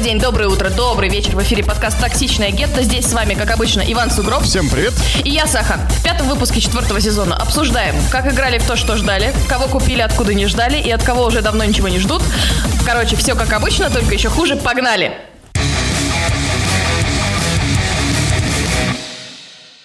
Добрый 0.00 0.12
день, 0.12 0.22
доброе 0.22 0.48
утро, 0.48 0.70
добрый 0.70 1.10
вечер. 1.10 1.36
В 1.36 1.42
эфире 1.42 1.62
подкаст 1.62 2.00
«Токсичная 2.00 2.52
гетто». 2.52 2.82
Здесь 2.82 3.04
с 3.04 3.12
вами, 3.12 3.34
как 3.34 3.50
обычно, 3.50 3.82
Иван 3.82 4.10
Сугров. 4.10 4.44
Всем 4.44 4.70
привет. 4.70 4.94
И 5.24 5.28
я, 5.28 5.46
Саха. 5.46 5.78
В 5.90 6.02
пятом 6.02 6.26
выпуске 6.26 6.58
четвертого 6.58 7.02
сезона 7.02 7.36
обсуждаем, 7.36 7.94
как 8.10 8.26
играли 8.26 8.56
в 8.56 8.66
то, 8.66 8.76
что 8.76 8.96
ждали, 8.96 9.30
кого 9.46 9.66
купили, 9.66 10.00
откуда 10.00 10.32
не 10.32 10.46
ждали 10.46 10.80
и 10.80 10.90
от 10.90 11.02
кого 11.02 11.26
уже 11.26 11.42
давно 11.42 11.64
ничего 11.64 11.88
не 11.88 11.98
ждут. 11.98 12.22
Короче, 12.86 13.14
все 13.16 13.34
как 13.34 13.52
обычно, 13.52 13.90
только 13.90 14.14
еще 14.14 14.30
хуже. 14.30 14.56
Погнали! 14.56 15.12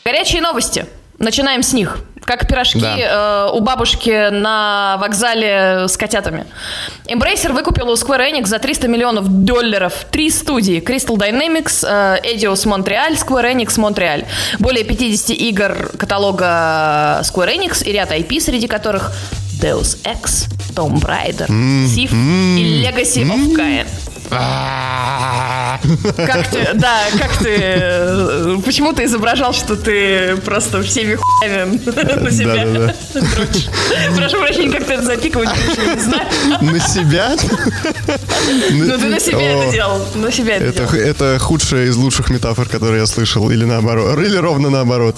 Горячие 0.05 0.41
новости. 0.41 0.85
Начинаем 1.19 1.61
с 1.61 1.73
них. 1.73 1.97
Как 2.25 2.47
пирожки 2.47 2.79
Да. 2.79 3.47
э, 3.49 3.55
у 3.55 3.59
бабушки 3.61 4.29
на 4.31 4.97
вокзале 4.99 5.87
с 5.87 5.95
котятами. 5.95 6.45
Embracer 7.07 7.51
выкупила 7.53 7.91
у 7.91 7.93
Square 7.93 8.31
Enix 8.31 8.47
за 8.47 8.57
300 8.59 8.87
миллионов 8.87 9.27
долларов 9.29 9.93
три 10.11 10.29
студии. 10.31 10.81
Crystal 10.81 11.15
Dynamics, 11.17 11.85
э, 11.87 12.17
Eidos 12.23 12.65
Montreal, 12.65 13.13
Square 13.13 13.53
Enix 13.53 13.77
Montreal. 13.77 14.25
Более 14.59 14.83
50 14.83 15.29
игр 15.29 15.91
каталога 15.97 17.21
Square 17.23 17.55
Enix 17.57 17.83
и 17.85 17.91
ряд 17.91 18.11
IP, 18.11 18.39
среди 18.41 18.67
которых 18.67 19.11
Deus 19.61 19.97
Ex, 20.03 20.49
Tomb 20.75 20.99
Raider, 21.01 21.47
Thief 21.47 22.09
и 22.11 22.83
Legacy 22.85 23.23
of 23.23 23.55
Kain. 23.55 23.87
Как 24.29 25.79
ты, 26.51 26.69
да, 26.73 26.99
как 27.19 27.37
ты, 27.37 28.57
почему 28.65 28.93
ты 28.93 29.05
изображал, 29.05 29.53
что 29.53 29.75
ты 29.75 30.35
просто 30.37 30.81
всеми 30.83 31.15
хуями 31.15 31.79
на 32.21 32.31
себя 32.31 32.65
Да-да-да. 32.65 33.21
дрочишь? 33.35 33.67
Прошу 34.15 34.39
прощения, 34.39 34.71
как 34.71 34.85
ты 34.87 34.93
это 34.93 35.05
запикивать 35.05 35.49
не 35.95 36.01
знаю. 36.01 36.25
На 36.61 36.79
себя? 36.79 37.35
Ну, 38.71 38.97
ты 38.97 39.05
на 39.07 39.19
себя 39.19 39.41
это 39.41 39.71
делал, 39.71 40.01
на 40.15 40.31
себя 40.31 40.57
это 40.57 40.73
делал. 40.73 40.93
это 40.93 41.37
худшая 41.39 41.85
из 41.87 41.95
лучших 41.95 42.29
метафор, 42.29 42.67
которые 42.67 43.01
я 43.01 43.07
слышал, 43.07 43.49
или 43.51 43.65
наоборот, 43.65 44.17
или 44.19 44.37
ровно 44.37 44.69
наоборот. 44.69 45.15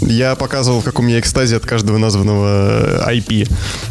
Я 0.00 0.34
показывал, 0.34 0.82
как 0.82 0.98
у 0.98 1.02
меня 1.02 1.20
экстазия 1.20 1.56
от 1.56 1.66
каждого 1.66 1.98
названного 1.98 3.08
IP. 3.10 3.48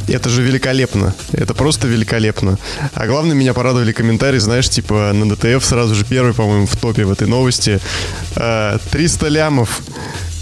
Это 0.07 0.29
же 0.29 0.41
великолепно. 0.41 1.13
Это 1.31 1.53
просто 1.53 1.87
великолепно. 1.87 2.57
А 2.93 3.07
главное, 3.07 3.35
меня 3.35 3.53
порадовали 3.53 3.91
комментарии, 3.91 4.39
знаешь, 4.43 4.69
типа 4.69 5.11
на 5.13 5.29
ДТФ 5.29 5.63
сразу 5.65 5.95
же 5.95 6.05
первый, 6.05 6.33
по-моему, 6.33 6.65
в 6.67 6.75
топе 6.75 7.05
в 7.05 7.11
этой 7.11 7.27
новости. 7.27 7.79
Э, 8.35 8.77
300 8.91 9.27
лямов. 9.29 9.81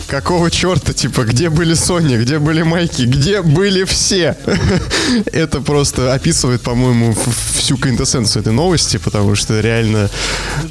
Какого 0.07 0.51
черта, 0.51 0.91
типа, 0.91 1.21
где 1.23 1.49
были 1.49 1.73
Sony, 1.73 2.21
где 2.21 2.37
были 2.37 2.63
Майки, 2.63 3.03
где 3.03 3.41
были 3.41 3.85
все? 3.85 4.35
Это 5.31 5.61
просто 5.61 6.13
описывает, 6.13 6.61
по-моему, 6.61 7.15
всю 7.55 7.77
квинтэссенцию 7.77 8.41
этой 8.41 8.51
новости, 8.51 8.97
потому 8.97 9.35
что 9.35 9.61
реально... 9.61 10.09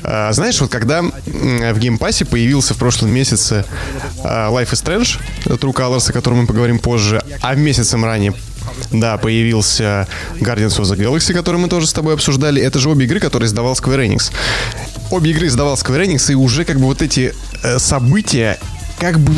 а, 0.02 0.30
Знаешь, 0.34 0.60
вот 0.60 0.70
когда 0.70 1.00
в 1.00 1.78
Game 1.78 2.00
Pass 2.00 2.21
е 2.21 2.26
появился 2.26 2.74
в 2.74 2.76
прошлом 2.76 3.14
месяце 3.14 3.64
а, 4.22 4.50
Life 4.50 4.72
is 4.72 4.84
Strange, 4.84 5.18
True 5.46 5.72
Colors, 5.72 6.10
о 6.10 6.12
котором 6.12 6.40
мы 6.40 6.46
поговорим 6.46 6.78
позже, 6.78 7.22
а 7.40 7.54
месяцем 7.54 8.04
ранее 8.04 8.34
да, 8.90 9.16
появился 9.18 10.06
Guardians 10.40 10.78
of 10.78 10.84
the 10.84 10.96
Galaxy, 10.96 11.32
который 11.32 11.56
мы 11.56 11.68
тоже 11.68 11.86
с 11.86 11.92
тобой 11.92 12.14
обсуждали. 12.14 12.62
Это 12.62 12.78
же 12.78 12.90
обе 12.90 13.06
игры, 13.06 13.20
которые 13.20 13.46
издавал 13.46 13.74
Square 13.74 14.06
Enix. 14.06 14.32
Обе 15.10 15.30
игры 15.30 15.46
издавал 15.46 15.74
Square 15.74 16.06
Enix, 16.06 16.32
и 16.32 16.34
уже 16.34 16.64
как 16.64 16.78
бы 16.78 16.84
вот 16.84 17.02
эти 17.02 17.34
э, 17.62 17.78
события 17.78 18.58
как 18.98 19.18
бы 19.18 19.32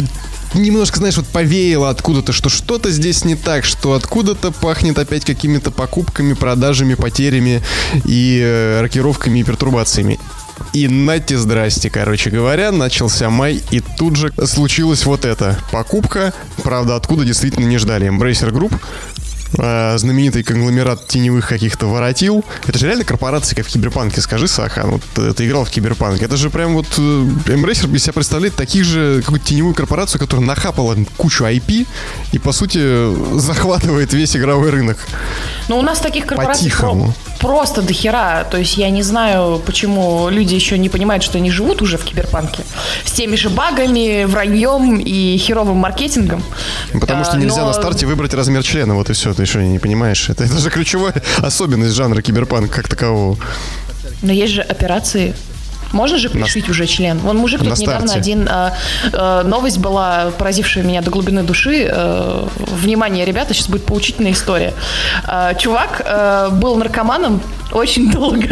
немножко, 0.55 0.99
знаешь, 0.99 1.17
вот 1.17 1.27
повеяло 1.27 1.91
откуда-то, 1.91 2.33
что 2.33 2.49
что-то 2.49 2.91
здесь 2.91 3.25
не 3.25 3.37
так, 3.37 3.65
что 3.65 3.95
откуда-то 3.95 4.51
пахнет 4.53 4.99
опять 4.99 5.25
какими-то 5.25 5.71
покупками, 5.71 6.35
продажами, 6.35 6.95
потерями 6.95 7.63
и 8.05 8.41
э, 8.43 8.81
рокировками 8.81 9.39
и 9.39 9.43
пертурбациями. 9.43 10.19
И 10.73 10.89
нате 10.89 11.37
здрасте, 11.37 11.91
короче 11.91 12.31
говоря, 12.31 12.73
начался 12.73 13.31
май, 13.31 13.63
и 13.71 13.81
тут 13.81 14.17
же 14.17 14.33
случилось 14.47 15.05
вот 15.05 15.25
это. 15.25 15.59
Покупка, 15.71 16.33
правда, 16.63 16.97
откуда 16.97 17.25
действительно 17.25 17.67
не 17.67 17.79
ждали. 17.79 18.09
Embracer 18.09 18.51
Group, 18.51 18.75
э, 19.59 19.99
знаменитый 19.99 20.43
конгломерат 20.43 21.07
теневых 21.09 21.49
каких-то 21.49 21.87
воротил. 21.87 22.45
Это 22.67 22.79
же 22.79 22.87
реально 22.87 23.05
корпорация, 23.05 23.57
как 23.57 23.67
в 23.67 23.69
Киберпанке, 23.69 24.21
скажи, 24.21 24.49
Сахан. 24.49 24.91
Вот 24.93 25.03
э, 25.17 25.33
ты 25.37 25.47
играл 25.47 25.65
в 25.65 25.71
Киберпанк. 25.71 26.23
Это 26.23 26.37
же 26.37 26.51
прям 26.51 26.75
вот 26.75 26.87
э, 26.99 27.01
Embracer 27.01 27.95
из 27.95 28.03
себя 28.05 28.13
представляет 28.13 28.55
таких 28.55 28.85
же, 28.85 29.21
какую-то 29.23 29.47
теневую 29.47 29.75
корпорацию, 29.75 30.21
которая 30.21 30.47
нахапала 30.47 30.97
кучу 31.17 31.45
IP 31.45 31.87
и, 32.33 32.39
по 32.39 32.53
сути, 32.53 33.39
захватывает 33.39 34.13
весь 34.13 34.37
игровой 34.37 34.71
рынок. 34.71 34.99
Но 35.69 35.79
у 35.79 35.83
нас 35.83 35.99
таких 36.01 36.27
корпораций 36.27 36.71
про- 36.71 37.15
просто 37.39 37.83
до 37.83 37.93
хера. 37.93 38.45
То 38.45 38.57
есть 38.59 38.77
я 38.77 38.91
не 38.91 39.03
знаю, 39.03 39.61
почему 39.65 40.29
люди 40.31 40.55
еще 40.55 40.79
не 40.79 40.89
понимают, 40.89 41.23
что 41.23 41.39
они 41.39 41.51
живут 41.51 41.83
уже 41.83 41.99
в 41.99 42.05
киберпанке. 42.05 42.63
С 43.05 43.13
теми 43.13 43.37
же 43.37 43.49
багами, 43.51 44.25
враньем 44.25 44.99
и 44.99 45.37
херовым 45.39 45.77
маркетингом. 45.77 46.43
Потому 46.93 47.25
что 47.25 47.35
А, 47.35 47.37
нельзя 47.39 47.61
но- 47.63 47.69
на 47.69 47.73
старте 47.73 48.07
выбрать 48.07 48.35
размер 48.35 48.63
члена, 48.63 48.95
вот 48.95 49.11
и 49.11 49.13
все, 49.13 49.35
ты 49.43 49.47
что, 49.47 49.61
не 49.61 49.81
понимаешь? 49.81 50.29
Это, 50.29 50.45
это 50.45 50.59
же 50.59 50.71
ключевая 50.71 51.15
особенность 51.39 51.95
жанра 51.95 52.23
киберпанк 52.23 52.71
как 52.71 52.89
такового. 52.89 53.37
Но 54.23 54.33
есть 54.33 54.53
же 54.53 54.63
операции. 54.63 55.35
Можно 55.91 56.17
же 56.17 56.31
пришить 56.31 56.69
уже 56.71 56.87
член. 56.87 57.19
Вон 57.19 57.37
мужик 57.37 57.61
тут 57.61 57.69
На 57.69 57.75
недавно 57.75 58.09
старте. 58.09 58.31
один 58.31 58.49
а, 58.49 58.73
а, 59.13 59.43
новость 59.43 59.79
была, 59.79 60.31
поразившая 60.39 60.85
меня 60.85 61.03
до 61.03 61.11
глубины 61.11 61.43
души. 61.43 61.87
А, 61.91 62.49
внимание, 62.57 63.27
ребята, 63.27 63.53
сейчас 63.53 63.69
будет 63.69 63.85
поучительная 63.85 64.33
история. 64.33 64.73
А, 65.25 65.55
чувак 65.55 66.01
а, 66.05 66.51
был 66.51 66.77
наркоманом 66.77 67.43
очень 67.73 68.11
долго. 68.11 68.49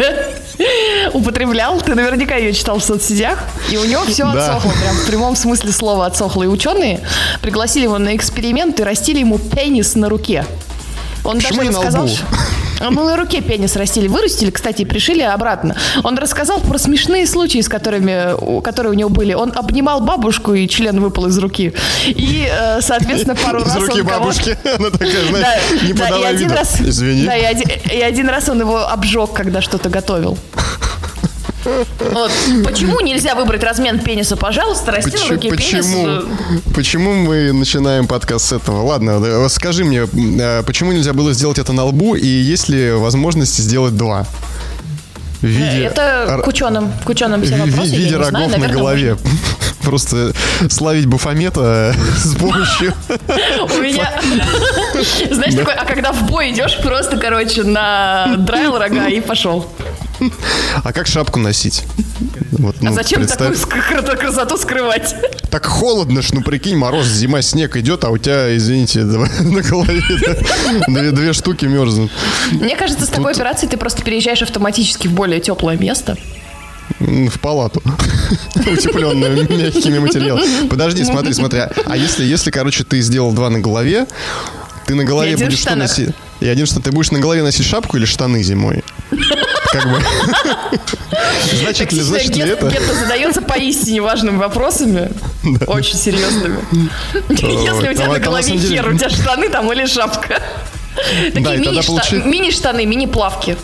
Употреблял, 1.13 1.81
ты 1.81 1.95
наверняка 1.95 2.35
ее 2.35 2.53
читал 2.53 2.77
в 2.77 2.83
соцсетях, 2.83 3.43
и 3.71 3.77
у 3.77 3.85
него 3.85 4.03
все 4.05 4.31
Да. 4.31 4.55
отсохло, 4.57 4.71
прям 4.79 4.95
в 4.95 5.07
прямом 5.07 5.35
смысле 5.35 5.71
слова 5.71 6.05
отсохло. 6.05 6.43
И 6.43 6.47
ученые 6.47 6.99
пригласили 7.41 7.83
его 7.85 7.97
на 7.97 8.15
эксперимент 8.15 8.79
и 8.79 8.83
растили 8.83 9.19
ему 9.19 9.39
пенис 9.39 9.95
на 9.95 10.09
руке. 10.09 10.45
Он 11.23 11.37
Почему 11.37 11.57
даже 11.63 11.71
рассказал, 11.71 12.09
а 12.79 12.89
мы 12.89 13.03
на 13.03 13.15
руке 13.15 13.41
пенис 13.41 13.75
растили, 13.75 14.07
вырастили, 14.07 14.49
кстати, 14.49 14.81
и 14.81 14.85
пришили 14.85 15.21
обратно. 15.21 15.75
Он 16.03 16.17
рассказал 16.17 16.59
про 16.59 16.79
смешные 16.79 17.27
случаи, 17.27 17.61
с 17.61 17.69
которыми, 17.69 18.61
которые 18.63 18.91
у 18.91 18.95
него 18.95 19.09
были. 19.09 19.33
Он 19.33 19.51
обнимал 19.55 20.01
бабушку, 20.01 20.53
и 20.55 20.67
член 20.67 20.99
выпал 20.99 21.27
из 21.27 21.37
руки. 21.37 21.73
И, 22.07 22.49
э, 22.51 22.81
соответственно, 22.81 23.35
пару 23.35 23.59
Из 23.61 23.65
раз 23.67 23.75
руки 23.77 24.01
он 24.01 24.07
кого-то- 24.07 24.19
бабушки. 24.19 24.57
Она 24.77 24.89
такая, 24.89 25.11
Да, 25.11 25.27
знаешь, 25.29 25.61
не 25.83 25.93
да, 25.93 26.05
и 26.05 26.09
подавай 26.09 26.29
один 26.31 26.47
вида. 26.47 26.55
раз, 26.55 26.81
Извини. 26.81 27.23
Да, 27.25 27.37
и 27.37 27.43
один, 27.43 27.69
и 27.91 28.01
один 28.01 28.27
раз 28.29 28.49
он 28.49 28.59
его 28.61 28.79
обжег, 28.87 29.31
когда 29.33 29.61
что-то 29.61 29.89
готовил. 29.89 30.37
Вот. 31.65 32.31
Почему 32.65 32.99
нельзя 33.01 33.35
выбрать 33.35 33.63
размен 33.63 33.99
пениса, 33.99 34.35
пожалуйста, 34.35 34.91
расти 34.91 35.11
на 35.11 35.17
Почему, 35.17 35.33
руке 35.33 35.49
пенис? 35.49 35.85
почему, 35.85 36.07
э, 36.07 36.21
почему 36.73 37.13
мы 37.13 37.51
начинаем 37.53 38.07
подкаст 38.07 38.47
с 38.47 38.51
этого? 38.53 38.81
Ладно, 38.83 39.47
скажи 39.49 39.83
мне, 39.83 40.07
э, 40.11 40.63
почему 40.65 40.91
нельзя 40.91 41.13
было 41.13 41.33
сделать 41.33 41.59
это 41.59 41.73
на 41.73 41.85
лбу, 41.85 42.15
и 42.15 42.25
есть 42.25 42.69
ли 42.69 42.91
возможность 42.91 43.57
сделать 43.57 43.95
два? 43.95 44.25
В 45.41 45.45
виде, 45.45 45.85
Это 45.85 46.39
к 46.43 46.47
ученым, 46.47 46.91
к 47.03 47.09
ученым 47.09 47.41
все 47.43 47.55
вопросы. 47.57 47.81
в 47.81 47.83
виде 47.85 48.03
не 48.03 48.09
знаю, 48.09 48.23
рогов 48.25 48.41
на 48.41 48.47
наверное, 48.57 48.73
голове. 48.77 49.17
Просто 49.81 50.33
славить 50.69 51.07
Бафомета 51.07 51.95
с 52.15 52.35
помощью... 52.35 52.93
У 53.07 53.81
меня, 53.81 54.11
знаешь, 55.31 55.55
такой, 55.55 55.73
а 55.73 55.85
когда 55.85 56.11
в 56.11 56.27
бой 56.27 56.51
идешь, 56.51 56.77
просто, 56.83 57.17
короче, 57.17 57.63
на 57.63 58.35
драйл 58.37 58.77
рога 58.77 59.07
и 59.07 59.19
пошел. 59.21 59.65
А 60.83 60.93
как 60.93 61.07
шапку 61.07 61.39
носить? 61.39 61.83
Вот, 62.51 62.75
А 62.81 62.85
ну, 62.85 62.93
зачем 62.93 63.19
представь. 63.21 63.59
такую 63.59 64.17
красоту- 64.17 64.57
скрывать? 64.57 65.15
Так 65.49 65.65
холодно 65.65 66.21
ж, 66.21 66.31
ну 66.33 66.41
прикинь, 66.41 66.77
мороз, 66.77 67.07
зима, 67.07 67.41
снег 67.41 67.75
идет, 67.77 68.03
а 68.03 68.09
у 68.09 68.17
тебя, 68.17 68.55
извините, 68.55 68.99
на 69.03 69.61
голове 69.61 70.01
две, 70.87 71.11
две 71.11 71.33
штуки 71.33 71.65
мерзнут. 71.65 72.11
Мне 72.51 72.75
кажется, 72.75 73.05
с 73.05 73.09
такой 73.09 73.31
операцией 73.33 73.69
ты 73.71 73.77
просто 73.77 74.03
переезжаешь 74.03 74.41
автоматически 74.41 75.07
в 75.07 75.13
более 75.13 75.39
теплое 75.39 75.77
место. 75.77 76.17
В 76.99 77.39
палату. 77.39 77.81
Утепленную 78.55 79.47
мягкими 79.49 79.99
материалами. 79.99 80.67
Подожди, 80.67 81.03
смотри, 81.03 81.33
смотри. 81.33 81.61
А 81.85 81.97
если, 81.97 82.23
если, 82.25 82.51
короче, 82.51 82.83
ты 82.83 83.01
сделал 83.01 83.31
два 83.31 83.49
на 83.49 83.59
голове, 83.59 84.05
ты 84.85 84.93
на 84.95 85.03
голове 85.03 85.35
будешь 85.37 85.59
что 85.59 85.75
носить? 85.75 86.09
И 86.41 86.47
один 86.47 86.65
что, 86.65 86.79
ты 86.81 86.91
будешь 86.91 87.11
на 87.11 87.19
голове 87.19 87.43
носить 87.43 87.65
шапку 87.65 87.97
или 87.97 88.05
штаны 88.05 88.43
зимой? 88.43 88.83
Как 89.71 89.89
бы. 89.89 90.01
Значит 91.53 91.93
ли, 91.93 92.01
значит 92.01 92.35
ли 92.35 92.43
Гетто 92.43 92.67
это? 92.67 92.75
Гетто 92.75 92.93
задается 92.93 93.41
поистине 93.41 94.01
важными 94.01 94.37
вопросами. 94.37 95.11
Очень 95.67 95.97
серьезными. 95.97 96.59
Если 97.29 97.89
у 97.89 97.93
тебя 97.93 98.07
на 98.07 98.19
голове 98.19 98.57
хер, 98.57 98.89
у 98.89 98.97
тебя 98.97 99.09
штаны 99.09 99.49
там 99.49 99.71
или 99.71 99.85
шапка. 99.85 100.41
Такие 101.33 102.23
мини-штаны, 102.25 102.85
мини-плавки. 102.85 103.57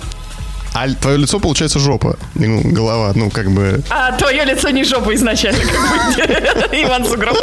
А 0.79 0.87
твое 1.01 1.17
лицо, 1.17 1.39
получается, 1.39 1.79
жопа. 1.79 2.17
Ну, 2.35 2.61
голова, 2.63 3.11
ну, 3.15 3.29
как 3.31 3.49
бы... 3.51 3.81
А 3.89 4.11
твое 4.11 4.45
лицо 4.45 4.69
не 4.69 4.83
жопа 4.83 5.13
изначально, 5.15 5.59
как 5.61 5.71
бы, 5.71 6.23
Иван 6.83 7.05
Сугроб. 7.05 7.37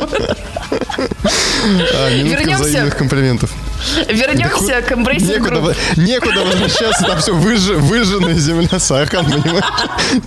А, 1.95 2.11
минутка 2.17 2.41
Вернемся. 2.41 2.65
взаимных 2.65 2.97
комплиментов. 2.97 3.51
Вернемся 4.09 4.81
к 4.83 4.93
Embracer 4.93 5.35
Некуда, 5.35 5.57
Group. 5.57 5.61
во- 5.97 6.01
некуда 6.03 6.41
возвращаться, 6.45 7.05
там 7.05 7.19
все 7.19 7.35
выж, 7.35 7.61
выжженная 7.61 8.35
земля 8.35 8.79
Сахан, 8.79 9.25
понимаешь? 9.27 9.65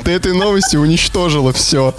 Ты 0.04 0.12
этой 0.12 0.34
новостью 0.34 0.82
уничтожила 0.82 1.54
все. 1.54 1.96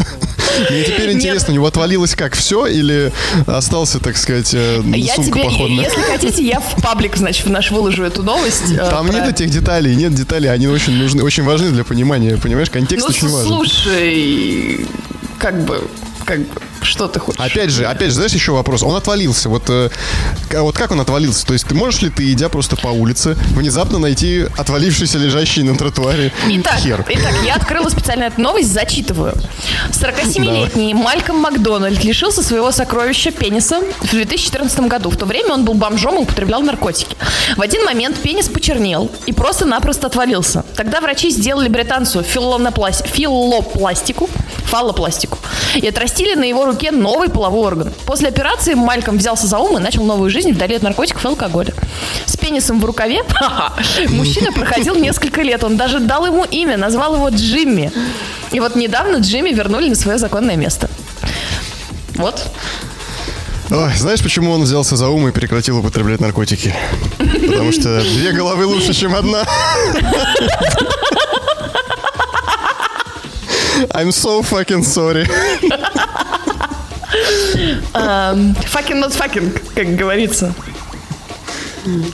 Мне 0.71 0.83
теперь 0.85 1.13
интересно, 1.13 1.53
у 1.53 1.55
него 1.55 1.67
отвалилось 1.67 2.15
как 2.17 2.35
все 2.35 2.67
или 2.67 3.13
остался, 3.47 4.01
так 4.01 4.17
сказать, 4.17 4.53
э, 4.55 4.83
Я 4.95 5.15
сумка 5.15 5.33
тебе, 5.39 5.45
походная? 5.45 5.85
если 5.85 6.01
хотите, 6.03 6.43
я 6.45 6.59
в 6.61 6.83
паблик, 6.83 7.17
значит, 7.17 7.47
в 7.47 7.51
наш 7.51 7.71
выложу 7.71 8.03
эту 8.05 8.23
новость. 8.23 8.73
э, 8.73 8.77
Там 8.91 9.09
нет 9.11 9.29
этих 9.29 9.51
деталей, 9.51 9.95
нет 9.95 10.15
деталей, 10.15 10.49
они 10.51 10.67
очень 10.67 10.95
нужны, 10.99 11.23
очень 11.23 11.45
важны 11.45 11.71
для 11.71 11.85
понимания, 11.85 12.37
понимаешь? 12.37 12.71
Контекст 12.71 13.07
Ну, 13.07 13.11
очень 13.11 13.29
важен. 13.29 13.49
слушай, 13.49 14.87
как 15.39 15.65
бы, 15.65 15.83
как 16.25 16.41
бы, 16.41 16.61
что 16.83 17.09
ты 17.09 17.19
хочешь? 17.21 17.41
Опять 17.41 17.71
же, 17.71 17.85
опять 17.87 18.09
же, 18.09 18.15
знаешь, 18.15 18.33
еще 18.33 18.53
вопрос. 18.53 18.83
Он 18.83 18.95
отвалился. 18.97 19.49
Вот, 19.49 19.65
э, 19.69 19.91
к- 20.49 20.61
вот 20.63 20.77
как 20.77 20.91
он 20.93 21.01
отвалился? 21.01 21.47
То 21.47 21.53
есть 21.53 21.67
ты 21.67 21.75
можешь 21.75 22.03
ли 22.03 22.11
ты, 22.11 22.33
идя 22.33 22.49
просто 22.49 22.77
по 22.77 22.89
улице, 22.89 23.37
внезапно 23.51 23.99
найти 23.99 24.47
отвалившийся 24.57 25.19
лежащий 25.19 25.63
на 25.63 25.77
тротуаре 25.77 26.33
Итак, 26.49 26.79
хер? 26.81 27.05
итак, 27.09 27.33
я 27.45 27.55
открыла 27.55 27.89
специально 27.89 28.25
эту 28.25 28.41
новость, 28.41 28.73
зачитываю. 28.73 29.35
47-летний 29.93 30.95
Мальком 30.95 31.37
Макдональд 31.39 32.03
лишился 32.05 32.43
своего 32.43 32.71
сокровища 32.73 33.31
пениса 33.31 33.81
в 34.01 34.11
2014 34.11 34.81
году. 34.89 35.11
В 35.11 35.17
то 35.17 35.27
время 35.27 35.55
он 35.55 35.65
был 35.65 35.75
бомжом 35.75 36.17
и 36.17 36.19
употреблял 36.19 36.63
наркотики. 36.63 37.17
В 37.57 37.61
один 37.61 37.85
момент 37.85 38.17
пенис 38.19 38.49
почернел 38.49 39.11
и 39.27 39.33
просто-напросто 39.33 40.07
отвалился. 40.07 40.65
Тогда 40.77 41.01
врачи 41.01 41.31
сделали 41.31 41.69
британцу 41.69 42.21
филоноплас- 42.21 43.07
филопластику, 43.07 44.31
фаллопластику 44.65 45.39
и 45.75 45.87
отрастили 45.87 46.35
на 46.35 46.45
его 46.45 46.67
руке 46.69 46.91
новый 46.91 47.29
половой 47.29 47.67
орган. 47.67 47.93
После 48.07 48.29
операции 48.29 48.75
Мальком 48.75 49.19
взялся 49.19 49.47
за 49.47 49.59
ум 49.59 49.79
и 49.79 49.81
начал 49.81 50.05
новую 50.05 50.31
жизнь 50.31 50.53
вдали 50.53 50.77
от 50.77 50.83
наркотиков 50.83 51.25
и 51.25 51.29
алкоголя. 51.29 51.75
С 52.27 52.37
пенисом 52.37 52.81
в 52.81 52.85
рукаве 52.85 53.23
мужчина 54.09 54.53
проходил 54.53 54.95
несколько 54.95 55.43
лет. 55.43 55.65
Он 55.65 55.77
даже 55.77 56.01
дал 56.01 56.27
ему 56.27 56.45
имя, 56.45 56.77
назвал 56.77 57.17
его 57.17 57.29
Джимми. 57.29 57.91
И 58.53 58.61
вот 58.61 58.77
недавно 58.77 59.17
Джимми 59.17 59.51
вернули 59.51 59.89
на 59.89 59.97
свое 59.97 60.19
законное 60.19 60.57
место. 60.57 60.89
Вот. 62.15 62.47
Ой, 63.71 63.95
знаешь, 63.97 64.23
почему 64.23 64.53
он 64.53 64.63
взялся 64.63 64.97
за 64.97 65.09
ум 65.09 65.29
и 65.29 65.33
прекратил 65.33 65.79
употреблять 65.79 66.21
наркотики? 66.21 66.75
Потому 67.19 67.73
что 67.73 68.01
две 68.01 68.33
головы 68.33 68.65
лучше, 68.67 68.95
чем 68.95 69.15
одна. 69.15 69.45
I'm 73.95 74.11
so 74.11 74.43
fucking 74.43 74.83
sorry. 74.83 75.27
Эм, 77.95 78.53
Fucking 78.73 79.01
not 79.03 79.13
fucking, 79.17 79.61
как 79.75 79.97
говорится. 79.97 80.55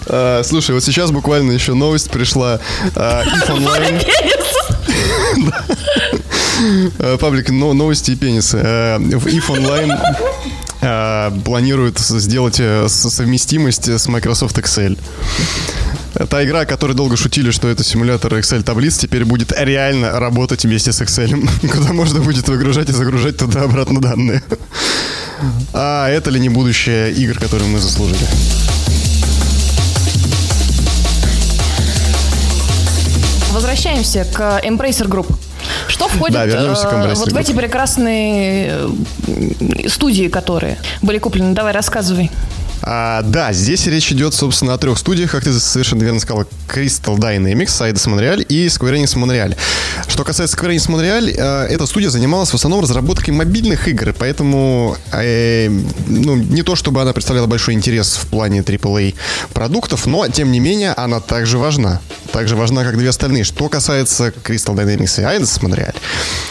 А, 0.06 0.42
слушай, 0.44 0.72
вот 0.74 0.84
сейчас 0.84 1.10
буквально 1.10 1.52
еще 1.52 1.74
новость 1.74 2.10
пришла. 2.10 2.60
А, 2.94 3.22
If 3.24 3.48
Online, 3.50 4.00
а, 6.98 7.18
паблик 7.18 7.50
но- 7.50 7.72
новости 7.72 8.12
и 8.12 8.16
пенисы. 8.16 8.58
В 8.58 9.26
If 9.26 9.48
Online 9.50 9.98
планируют 11.44 11.98
с- 11.98 12.18
сделать 12.18 12.56
э, 12.60 12.86
совместимость 12.88 13.88
с 13.88 14.06
Microsoft 14.06 14.58
Excel. 14.58 14.98
Та 16.14 16.44
игра, 16.44 16.60
о 16.60 16.66
которой 16.66 16.92
долго 16.92 17.16
шутили, 17.16 17.50
что 17.50 17.68
это 17.68 17.82
симулятор 17.82 18.34
Excel 18.34 18.62
таблиц, 18.62 18.98
теперь 18.98 19.24
будет 19.24 19.52
реально 19.56 20.20
работать 20.20 20.64
вместе 20.64 20.92
с 20.92 21.00
Excel, 21.00 21.48
куда 21.72 21.92
можно 21.92 22.20
будет 22.20 22.48
выгружать 22.48 22.88
и 22.88 22.92
загружать 22.92 23.36
туда 23.36 23.62
обратно 23.62 24.00
данные. 24.00 24.42
А 25.72 26.08
это 26.08 26.30
ли 26.30 26.38
не 26.38 26.48
будущее 26.48 27.12
игр, 27.12 27.38
которые 27.38 27.68
мы 27.68 27.80
заслужили? 27.80 28.26
Возвращаемся 33.52 34.24
к 34.24 34.60
Embracer 34.64 35.08
Group. 35.08 35.34
Что 35.88 36.08
входит 36.08 36.34
Да, 36.34 36.46
э, 36.46 37.14
вот 37.14 37.32
в 37.32 37.36
эти 37.36 37.52
прекрасные 37.52 38.70
э, 38.70 39.88
студии, 39.88 40.28
которые 40.28 40.78
были 41.02 41.18
куплены? 41.18 41.54
Давай, 41.54 41.72
рассказывай. 41.72 42.30
А, 42.86 43.22
да, 43.22 43.52
здесь 43.54 43.86
речь 43.86 44.12
идет, 44.12 44.34
собственно, 44.34 44.74
о 44.74 44.78
трех 44.78 44.98
студиях, 44.98 45.30
как 45.30 45.42
ты 45.44 45.52
совершенно 45.58 46.02
верно 46.02 46.20
сказал. 46.20 46.44
Crystal 46.68 47.16
Dynamics, 47.16 47.80
Eidos 47.80 48.06
Montreal 48.08 48.42
и 48.42 48.66
Square 48.66 48.96
Enix 49.02 49.16
Montreal. 49.16 49.56
Что 50.06 50.22
касается 50.24 50.56
Square 50.56 50.74
Enix 50.76 50.88
Montreal, 50.88 51.30
э, 51.34 51.66
эта 51.72 51.86
студия 51.86 52.10
занималась 52.10 52.50
в 52.50 52.54
основном 52.54 52.82
разработкой 52.82 53.32
мобильных 53.32 53.88
игр, 53.88 54.12
поэтому 54.18 54.96
э, 55.12 55.70
ну, 56.08 56.34
не 56.36 56.62
то, 56.62 56.76
чтобы 56.76 57.00
она 57.00 57.14
представляла 57.14 57.46
большой 57.46 57.72
интерес 57.74 58.16
в 58.16 58.26
плане 58.26 58.60
AAA 58.60 59.14
продуктов, 59.54 60.06
но, 60.06 60.28
тем 60.28 60.52
не 60.52 60.60
менее, 60.60 60.92
она 60.92 61.20
также 61.20 61.56
важна. 61.56 62.00
Также 62.32 62.54
важна, 62.56 62.84
как 62.84 62.98
две 62.98 63.08
остальные. 63.08 63.44
Что 63.44 63.68
касается 63.68 64.28
Crystal 64.42 64.74
Dynamics 64.74 65.20
и 65.20 65.24
Eidos 65.24 65.60
Montreal, 65.62 65.94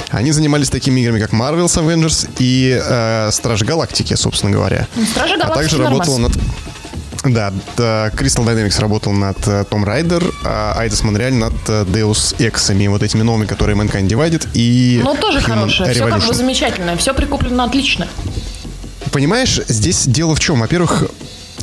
они 0.10 0.32
занимались 0.32 0.70
такими 0.70 1.02
играми, 1.02 1.20
как 1.20 1.32
Marvel's 1.32 1.78
Avengers 1.78 2.28
и 2.40 2.80
э, 2.84 3.30
Стражи 3.32 3.66
Галактики, 3.66 4.16
собственно 4.16 4.52
говоря. 4.52 4.88
Стражи 5.12 5.34
А 5.36 5.38
Галактики 5.38 5.60
также 5.62 5.78
нормас. 5.78 6.00
работала 6.00 6.23
над... 6.24 6.34
Да, 7.26 7.54
да, 7.78 8.10
Crystal 8.10 8.46
Dynamics 8.46 8.82
работал 8.82 9.14
над 9.14 9.38
э, 9.48 9.64
Tomb 9.70 9.86
Raider, 9.86 10.34
а 10.44 10.84
Eidos 10.86 11.04
Montreal 11.06 11.32
над 11.32 11.54
э, 11.70 11.86
Deus 11.86 12.36
Ex'ами, 12.38 12.90
вот 12.90 13.02
этими 13.02 13.22
новыми, 13.22 13.46
которые 13.46 13.78
Mankind 13.78 14.08
Divided 14.10 14.50
и 14.54 15.00
Ну, 15.02 15.16
тоже 15.16 15.40
Human 15.40 15.42
хорошее. 15.56 15.94
Все 15.94 16.06
как 16.08 16.20
бы 16.20 16.26
Revolution. 16.26 16.34
замечательно. 16.34 16.98
Все 16.98 17.14
прикуплено 17.14 17.64
отлично. 17.64 18.08
Понимаешь, 19.14 19.62
здесь 19.68 20.06
дело 20.06 20.36
в 20.36 20.40
чем? 20.42 20.60
Во-первых, 20.60 21.06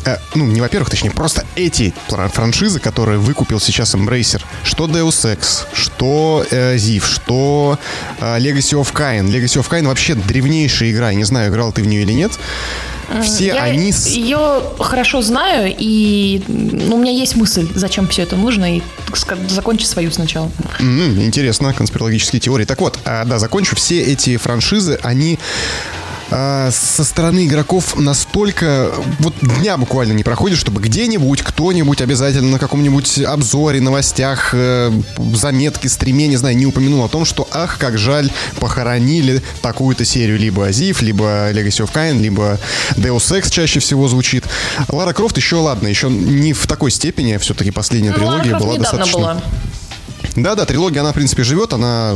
э, 0.05 0.17
ну, 0.35 0.47
не 0.47 0.61
во-первых, 0.61 0.91
точнее, 0.91 1.11
просто 1.11 1.44
эти 1.56 1.94
фра- 2.08 2.29
франшизы, 2.29 2.81
которые 2.81 3.19
выкупил 3.19 3.61
сейчас 3.61 3.94
Embracer, 3.94 4.43
что 4.64 4.87
Deus 4.87 5.25
Ex, 5.37 5.67
что 5.73 6.44
э, 6.50 6.76
Ziv, 6.76 7.05
что 7.05 7.79
э, 8.20 8.38
Legacy 8.38 8.81
of 8.81 8.93
Kain. 8.93 9.26
Legacy 9.29 9.61
of 9.61 9.69
Kain 9.69 9.87
вообще 9.87 10.14
древнейшая 10.14 10.91
игра, 10.91 11.11
я 11.11 11.17
не 11.17 11.25
знаю, 11.25 11.50
играл 11.50 11.73
ты 11.73 11.82
в 11.82 11.87
нее 11.87 12.02
или 12.02 12.12
нет. 12.12 12.32
Все 13.25 13.47
Я 13.47 13.64
они... 13.64 13.91
ее 13.91 14.62
хорошо 14.79 15.20
знаю, 15.20 15.75
и 15.76 16.43
ну, 16.47 16.94
у 16.94 16.99
меня 17.00 17.11
есть 17.11 17.35
мысль, 17.35 17.67
зачем 17.75 18.06
все 18.06 18.23
это 18.23 18.37
нужно, 18.37 18.76
и 18.76 18.82
сказать, 19.14 19.50
закончи 19.50 19.85
свою 19.85 20.12
сначала. 20.12 20.49
М, 20.79 21.20
интересно, 21.20 21.75
конспирологические 21.75 22.38
теории. 22.38 22.64
Так 22.64 22.81
вот, 22.81 23.00
а, 23.05 23.25
да, 23.25 23.41
закончу. 23.41 23.75
Все 23.75 24.00
эти 24.00 24.37
франшизы, 24.37 25.00
они 25.02 25.41
а, 26.31 26.71
со 26.71 27.05
стороны 27.05 27.47
игроков 27.47 27.97
настолько... 27.97 28.93
Вот 29.19 29.35
дня 29.41 29.77
буквально 29.77 30.12
не 30.12 30.23
проходит, 30.23 30.59
чтобы 30.59 30.81
где-нибудь, 30.81 31.43
кто-нибудь 31.43 32.00
обязательно 32.00 32.50
на 32.50 32.59
каком-нибудь 32.59 33.19
обзоре, 33.21 33.81
новостях, 33.81 34.50
э, 34.52 34.93
заметке, 35.35 35.88
стриме, 35.88 36.28
не 36.28 36.37
знаю, 36.37 36.57
не 36.57 36.66
упомянул 36.66 37.04
о 37.04 37.09
том, 37.09 37.25
что, 37.25 37.49
ах, 37.50 37.78
как 37.78 37.99
жаль, 37.99 38.31
похоронили 38.61 39.43
такую-то 39.61 40.04
серию. 40.04 40.38
Либо 40.38 40.66
Азив, 40.66 41.02
либо 41.02 41.50
Legacy 41.52 41.85
of 41.85 41.93
Kain, 41.93 42.21
либо 42.21 42.59
Deus 42.97 43.37
Ex 43.37 43.50
чаще 43.50 43.81
всего 43.81 44.09
звучит. 44.09 44.45
Лара 44.88 45.12
Крофт 45.12 45.37
еще, 45.37 45.57
ладно, 45.57 45.88
еще 45.88 46.09
не 46.09 46.52
в 46.52 46.66
такой 46.66 46.90
степени, 46.90 47.37
все-таки 47.38 47.71
последняя 47.71 48.12
Ну, 48.16 48.26
Лара 48.26 48.43
трилогия 48.43 48.50
Крофт 48.50 48.64
была 48.64 48.75
недавно 48.76 48.99
достаточно... 48.99 49.19
была. 49.19 49.43
Да-да, 50.37 50.64
трилогия, 50.64 51.00
она, 51.00 51.12
в 51.12 51.14
принципе, 51.14 51.42
живет, 51.42 51.72
она, 51.72 52.14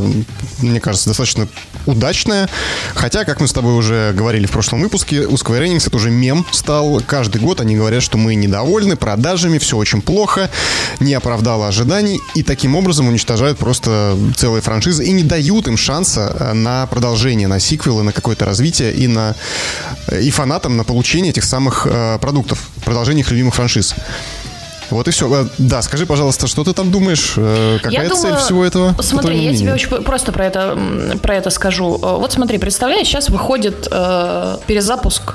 мне 0.61 0.81
кажется, 0.81 1.09
достаточно 1.09 1.49
удачная. 1.87 2.49
Хотя, 2.95 3.25
как 3.25 3.41
мы 3.41 3.49
с 3.49 3.53
тобой 3.53 3.75
уже 3.75 4.13
говорили 4.13 4.47
в 4.47 4.51
прошлом 4.51 4.81
выпуске, 4.81 5.27
у 5.27 5.35
Square 5.35 5.67
Enix 5.67 5.87
это 5.87 5.97
уже 5.97 6.11
мем 6.11 6.47
стал. 6.53 7.03
Каждый 7.07 7.41
год 7.41 7.61
они 7.61 7.77
говорят, 7.77 8.03
что 8.03 8.17
мы 8.17 8.35
недовольны 8.35 8.97
продажами, 8.97 9.59
все 9.59 9.77
очень 9.77 10.01
плохо, 10.01 10.51
не 11.01 11.15
оправдало 11.15 11.69
ожиданий, 11.69 12.21
и 12.35 12.43
таким 12.43 12.77
образом 12.77 13.09
уничтожают 13.09 13.59
просто 13.59 14.17
целые 14.37 14.63
франшизы 14.63 15.05
и 15.05 15.11
не 15.13 15.23
дают 15.23 15.67
им 15.69 15.77
шанса 15.77 16.35
э, 16.39 16.53
на 16.53 16.87
продолжение, 16.87 17.49
на 17.49 17.59
сиквелы, 17.59 18.03
на 18.03 18.13
какое-то 18.13 18.45
развитие 18.45 18.93
и 18.93 19.07
на 19.07 19.35
и 20.13 20.31
фанатам 20.31 20.77
на 20.77 20.85
получение 20.85 21.31
этих 21.31 21.45
самых 21.45 21.87
э, 21.91 22.19
продуктов, 22.21 22.69
продолжение 22.85 23.23
их 23.23 23.31
любимых 23.31 23.55
франшиз. 23.55 23.95
Вот 24.95 25.09
и 25.09 25.11
все. 25.11 25.47
Да, 25.59 25.83
скажи, 25.83 26.07
пожалуйста, 26.07 26.47
что 26.47 26.63
ты 26.65 26.73
там 26.73 26.91
думаешь? 26.91 27.35
Э, 27.37 27.79
Какая 27.83 28.05
Я 28.05 28.09
цель 28.11 28.11
думаю, 28.23 28.37
всего 28.39 28.65
этого? 28.65 28.95
Смотри, 29.03 29.39
я 29.45 29.55
тебе 29.55 29.75
очень 29.75 29.89
просто 29.89 30.33
про 30.33 30.47
это, 30.47 30.79
про 31.23 31.35
это 31.37 31.51
скажу. 31.51 31.97
Э, 32.03 32.17
Вот 32.19 32.33
смотри, 32.33 32.59
представляешь, 32.59 33.07
сейчас 33.07 33.29
выходит 33.29 33.89
э, 33.91 34.57
перезапуск 34.67 35.35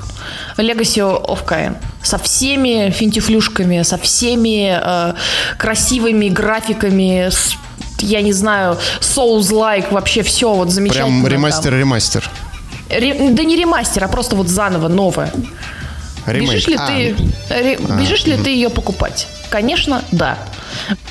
Legacy 0.56 1.00
of 1.26 1.44
Kain 1.46 1.76
со 2.02 2.16
всеми 2.18 2.90
финтифлюшками, 2.90 3.82
со 3.82 3.98
всеми 3.98 4.78
э, 4.82 5.14
красивыми 5.58 6.28
графиками, 6.28 7.28
с, 7.30 7.52
я 7.98 8.22
не 8.22 8.32
знаю, 8.32 8.78
Souls-like, 9.00 9.92
вообще 9.92 10.22
все 10.22 10.52
вот 10.54 10.70
замечательно. 10.70 11.22
Прям 11.24 11.26
ремастер-ремастер. 11.26 12.28
Ре- 12.88 13.30
да 13.30 13.44
не 13.44 13.56
ремастер, 13.56 14.02
а 14.04 14.08
просто 14.08 14.34
вот 14.36 14.48
заново, 14.48 14.88
новое. 14.88 15.32
Ремейк. 16.26 16.50
Бежишь 16.52 16.66
ли, 16.68 16.76
А, 16.78 16.86
ты, 16.86 17.16
ре- 17.50 17.78
бежишь 18.00 18.24
ли 18.26 18.36
ты 18.36 18.50
ее 18.50 18.70
покупать? 18.70 19.26
Конечно, 19.48 20.02
да. 20.12 20.38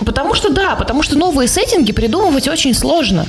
Потому 0.05 0.33
что 0.33 0.49
да, 0.49 0.75
потому 0.75 1.03
что 1.03 1.17
новые 1.17 1.47
сеттинги 1.47 1.91
придумывать 1.91 2.47
очень 2.47 2.73
сложно. 2.73 3.25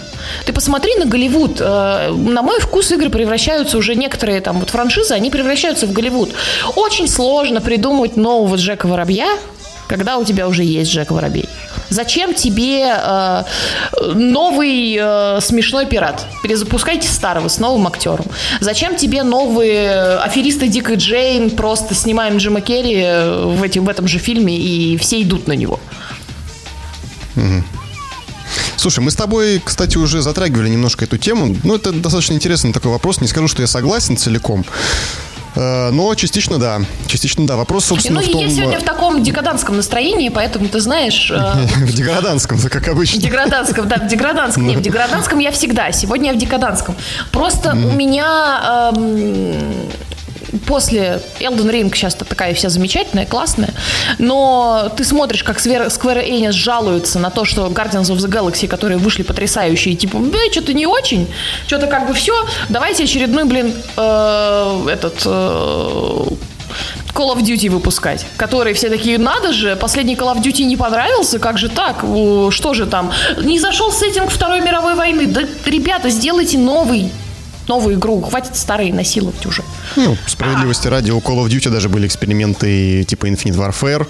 Ты 0.47 0.53
посмотри 0.53 0.95
на 0.97 1.05
Голливуд. 1.07 1.57
Э, 1.61 2.11
На 2.13 2.43
мой 2.43 2.61
вкус 2.61 2.93
игры 2.93 3.11
превращаются 3.11 3.77
уже 3.79 3.95
некоторые 3.97 4.41
там 4.41 4.61
вот 4.61 4.71
франшизы, 4.71 5.15
они 5.15 5.31
превращаются 5.31 5.87
в 5.87 5.93
Голливуд. 5.93 6.31
Очень 6.77 7.09
сложно 7.09 7.61
придумать 7.61 8.17
нового 8.17 8.55
Джека 8.57 8.87
Воробья, 8.87 9.29
когда 9.89 10.19
у 10.19 10.25
тебя 10.25 10.47
уже 10.47 10.63
есть 10.63 10.93
Джек 10.93 11.11
Воробей. 11.11 11.49
Зачем 11.90 12.35
тебе 12.35 12.85
э, 12.97 13.42
новый 14.14 14.97
э, 15.00 15.40
смешной 15.40 15.87
пират? 15.87 16.25
Перезапускайте 16.42 17.09
старого 17.09 17.49
с 17.49 17.59
новым 17.59 17.87
актером. 17.87 18.25
Зачем 18.61 18.97
тебе 18.97 19.23
новые 19.25 20.16
аферисты 20.18 20.68
Дик 20.68 20.90
и 20.90 20.94
Джейн? 20.94 21.50
Просто 21.50 21.94
снимаем 21.94 22.37
Джима 22.38 22.61
Керри 22.61 22.94
э, 22.97 23.44
в, 23.44 23.62
эти- 23.62 23.80
в 23.80 23.88
этом 23.88 24.06
же 24.09 24.18
фильме, 24.18 24.56
и 24.56 24.97
все 24.97 25.20
идут 25.20 25.47
на 25.49 25.52
него. 25.52 25.80
Слушай, 28.76 29.00
мы 29.00 29.11
с 29.11 29.14
тобой, 29.14 29.61
кстати, 29.62 29.99
уже 29.99 30.23
затрагивали 30.23 30.68
немножко 30.70 31.04
эту 31.04 31.18
тему. 31.18 31.54
Ну, 31.64 31.75
это 31.75 31.92
достаточно 31.92 32.32
интересный 32.35 32.73
такой 32.73 32.90
вопрос. 32.90 33.20
Не 33.20 33.28
скажу, 33.28 33.47
что 33.47 33.61
я 33.62 33.66
согласен 33.66 34.16
целиком. 34.16 34.64
Э, 35.54 35.90
Но 35.90 36.14
частично 36.14 36.59
да. 36.59 36.80
Частично 37.07 37.47
да. 37.47 37.57
Вопрос, 37.57 37.85
собственно, 37.87 38.21
ну, 38.21 38.26
в 38.26 38.30
том... 38.30 38.40
я 38.40 38.50
сегодня 38.50 38.78
в 38.78 38.83
таком 38.85 39.23
декаданском 39.23 39.76
настроении, 39.76 40.28
поэтому 40.28 40.69
ты 40.69 40.80
знаешь... 40.80 41.30
э, 41.30 41.37
В 41.85 41.92
деграданском, 41.92 42.59
как 42.61 42.87
В 42.87 42.90
обычно. 42.90 43.21
деграданском, 43.21 43.88
да, 43.88 43.97
в 43.97 44.07
деграданском. 44.09 44.66
Не, 44.66 44.76
в 44.76 44.83
деграданском 44.83 45.38
я 45.38 45.50
всегда. 45.50 45.92
Сегодня 45.92 46.30
я 46.30 46.35
в 46.35 46.38
декаданском. 46.38 46.95
Просто 47.33 47.73
у 47.73 47.92
меня 47.92 48.92
эм, 48.95 49.54
после 50.66 51.21
Elden 51.40 51.71
Ring 51.71 51.95
сейчас 51.95 52.14
такая 52.14 52.54
вся 52.54 52.69
замечательная, 52.69 53.26
классная, 53.26 53.75
но 54.19 54.90
ты 54.97 55.04
смотришь, 55.04 55.42
как 55.42 55.59
Square 55.59 56.28
Enix 56.28 56.52
жалуются 56.52 57.19
на 57.19 57.30
то, 57.30 57.45
что 57.45 57.66
Guardians 57.66 58.11
of 58.11 58.16
the 58.16 58.28
Galaxy, 58.28 58.66
которые 58.66 58.99
вышли 58.99 59.23
потрясающие, 59.23 59.95
типа, 59.95 60.19
да, 60.19 60.38
что-то 60.50 60.73
не 60.73 60.87
очень, 60.87 61.26
что-то 61.66 61.87
как 61.87 62.07
бы 62.07 62.14
все, 62.14 62.35
давайте 62.69 63.04
очередной, 63.04 63.45
блин, 63.45 63.75
э, 63.97 64.87
этот... 64.90 65.23
э, 65.25 66.26
Call 67.12 67.37
of 67.37 67.42
Duty 67.42 67.69
выпускать, 67.69 68.25
которые 68.37 68.75
все 68.75 68.88
такие, 68.88 69.19
надо 69.19 69.52
же, 69.52 69.76
последний 69.76 70.14
Call 70.14 70.35
of 70.35 70.42
Duty 70.42 70.62
не 70.64 70.76
понравился, 70.76 71.38
как 71.38 71.59
же 71.59 71.69
так, 71.69 72.04
что 72.50 72.75
же 72.75 72.87
там, 72.87 73.12
не 73.42 73.59
зашел 73.59 73.92
сеттинг 73.92 74.30
Второй 74.30 74.61
мировой 74.61 74.95
войны, 74.95 75.26
да, 75.26 75.42
ребята, 75.66 76.09
сделайте 76.11 76.59
новый, 76.59 77.11
новую 77.71 77.95
игру, 77.95 78.21
хватит 78.21 78.57
старые 78.57 78.93
насиловать 78.93 79.47
уже. 79.47 79.62
Ну, 79.97 80.17
справедливости 80.27 80.89
ради, 80.89 81.12
у 81.12 81.19
Call 81.19 81.39
of 81.45 81.47
Duty 81.47 81.71
даже 81.71 81.89
были 81.89 82.07
эксперименты 82.09 83.05
типа 83.05 83.27
Infinite 83.27 83.57
Warfare, 83.57 84.09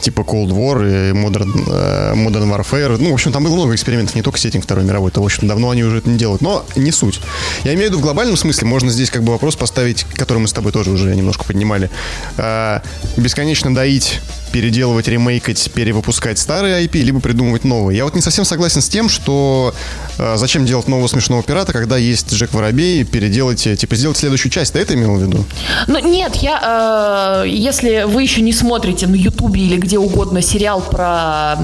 типа 0.00 0.20
Cold 0.20 0.50
War 0.50 0.84
и 0.84 1.14
Modern, 1.14 1.50
э, 1.68 2.12
Modern 2.14 2.54
Warfare. 2.54 2.98
Ну, 2.98 3.10
в 3.10 3.14
общем, 3.14 3.32
там 3.32 3.44
было 3.44 3.54
много 3.54 3.74
экспериментов, 3.74 4.14
не 4.14 4.22
только 4.22 4.38
сеттинг 4.38 4.64
Второй 4.64 4.84
мировой, 4.84 5.10
это, 5.10 5.22
в 5.22 5.24
общем, 5.24 5.48
давно 5.48 5.70
они 5.70 5.84
уже 5.84 5.98
это 5.98 6.10
не 6.10 6.18
делают. 6.18 6.42
Но 6.42 6.66
не 6.76 6.92
суть. 6.92 7.20
Я 7.64 7.72
имею 7.72 7.88
в 7.88 7.92
виду 7.92 7.98
в 7.98 8.02
глобальном 8.02 8.36
смысле, 8.36 8.68
можно 8.68 8.90
здесь 8.90 9.10
как 9.10 9.22
бы 9.22 9.32
вопрос 9.32 9.56
поставить, 9.56 10.04
который 10.14 10.38
мы 10.38 10.48
с 10.48 10.52
тобой 10.52 10.72
тоже 10.72 10.90
уже 10.90 11.16
немножко 11.16 11.44
поднимали. 11.44 11.90
Э, 12.36 12.80
бесконечно 13.16 13.74
доить 13.74 14.20
переделывать, 14.48 15.08
ремейкать, 15.08 15.70
перевыпускать 15.72 16.38
старые 16.38 16.84
IP, 16.86 17.00
либо 17.02 17.20
придумывать 17.20 17.64
новые. 17.64 17.98
Я 17.98 18.04
вот 18.04 18.14
не 18.14 18.20
совсем 18.20 18.44
согласен 18.44 18.80
с 18.80 18.88
тем, 18.88 19.08
что 19.08 19.74
э, 20.18 20.36
зачем 20.36 20.66
делать 20.66 20.88
нового 20.88 21.06
смешного 21.08 21.42
пирата, 21.42 21.72
когда 21.72 21.96
есть 21.96 22.32
Джек 22.32 22.52
Воробей, 22.52 23.04
переделайте, 23.04 23.76
типа 23.76 23.96
сделать 23.96 24.16
следующую 24.16 24.50
часть. 24.50 24.72
Ты 24.72 24.80
это 24.80 24.94
имел 24.94 25.16
в 25.16 25.22
виду? 25.22 25.44
Ну, 25.86 25.98
нет, 25.98 26.36
я, 26.36 27.42
э, 27.44 27.48
если 27.48 28.04
вы 28.06 28.22
еще 28.22 28.40
не 28.40 28.52
смотрите 28.52 29.06
на 29.06 29.14
Ютубе 29.14 29.62
или 29.62 29.76
где 29.76 29.98
угодно 29.98 30.42
сериал 30.42 30.80
про 30.80 31.56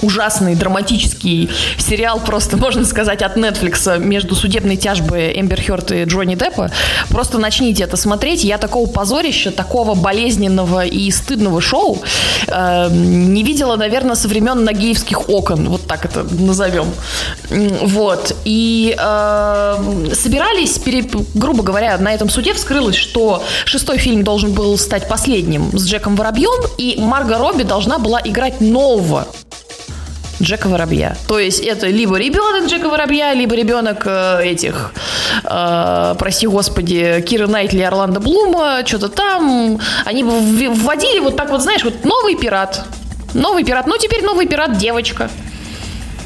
ужасный 0.00 0.54
драматический 0.54 1.50
сериал, 1.78 2.20
просто 2.20 2.56
можно 2.56 2.84
сказать, 2.84 3.22
от 3.22 3.36
Netflix 3.36 3.98
между 3.98 4.34
судебной 4.34 4.76
тяжбой 4.76 5.38
Эмбер 5.38 5.60
Хёрд 5.60 5.92
и 5.92 6.04
Джонни 6.04 6.34
Деппа. 6.34 6.70
Просто 7.10 7.38
начните 7.38 7.84
это 7.84 7.96
смотреть. 7.96 8.44
Я 8.44 8.58
такого 8.58 8.88
позорища, 8.88 9.50
такого 9.50 9.94
болезненного 9.94 10.84
и 10.84 11.10
стыдного 11.10 11.60
шоу 11.60 12.02
э, 12.46 12.88
не 12.90 13.42
видела, 13.42 13.76
наверное, 13.76 14.14
со 14.14 14.28
времен 14.28 14.64
Нагиевских 14.64 15.28
окон. 15.28 15.68
Вот 15.68 15.86
так 15.86 16.04
это 16.04 16.24
назовем. 16.24 16.86
Вот. 17.50 18.36
И 18.44 18.96
э, 18.98 20.12
собирались, 20.14 20.78
пере- 20.78 21.08
грубо 21.34 21.62
говоря, 21.62 21.98
на 21.98 22.12
этом 22.12 22.28
суде 22.28 22.54
вскрылось, 22.54 22.96
что 22.96 23.42
шестой 23.64 23.98
фильм 23.98 24.24
должен 24.24 24.52
был 24.52 24.78
стать 24.78 25.08
последним 25.08 25.76
с 25.78 25.84
Джеком 25.86 26.16
Воробьем, 26.16 26.62
и 26.78 26.96
Марго 27.00 27.38
Робби 27.38 27.62
должна 27.62 27.98
была 27.98 28.20
играть 28.24 28.60
нового 28.60 29.26
Джека 30.42 30.68
Воробья. 30.68 31.16
То 31.28 31.38
есть 31.38 31.60
это 31.60 31.86
либо 31.86 32.16
ребенок 32.16 32.68
Джека 32.68 32.88
Воробья, 32.88 33.32
либо 33.32 33.54
ребенок 33.54 34.02
э, 34.06 34.42
этих, 34.44 34.92
э, 35.44 36.14
прости 36.18 36.46
господи, 36.46 37.24
Кира 37.26 37.46
Найтли 37.46 37.78
и 37.78 37.82
Орландо 37.82 38.18
Блума, 38.20 38.82
что-то 38.84 39.08
там. 39.08 39.78
Они 40.04 40.24
вводили 40.24 41.20
вот 41.20 41.36
так 41.36 41.50
вот, 41.50 41.62
знаешь, 41.62 41.84
вот 41.84 42.04
новый 42.04 42.34
пират. 42.36 42.84
Новый 43.34 43.64
пират. 43.64 43.86
Ну, 43.86 43.96
теперь 43.98 44.24
новый 44.24 44.46
пират 44.46 44.76
девочка. 44.76 45.30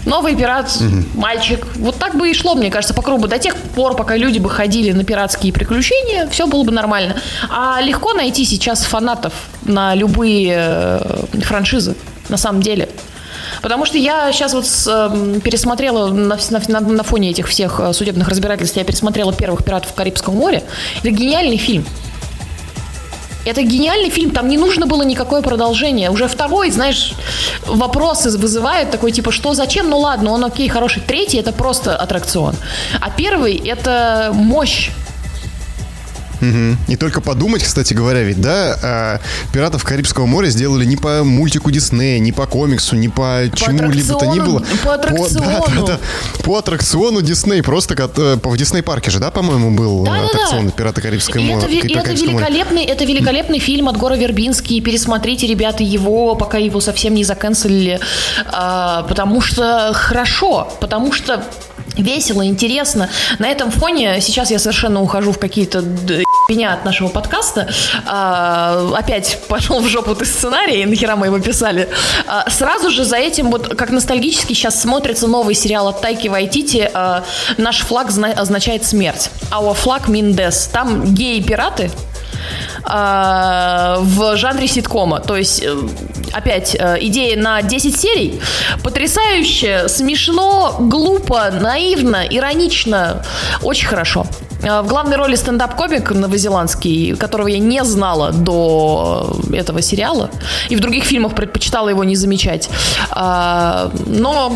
Новый 0.06 0.36
пират 0.36 0.72
мальчик. 1.14 1.66
Вот 1.76 1.96
так 1.96 2.16
бы 2.16 2.30
и 2.30 2.34
шло, 2.34 2.54
мне 2.54 2.70
кажется, 2.70 2.94
по 2.94 3.02
кругу. 3.02 3.26
До 3.26 3.38
тех 3.38 3.56
пор, 3.56 3.96
пока 3.96 4.16
люди 4.16 4.38
бы 4.38 4.48
ходили 4.48 4.92
на 4.92 5.04
пиратские 5.04 5.52
приключения, 5.52 6.28
все 6.28 6.46
было 6.46 6.62
бы 6.62 6.72
нормально. 6.72 7.16
А 7.50 7.80
легко 7.82 8.14
найти 8.14 8.44
сейчас 8.44 8.84
фанатов 8.84 9.34
на 9.62 9.94
любые 9.94 10.54
э, 10.58 11.40
франшизы, 11.42 11.96
на 12.28 12.36
самом 12.36 12.62
деле. 12.62 12.88
Потому 13.66 13.84
что 13.84 13.98
я 13.98 14.30
сейчас 14.30 14.54
вот 14.54 14.64
с, 14.64 14.86
эм, 14.86 15.40
пересмотрела 15.40 16.06
на, 16.06 16.38
на, 16.68 16.80
на- 16.80 17.02
фоне 17.02 17.30
этих 17.30 17.48
всех 17.48 17.80
э, 17.80 17.92
судебных 17.92 18.28
разбирательств, 18.28 18.76
я 18.76 18.84
пересмотрела 18.84 19.32
первых 19.32 19.64
пиратов 19.64 19.90
в 19.90 19.94
Карибском 19.94 20.36
море. 20.36 20.62
Это 21.00 21.10
гениальный 21.10 21.56
фильм. 21.56 21.84
Это 23.44 23.62
гениальный 23.62 24.10
фильм, 24.10 24.30
там 24.30 24.46
не 24.48 24.56
нужно 24.56 24.86
было 24.86 25.02
никакое 25.02 25.42
продолжение. 25.42 26.10
Уже 26.12 26.28
второй, 26.28 26.70
знаешь, 26.70 27.14
вопросы 27.66 28.38
вызывает 28.38 28.92
такой 28.92 29.10
типа, 29.10 29.32
что, 29.32 29.52
зачем? 29.52 29.90
Ну 29.90 29.98
ладно, 29.98 30.30
он 30.30 30.44
окей, 30.44 30.68
хороший. 30.68 31.02
Третий 31.02 31.38
это 31.38 31.50
просто 31.50 31.96
аттракцион. 31.96 32.54
А 33.00 33.10
первый 33.10 33.56
это 33.56 34.30
мощь. 34.32 34.92
Мгм. 36.40 36.78
И 36.88 36.96
только 36.96 37.20
подумать, 37.20 37.62
кстати 37.62 37.94
говоря, 37.94 38.22
ведь, 38.22 38.40
да, 38.40 38.78
а, 38.82 39.20
«Пиратов 39.52 39.84
Карибского 39.84 40.26
моря» 40.26 40.48
сделали 40.48 40.84
не 40.84 40.96
по 40.96 41.24
мультику 41.24 41.70
Диснея, 41.70 42.18
не 42.18 42.32
по 42.32 42.46
комиксу, 42.46 42.96
не 42.96 43.08
по, 43.08 43.42
чему-либо 43.54 44.18
то 44.18 44.26
ни 44.26 44.40
было. 44.40 44.62
по 44.84 44.94
аттракциону. 44.94 45.64
да, 45.76 45.80
да, 45.80 45.86
да. 45.86 45.98
по 46.44 46.56
аттракциону 46.58 47.22
Дисней, 47.22 47.62
просто 47.62 47.94
кат- 47.94 48.18
э, 48.18 48.36
по- 48.36 48.50
в 48.50 48.56
Дисней-парке 48.56 49.10
же, 49.10 49.18
да, 49.18 49.30
по-моему, 49.30 49.70
был 49.70 50.04
Да-да-да. 50.04 50.26
аттракцион 50.26 50.70
«Пираты 50.70 51.00
Карибского 51.00 51.40
И 51.40 51.46
это, 51.46 51.54
моря». 51.66 51.72
и 51.74 51.78
это 51.94 52.12
великолепный, 52.12 52.84
это 52.84 53.04
великолепный 53.04 53.58
фильм 53.58 53.88
от 53.88 53.96
Гора 53.96 54.16
Вербинский. 54.16 54.80
Пересмотрите, 54.80 55.46
ребята, 55.46 55.82
его, 55.82 56.34
пока 56.34 56.58
его 56.58 56.80
совсем 56.80 57.14
не 57.14 57.24
заканцелили. 57.24 57.98
А, 58.46 59.02
потому 59.04 59.40
что 59.40 59.90
хорошо, 59.94 60.68
потому 60.80 61.12
что 61.12 61.42
весело, 61.96 62.44
интересно. 62.44 63.08
На 63.38 63.48
этом 63.48 63.70
фоне 63.70 64.20
сейчас 64.20 64.50
я 64.50 64.58
совершенно 64.58 65.00
ухожу 65.00 65.32
в 65.32 65.38
какие-то 65.38 65.82
меня 66.48 66.74
от 66.74 66.84
нашего 66.84 67.08
подкаста. 67.08 67.68
А, 68.06 68.92
опять 68.94 69.40
пошел 69.48 69.80
в 69.80 69.88
жопу 69.88 70.14
ты 70.14 70.24
сценарий, 70.24 70.84
нахера 70.86 71.16
мы 71.16 71.26
его 71.26 71.40
писали. 71.40 71.88
А, 72.26 72.48
сразу 72.48 72.90
же 72.90 73.04
за 73.04 73.16
этим, 73.16 73.50
вот 73.50 73.74
как 73.76 73.90
ностальгически 73.90 74.52
сейчас 74.52 74.80
смотрится 74.80 75.26
новый 75.26 75.56
сериал 75.56 75.88
от 75.88 76.00
Тайки 76.00 76.28
Вайтити 76.28 76.88
а, 76.94 77.24
«Наш 77.56 77.80
флаг 77.80 78.10
зна- 78.12 78.32
означает 78.32 78.84
смерть». 78.84 79.30
Our 79.50 79.76
flag 79.76 80.06
mean 80.06 80.36
death. 80.36 80.70
Там 80.72 81.14
геи-пираты, 81.14 81.90
а, 82.84 83.96
в 84.00 84.36
жанре 84.36 84.68
ситкома. 84.68 85.18
То 85.18 85.36
есть, 85.36 85.62
э, 85.64 85.76
опять, 86.32 86.76
э, 86.78 86.98
идея 87.00 87.36
на 87.36 87.62
10 87.62 87.98
серий. 88.00 88.40
Потрясающе, 88.84 89.88
смешно, 89.88 90.76
глупо, 90.78 91.50
наивно, 91.50 92.24
иронично. 92.28 93.24
Очень 93.62 93.88
хорошо. 93.88 94.26
А, 94.64 94.82
В 94.82 94.88
главной 94.88 95.16
роли 95.16 95.36
стендап-комик 95.36 96.10
новозеландский, 96.10 97.16
которого 97.16 97.48
я 97.48 97.58
не 97.58 97.84
знала 97.84 98.32
до 98.32 99.36
этого 99.52 99.82
сериала. 99.82 100.30
И 100.68 100.76
в 100.76 100.80
других 100.80 101.04
фильмах 101.04 101.34
предпочитала 101.34 101.88
его 101.88 102.04
не 102.04 102.16
замечать. 102.16 102.68
А, 103.10 103.90
Но, 104.06 104.52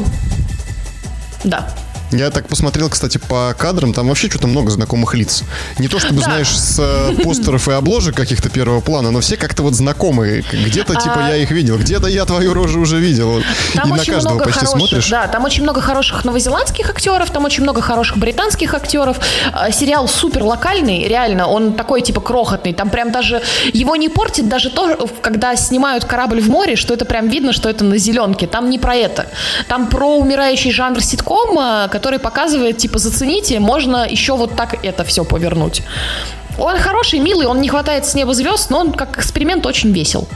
да, 1.45 1.69
Я 2.13 2.31
так 2.31 2.49
посмотрел, 2.49 2.89
кстати, 2.89 3.19
по 3.19 3.55
кадрам, 3.57 3.93
там 3.93 4.09
вообще 4.09 4.29
что-то 4.29 4.47
много 4.49 4.71
знакомых 4.71 5.15
лиц. 5.15 5.45
Не 5.79 5.89
то 5.89 5.99
чтобы, 5.99 6.17
Да. 6.21 6.25
знаешь, 6.25 6.49
с 6.49 6.77
э, 6.81 7.23
постеров 7.23 7.69
и 7.69 7.73
обложек 7.73 8.17
каких-то 8.17 8.49
первого 8.51 8.81
плана, 8.81 9.11
но 9.11 9.21
все 9.21 9.37
как-то 9.37 9.63
вот 9.63 9.75
знакомые. 9.75 10.43
Где-то, 10.53 10.95
типа, 10.97 11.15
А. 11.27 11.29
я 11.29 11.37
их 11.37 11.51
видел, 11.51 11.79
где-то 11.79 12.09
я 12.09 12.25
твою 12.25 12.53
рожу 12.55 12.81
уже 12.81 12.99
видел. 12.99 13.43
Там 13.75 13.89
И 13.95 13.99
на 13.99 14.05
каждого 14.05 14.39
почти 14.39 14.61
хороших, 14.67 14.79
смотришь. 14.79 15.09
да, 15.09 15.29
там 15.29 15.45
очень 15.45 15.63
много 15.63 15.81
хороших 15.81 16.25
новозеландских 16.25 16.91
актеров, 16.91 17.31
там 17.31 17.45
очень 17.45 17.63
много 17.63 17.81
хороших 17.81 18.19
британских 18.19 18.75
актеров. 18.75 19.19
А, 19.53 19.71
Сериал 19.71 20.09
супер 20.09 20.43
локальный, 20.43 21.07
реально, 21.07 21.47
он 21.47 21.75
такой 21.75 22.03
типа 22.03 22.21
крохотный. 22.21 22.73
Там 22.73 22.91
прям 22.91 23.13
даже 23.13 23.41
его 23.73 23.95
не 23.97 24.09
портит 24.09 24.49
даже 24.49 24.71
то, 24.71 25.09
когда 25.23 25.55
снимают 25.57 26.05
корабль 26.05 26.41
в 26.41 26.49
море, 26.49 26.75
что 26.77 26.93
это 26.95 27.05
прям 27.05 27.29
видно, 27.29 27.53
что 27.53 27.69
это 27.69 27.85
на 27.85 27.99
зеленке. 27.99 28.47
Там 28.49 28.69
не 28.69 28.79
про 28.79 28.95
это. 28.97 29.27
Там 29.69 29.87
про 29.89 30.17
умирающий 30.19 30.73
жанр 30.73 31.01
ситкома, 31.03 31.89
который 32.01 32.19
показывает, 32.19 32.79
типа, 32.79 32.99
зацените, 32.99 33.61
можно 33.61 34.09
еще 34.09 34.35
вот 34.35 34.57
так 34.57 34.83
это 34.83 35.05
все 35.05 35.23
повернуть. 35.23 35.83
Он 36.59 36.79
хороший, 36.79 37.19
милый, 37.19 37.47
он 37.47 37.61
не 37.61 37.69
хватает 37.69 38.07
с 38.07 38.15
неба 38.15 38.33
звезд, 38.33 38.71
но 38.71 38.81
он 38.81 38.93
как 38.93 39.19
эксперимент 39.19 39.67
очень 39.67 39.93
весел 39.93 40.27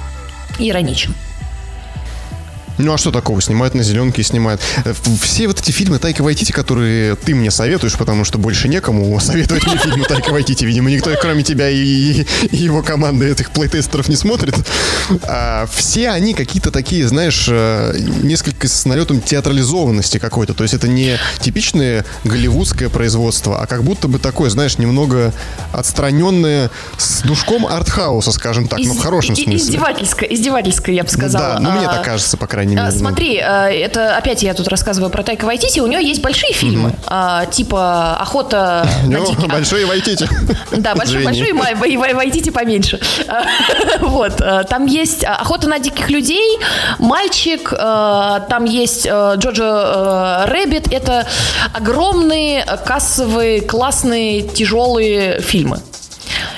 и 0.58 0.68
ироничен. 0.68 1.14
Ну 2.78 2.92
а 2.92 2.98
что 2.98 3.10
такого? 3.12 3.40
Снимают 3.40 3.74
на 3.74 3.82
зеленке 3.82 4.22
и 4.22 4.24
снимают. 4.24 4.60
Э, 4.84 4.92
Все 5.22 5.46
вот 5.46 5.60
эти 5.60 5.70
фильмы 5.70 5.98
Тайка 5.98 6.22
Вайтити, 6.22 6.52
которые 6.52 7.14
ты 7.16 7.34
мне 7.34 7.50
советуешь, 7.50 7.96
потому 7.96 8.24
что 8.24 8.38
больше 8.38 8.68
некому 8.68 9.18
советовать 9.20 9.66
мне 9.66 9.76
фильмы 9.76 10.04
Тайка 10.06 10.30
Вайтити. 10.30 10.64
Видимо, 10.64 10.90
никто, 10.90 11.10
кроме 11.20 11.42
тебя 11.42 11.68
и, 11.70 12.24
и 12.50 12.56
его 12.56 12.82
команды 12.82 13.26
этих 13.30 13.50
плейтестеров 13.50 14.08
не 14.08 14.16
смотрит. 14.16 14.54
А, 15.22 15.66
все 15.72 16.10
они 16.10 16.34
какие-то 16.34 16.70
такие, 16.70 17.06
знаешь, 17.06 17.46
э, 17.48 17.96
несколько 18.22 18.66
с 18.68 18.84
налетом 18.86 19.20
театрализованности 19.20 20.18
какой-то. 20.18 20.54
То 20.54 20.64
есть 20.64 20.74
это 20.74 20.88
не 20.88 21.18
типичное 21.40 22.04
голливудское 22.24 22.88
производство, 22.88 23.60
а 23.62 23.66
как 23.66 23.84
будто 23.84 24.08
бы 24.08 24.18
такое, 24.18 24.50
знаешь, 24.50 24.78
немного 24.78 25.32
отстраненное 25.72 26.70
с 26.98 27.20
душком 27.22 27.66
артхауса, 27.66 28.32
скажем 28.32 28.68
так, 28.68 28.78
ну 28.80 28.94
в 28.94 28.96
Из- 28.96 29.02
хорошем 29.02 29.34
и- 29.34 29.42
смысле. 29.44 29.56
Издевательское, 29.56 30.28
издевательское, 30.30 30.94
я 30.94 31.04
бы 31.04 31.10
сказала. 31.10 31.54
Да, 31.54 31.60
ну 31.60 31.70
мне 31.72 31.86
А, 31.86 31.96
так 31.96 32.04
кажется, 32.04 32.36
по 32.36 32.46
крайней 32.46 32.63
а, 32.64 32.68
мере. 32.68 32.82
ну. 32.82 32.90
Смотри, 32.90 33.38
а, 33.38 33.68
это 33.70 34.16
опять 34.16 34.42
я 34.42 34.54
тут 34.54 34.68
рассказываю 34.68 35.10
про 35.10 35.22
Тайка 35.22 35.44
Вайтити. 35.44 35.80
У 35.80 35.86
нее 35.86 36.02
есть 36.06 36.22
большие 36.22 36.52
фильмы, 36.52 36.94
а, 37.06 37.46
типа 37.46 38.16
«Охота 38.20 38.86
на 39.06 39.18
Ну, 39.18 39.26
диких...» 39.26 39.46
большой 39.48 39.84
Вайтити. 39.84 40.28
Да, 40.76 40.94
большой, 40.94 41.22
Извини. 41.22 41.52
большой, 41.52 41.52
май- 41.52 41.74
вай- 41.74 41.96
вай- 41.96 42.14
войдите 42.14 42.50
поменьше. 42.52 42.98
Вот, 44.00 44.40
а, 44.40 44.64
там 44.64 44.86
есть 44.86 45.24
«Охота 45.24 45.68
на 45.68 45.78
диких 45.78 46.10
людей», 46.10 46.58
«Мальчик», 46.98 47.70
там 47.70 48.64
есть 48.64 49.06
«Джоджо 49.06 50.44
Рэббит». 50.46 50.92
Это 50.92 51.26
огромные, 51.72 52.64
кассовые, 52.84 53.60
классные, 53.60 54.42
тяжелые 54.42 55.40
фильмы 55.40 55.78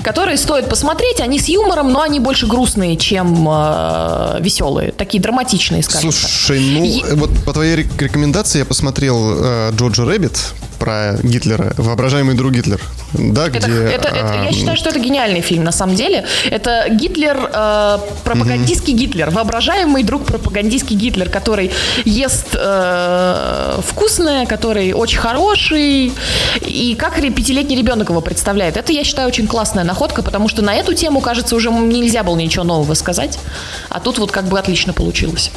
которые 0.06 0.36
стоит 0.36 0.68
посмотреть. 0.68 1.20
Они 1.20 1.40
с 1.40 1.48
юмором, 1.48 1.92
но 1.92 2.00
они 2.00 2.20
больше 2.20 2.46
грустные, 2.46 2.96
чем 2.96 3.48
э, 3.50 4.36
веселые. 4.40 4.92
Такие 4.92 5.20
драматичные, 5.20 5.82
скажем 5.82 6.10
так. 6.10 6.18
Слушай, 6.20 6.60
ну 6.60 6.84
Е- 6.84 7.14
вот 7.16 7.30
по 7.44 7.52
твоей 7.52 7.74
рек- 7.76 8.00
рекомендации 8.00 8.60
я 8.60 8.64
посмотрел 8.64 9.16
э, 9.44 9.72
Джоджо 9.74 10.04
Рэббит 10.04 10.38
про 10.86 11.16
Гитлера, 11.22 11.72
воображаемый 11.78 12.36
друг 12.36 12.52
Гитлер, 12.52 12.80
да, 13.12 13.48
Это, 13.48 13.58
где... 13.58 13.72
это- 13.72 14.08
это- 14.08 14.34
я 14.44 14.48
а, 14.48 14.52
считаю, 14.52 14.76
что 14.76 14.90
это 14.90 15.00
гениальный 15.00 15.40
фильм, 15.40 15.64
на 15.64 15.72
самом 15.72 15.96
деле. 15.96 16.24
Это 16.50 16.86
Гитлер, 16.90 17.36
э, 17.52 17.98
пропагандистский 18.24 18.94
Гитлер, 18.94 19.30
воображаемый 19.30 20.04
друг 20.04 20.24
пропагандистский 20.24 20.96
Гитлер, 20.96 21.28
который 21.28 21.72
ест 22.04 22.54
э, 22.54 23.80
вкусное, 23.84 24.46
который 24.46 24.92
очень 24.92 25.18
хороший, 25.18 26.12
и 26.60 26.94
как 26.96 27.16
пятилетний 27.16 27.76
ребенок 27.76 28.10
его 28.10 28.20
представляет. 28.20 28.76
Это, 28.76 28.92
я 28.92 29.02
считаю, 29.02 29.26
очень 29.28 29.48
классная 29.48 29.84
находка, 29.84 30.22
потому 30.22 30.48
что 30.48 30.62
на 30.62 30.74
эту 30.74 30.94
тему, 30.94 31.20
кажется, 31.20 31.56
уже 31.56 31.70
нельзя 31.70 32.22
было 32.22 32.36
ничего 32.36 32.64
нового 32.64 32.94
сказать, 32.94 33.40
а 33.88 33.98
тут 33.98 34.18
вот 34.18 34.30
как 34.30 34.44
бы 34.44 34.56
отлично 34.58 34.92
получилось. 34.92 35.50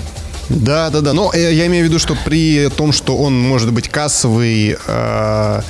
Да, 0.49 0.89
да, 0.89 1.01
да. 1.01 1.13
Но 1.13 1.31
э, 1.33 1.53
я 1.53 1.67
имею 1.67 1.85
в 1.85 1.87
виду, 1.87 1.99
что 1.99 2.15
при 2.25 2.69
том, 2.69 2.91
что 2.91 3.17
он 3.17 3.39
может 3.39 3.71
быть 3.71 3.87
кассовый, 3.89 4.77
э, 4.87 5.61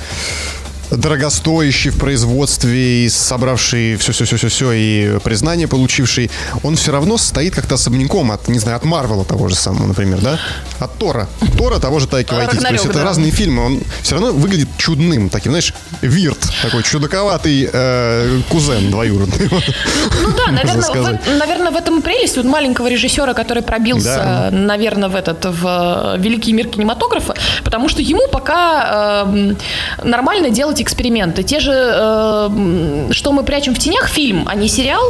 дорогостоящий 0.90 1.90
в 1.90 1.98
производстве, 1.98 3.04
и 3.04 3.08
собравший 3.08 3.96
все-все-все-все 3.96 4.72
и 4.72 5.18
признание 5.20 5.68
получивший, 5.68 6.30
он 6.62 6.76
все 6.76 6.92
равно 6.92 7.18
стоит 7.18 7.54
как-то 7.54 7.74
особняком 7.74 8.32
от, 8.32 8.48
не 8.48 8.58
знаю, 8.58 8.76
от 8.76 8.84
Марвела 8.84 9.24
того 9.24 9.48
же 9.48 9.54
самого, 9.54 9.86
например, 9.86 10.20
да? 10.20 10.38
От 10.78 10.98
Тора. 10.98 11.28
Тора 11.56 11.78
того 11.78 11.98
же 11.98 12.06
Тайки 12.06 12.34
Вайтити. 12.34 12.62
То 12.62 12.72
есть 12.72 12.84
это 12.84 12.94
да. 12.94 13.04
разные 13.04 13.30
фильмы. 13.30 13.64
Он 13.64 13.82
все 14.02 14.16
равно 14.16 14.32
выглядит 14.32 14.68
чудным, 14.78 15.28
таким, 15.28 15.52
знаешь, 15.52 15.74
вирт, 16.02 16.38
такой 16.62 16.82
чудаковатый 16.82 17.68
э, 17.72 18.40
кузен 18.48 18.90
двоюродный. 18.90 19.48
Ну 19.50 20.30
да, 20.36 20.52
наверное, 20.52 20.90
в, 20.90 21.38
наверное, 21.38 21.70
в 21.70 21.76
этом 21.76 21.98
и 21.98 22.02
прелесть 22.02 22.36
вот 22.36 22.46
маленького 22.46 22.88
режиссера, 22.88 23.34
который 23.34 23.62
пробился, 23.62 24.50
Да. 24.50 24.50
наверное, 24.50 25.08
в 25.08 25.14
этот 25.14 25.44
в 25.44 26.16
э, 26.16 26.20
великий 26.20 26.52
мир 26.52 26.68
кинематографа, 26.68 27.34
потому 27.64 27.88
что 27.88 28.02
ему 28.02 28.28
пока 28.28 29.24
э, 29.26 29.54
нормально 30.02 30.50
делать 30.50 30.79
эксперименты. 30.80 31.42
Те 31.42 31.60
же, 31.60 31.72
э, 31.72 33.08
что 33.12 33.32
мы 33.32 33.42
прячем 33.42 33.74
в 33.74 33.78
тенях, 33.78 34.08
фильм, 34.08 34.46
а 34.46 34.54
не 34.54 34.68
сериал, 34.68 35.02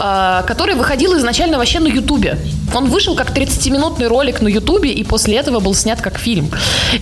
э, 0.00 0.42
который 0.46 0.74
выходил 0.74 1.16
изначально 1.16 1.58
вообще 1.58 1.80
на 1.80 1.88
Ютубе. 1.88 2.38
Он 2.74 2.88
вышел 2.88 3.14
как 3.16 3.30
30-минутный 3.36 4.06
ролик 4.06 4.40
на 4.40 4.48
Ютубе 4.48 4.92
и 4.92 5.04
после 5.04 5.36
этого 5.36 5.60
был 5.60 5.74
снят 5.74 6.00
как 6.00 6.18
фильм. 6.18 6.50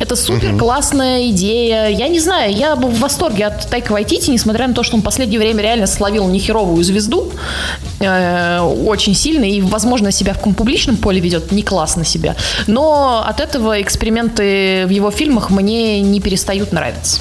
Это 0.00 0.16
супер 0.16 0.56
классная 0.56 1.28
идея. 1.28 1.88
Я 1.88 2.08
не 2.08 2.20
знаю, 2.20 2.54
я 2.54 2.74
в 2.74 2.98
восторге 3.00 3.46
от 3.46 3.68
Тайка 3.68 3.92
Вайтити, 3.92 4.30
несмотря 4.30 4.66
на 4.68 4.74
то, 4.74 4.82
что 4.82 4.96
он 4.96 5.02
в 5.02 5.04
последнее 5.04 5.38
время 5.38 5.62
реально 5.62 5.86
словил 5.86 6.26
нехеровую 6.28 6.82
звезду 6.84 7.32
э, 8.00 8.60
очень 8.60 9.14
сильно 9.14 9.44
и, 9.44 9.60
возможно, 9.60 10.10
себя 10.10 10.32
в 10.32 10.38
каком 10.38 10.54
публичном 10.54 10.96
поле 10.96 11.20
ведет 11.20 11.52
не 11.52 11.62
классно 11.62 12.04
себя. 12.04 12.34
Но 12.66 13.24
от 13.26 13.40
этого 13.40 13.80
эксперименты 13.82 14.84
в 14.86 14.90
его 14.90 15.10
фильмах 15.10 15.50
мне 15.50 16.00
не 16.00 16.20
перестают 16.20 16.72
нравиться. 16.72 17.20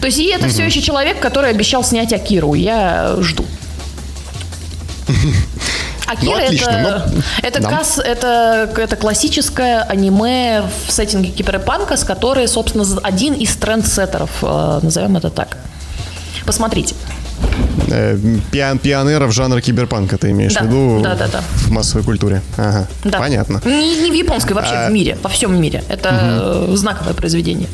То 0.00 0.06
есть 0.06 0.18
и 0.18 0.26
это 0.30 0.48
все 0.48 0.64
еще 0.64 0.80
человек, 0.82 1.20
который 1.20 1.50
обещал 1.50 1.84
снять 1.84 2.12
Акиру. 2.12 2.54
Я 2.54 3.16
жду. 3.20 3.44
Акира 6.06 6.36
Ну, 6.38 6.44
отлично, 6.44 6.70
это, 6.70 7.10
но- 7.14 7.22
это, 7.42 7.62
да. 7.62 7.68
касс- 7.70 8.00
это, 8.02 8.70
это 8.76 8.96
классическое 8.96 9.82
аниме 9.82 10.62
в 10.86 10.92
сеттинге 10.92 11.30
киберпанка, 11.30 11.96
с 11.96 12.04
которой, 12.04 12.48
собственно, 12.48 12.84
один 13.02 13.34
из 13.34 13.54
трендсеттеров, 13.56 14.30
э, 14.42 14.80
назовем 14.82 15.16
это 15.16 15.30
так. 15.30 15.56
Посмотрите. 16.44 16.94
Э, 17.88 18.18
пиан, 18.50 18.78
пионеров 18.78 19.32
жанра 19.32 19.60
киберпанка 19.60 20.18
ты 20.18 20.30
имеешь 20.30 20.54
Да, 20.54 20.62
в 20.62 20.66
виду 20.66 21.00
да, 21.02 21.14
да, 21.14 21.28
да. 21.28 21.40
в 21.56 21.70
массовой 21.70 22.04
культуре. 22.04 22.42
Ага, 22.56 22.86
Да. 23.04 23.18
понятно. 23.18 23.60
Не, 23.64 23.96
не 24.02 24.10
в 24.10 24.14
японской, 24.14 24.52
вообще 24.52 24.74
А- 24.74 24.88
в 24.88 24.92
мире, 24.92 25.16
во 25.22 25.28
всем 25.30 25.60
мире. 25.60 25.82
Это 25.88 26.66
э, 26.68 26.76
знаковое 26.76 27.14
произведение. 27.14 27.68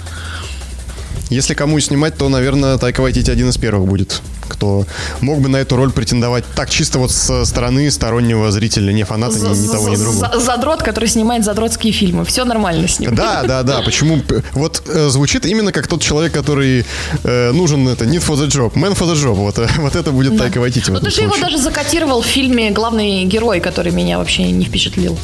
Если 1.31 1.55
кому 1.55 1.79
и 1.79 1.81
снимать, 1.81 2.17
то, 2.17 2.29
наверное, 2.29 2.79
Тайка 2.79 3.03
Вайтити 3.03 3.31
один 3.31 3.51
из 3.51 3.59
первых 3.59 3.87
будет, 3.87 4.23
кто 4.49 4.87
мог 5.21 5.41
бы 5.41 5.49
на 5.49 5.59
эту 5.59 5.77
роль 5.77 5.91
претендовать 5.93 6.45
так 6.55 6.71
чисто 6.71 6.99
вот 6.99 7.11
со 7.11 7.45
стороны 7.45 7.91
стороннего 7.91 8.51
зрителя, 8.51 8.93
не 8.93 9.05
фаната, 9.05 9.38
ни, 9.38 9.57
ни 9.59 9.69
того, 9.69 9.88
ни 9.91 9.97
другого. 9.97 10.31
з- 10.35 10.45
Задрот, 10.45 10.83
который 10.83 11.09
снимает 11.09 11.45
задротские 11.45 11.93
фильмы. 11.93 12.25
Все 12.25 12.45
нормально 12.45 12.88
с 12.88 12.99
ним. 12.99 13.14
Да, 13.14 13.43
да, 13.43 13.62
да. 13.62 13.83
Почему? 13.83 14.23
Вот 14.55 14.83
э, 14.87 15.09
звучит 15.11 15.45
именно 15.45 15.71
как 15.71 15.87
тот 15.87 16.01
человек, 16.03 16.33
который 16.33 16.87
э, 17.25 17.53
нужен 17.53 17.87
это 17.88 18.07
need 18.07 18.25
for 18.27 18.37
the 18.37 18.47
job, 18.49 18.73
man 18.75 18.97
for 18.97 19.07
the 19.07 19.14
job. 19.14 19.35
Вот, 19.35 19.59
э, 19.59 19.69
вот 19.79 19.97
это 19.97 20.11
будет 20.12 20.38
Тайка 20.38 20.59
Вайтити. 20.61 20.91
Ну, 20.91 20.99
ты 21.01 21.11
же 21.11 21.21
его 21.23 21.35
случае. 21.35 21.45
даже 21.51 21.62
закотировал 21.62 22.23
в 22.23 22.27
фильме 22.27 22.71
«Главный 22.71 23.25
герой», 23.25 23.61
который 23.61 23.93
меня 23.93 24.17
вообще 24.19 24.51
не 24.51 24.64
впечатлил. 24.64 25.19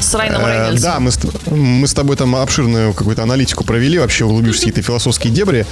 С 0.00 0.14
Райаном 0.14 0.42
Э, 0.44 0.52
Рейнольдсом. 0.52 0.90
Да, 0.90 1.00
мы 1.00 1.10
с, 1.10 1.18
мы 1.50 1.86
с 1.86 1.94
тобой 1.94 2.16
там 2.16 2.34
обширную 2.36 2.92
какую-то 2.92 3.22
аналитику 3.22 3.64
провели, 3.64 3.98
вообще 3.98 4.24
углубившись 4.24 4.62
в 4.62 4.64
какие-то 4.66 4.82
философские 4.82 5.32
дебри. 5.32 5.66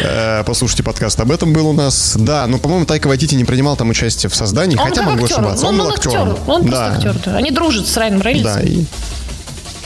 Э, 0.00 0.42
Послушайте 0.44 0.82
подкаст 0.82 1.18
об 1.20 1.30
этом 1.30 1.52
был 1.52 1.68
у 1.68 1.72
нас. 1.72 2.16
Да, 2.18 2.46
но, 2.46 2.58
по-моему, 2.58 2.86
Тайка 2.86 3.06
Вайтити 3.08 3.34
не 3.34 3.44
принимал 3.44 3.76
там 3.76 3.90
участие 3.90 4.30
в 4.30 4.34
создании, 4.34 4.76
Он 4.76 4.88
хотя 4.88 5.02
могу 5.02 5.24
актер. 5.24 5.38
ошибаться. 5.38 5.62
Ну, 5.64 5.68
Он 5.70 5.76
был 5.78 5.86
он 5.86 5.92
актером. 5.92 6.28
актер. 6.30 6.42
Он 6.50 6.62
да. 6.62 6.68
просто 6.68 7.08
актер. 7.10 7.22
да. 7.32 7.36
Они 7.36 7.50
дружат 7.50 7.86
с 7.86 7.96
Райаном 7.96 8.20
Рейнольдсом. 8.22 8.62
Да, 8.62 8.68
и... 8.68 8.84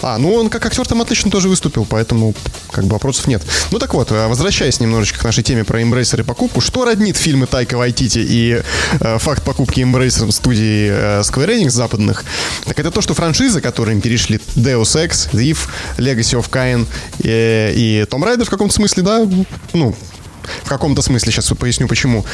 А, 0.03 0.19
ну 0.19 0.35
он 0.35 0.51
как 0.51 0.67
актер 0.67 0.87
там 0.87 1.01
отлично 1.01 1.31
тоже 1.31 1.49
выступил, 1.49 1.87
поэтому 1.89 2.35
как 2.71 2.85
бы 2.85 2.93
вопросов 2.93 3.29
нет. 3.29 3.43
Ну 3.71 3.79
так 3.79 3.95
вот, 3.95 4.11
э, 4.11 4.27
возвращаясь 4.27 4.81
немножечко 4.81 5.21
к 5.21 5.25
нашей 5.25 5.45
теме 5.45 5.65
про 5.65 5.81
Embracer 5.81 6.21
и 6.21 6.25
покупку, 6.25 6.61
что 6.61 6.85
роднит 6.85 7.17
фильмы 7.17 7.47
Тайка 7.47 7.77
Вайтити 7.77 8.19
и 8.19 8.63
э, 9.01 9.19
факт 9.19 9.45
покупки 9.45 9.81
Embracer 9.81 10.31
студии 10.33 10.89
э, 10.91 11.21
Square 11.21 11.57
Enix 11.57 11.71
западных, 11.71 12.25
так 12.65 12.79
это 12.79 12.91
то, 12.91 13.01
что 13.01 13.15
франшизы, 13.15 13.61
которые 13.61 13.95
им 13.95 14.01
перешли 14.01 14.41
Deus 14.57 14.97
Ex, 14.97 15.31
Thief, 15.33 15.69
Legacy 15.99 16.41
of 16.41 16.51
Kain 16.51 16.87
э, 17.23 17.73
и 17.75 18.05
Tomb 18.11 18.25
Raider 18.25 18.45
в 18.45 18.51
каком-то 18.51 18.75
смысле, 18.75 19.03
да, 19.03 19.29
ну, 19.73 19.95
в 20.65 20.69
каком-то 20.69 21.03
смысле, 21.03 21.31
сейчас 21.33 21.49
поясню 21.59 21.87
почему. 21.87 22.25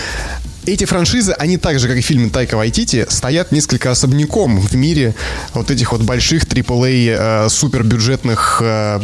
Эти 0.69 0.85
франшизы, 0.85 1.33
они 1.33 1.57
так 1.57 1.79
же, 1.79 1.89
как 1.89 1.97
и 1.97 2.03
фильмы 2.03 2.29
Тайка 2.29 2.59
Вайтити, 2.59 3.07
стоят 3.09 3.53
несколько 3.53 3.91
особняком 3.91 4.61
в 4.61 4.75
мире 4.75 5.15
вот 5.55 5.71
этих 5.71 5.93
вот 5.93 6.03
больших 6.03 6.45
AAA 6.45 7.47
э, 7.47 7.49
супербюджетных 7.49 8.61
э, 8.63 9.01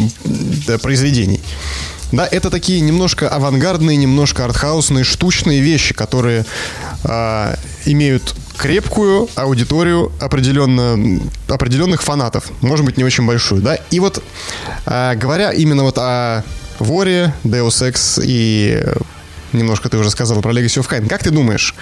произведений. 0.82 1.40
Да, 2.12 2.28
это 2.30 2.50
такие 2.50 2.82
немножко 2.82 3.30
авангардные, 3.30 3.96
немножко 3.96 4.44
артхаусные, 4.44 5.04
штучные 5.04 5.62
вещи, 5.62 5.94
которые 5.94 6.44
э, 7.02 7.56
имеют 7.86 8.34
крепкую 8.58 9.30
аудиторию 9.34 10.12
определенно, 10.20 11.18
определенных 11.48 12.02
фанатов, 12.02 12.50
может 12.60 12.84
быть, 12.84 12.98
не 12.98 13.04
очень 13.04 13.24
большую, 13.24 13.62
да. 13.62 13.78
И 13.90 14.00
вот, 14.00 14.22
э, 14.84 15.14
говоря 15.14 15.50
именно 15.50 15.82
вот 15.82 15.96
о 15.96 16.44
Воре, 16.78 17.32
Deus 17.42 17.88
Ex 17.88 18.22
и 18.22 18.84
немножко 19.54 19.88
ты 19.88 19.96
уже 19.96 20.10
сказал 20.10 20.40
про 20.40 20.52
Legacy 20.52 20.82
of 20.82 20.88
Kain, 20.88 21.08
как 21.08 21.22
ты 21.22 21.30
думаешь, 21.30 21.74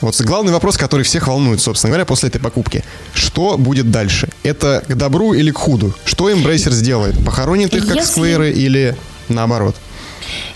вот 0.00 0.20
главный 0.20 0.52
вопрос, 0.52 0.76
который 0.76 1.02
всех 1.02 1.28
волнует, 1.28 1.60
собственно 1.60 1.90
говоря, 1.90 2.04
после 2.04 2.28
этой 2.28 2.40
покупки. 2.40 2.84
Что 3.14 3.56
будет 3.56 3.90
дальше? 3.90 4.28
Это 4.42 4.84
к 4.86 4.94
добру 4.94 5.32
или 5.32 5.50
к 5.50 5.56
худу? 5.56 5.94
Что 6.04 6.30
Embracer 6.30 6.72
сделает? 6.72 7.24
Похоронит 7.24 7.74
их 7.74 7.86
как 7.86 7.96
Если... 7.96 8.22
Square 8.22 8.52
или 8.52 8.96
наоборот? 9.28 9.76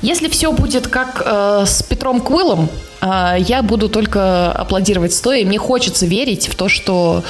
Если 0.01 0.29
все 0.29 0.53
будет 0.53 0.87
как 0.87 1.23
э, 1.25 1.65
с 1.67 1.83
Петром 1.83 2.21
Квиллом, 2.21 2.69
э, 3.01 3.37
я 3.41 3.63
буду 3.63 3.89
только 3.89 4.53
аплодировать 4.53 5.13
стоя. 5.13 5.45
Мне 5.45 5.59
хочется 5.59 6.07
верить 6.07 6.49
в 6.49 6.55
то, 6.55 6.69
что 6.69 7.25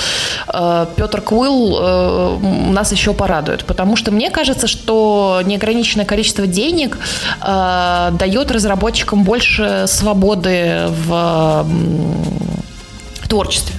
э, 0.52 0.86
Петр 0.96 1.22
Квилл 1.22 1.78
э, 1.80 2.38
нас 2.70 2.92
еще 2.92 3.14
порадует. 3.14 3.64
Потому 3.64 3.96
что 3.96 4.10
мне 4.10 4.30
кажется, 4.30 4.66
что 4.66 5.40
неограниченное 5.46 6.04
количество 6.04 6.46
денег 6.46 6.98
э, 7.40 8.10
дает 8.12 8.50
разработчикам 8.50 9.24
больше 9.24 9.84
свободы 9.86 10.88
в 11.06 11.66
э, 13.22 13.28
творчестве. 13.28 13.74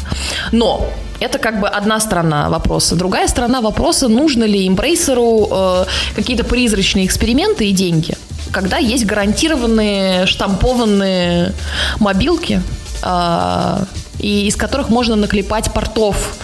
Но 0.51 0.87
это 1.19 1.37
как 1.37 1.59
бы 1.59 1.67
одна 1.67 1.99
сторона 1.99 2.49
вопроса. 2.49 2.95
Другая 2.95 3.27
сторона 3.27 3.61
вопроса, 3.61 4.07
нужно 4.07 4.45
ли 4.45 4.67
импрейсеру 4.67 5.47
э, 5.51 5.85
какие-то 6.15 6.43
призрачные 6.43 7.05
эксперименты 7.05 7.67
и 7.67 7.71
деньги 7.71 8.15
когда 8.51 8.77
есть 8.77 9.05
гарантированные 9.05 10.25
штампованные 10.25 11.53
мобилки, 11.99 12.61
э, 13.03 13.83
и 14.19 14.47
из 14.47 14.55
которых 14.55 14.89
можно 14.89 15.15
наклепать 15.15 15.73
портов 15.73 16.35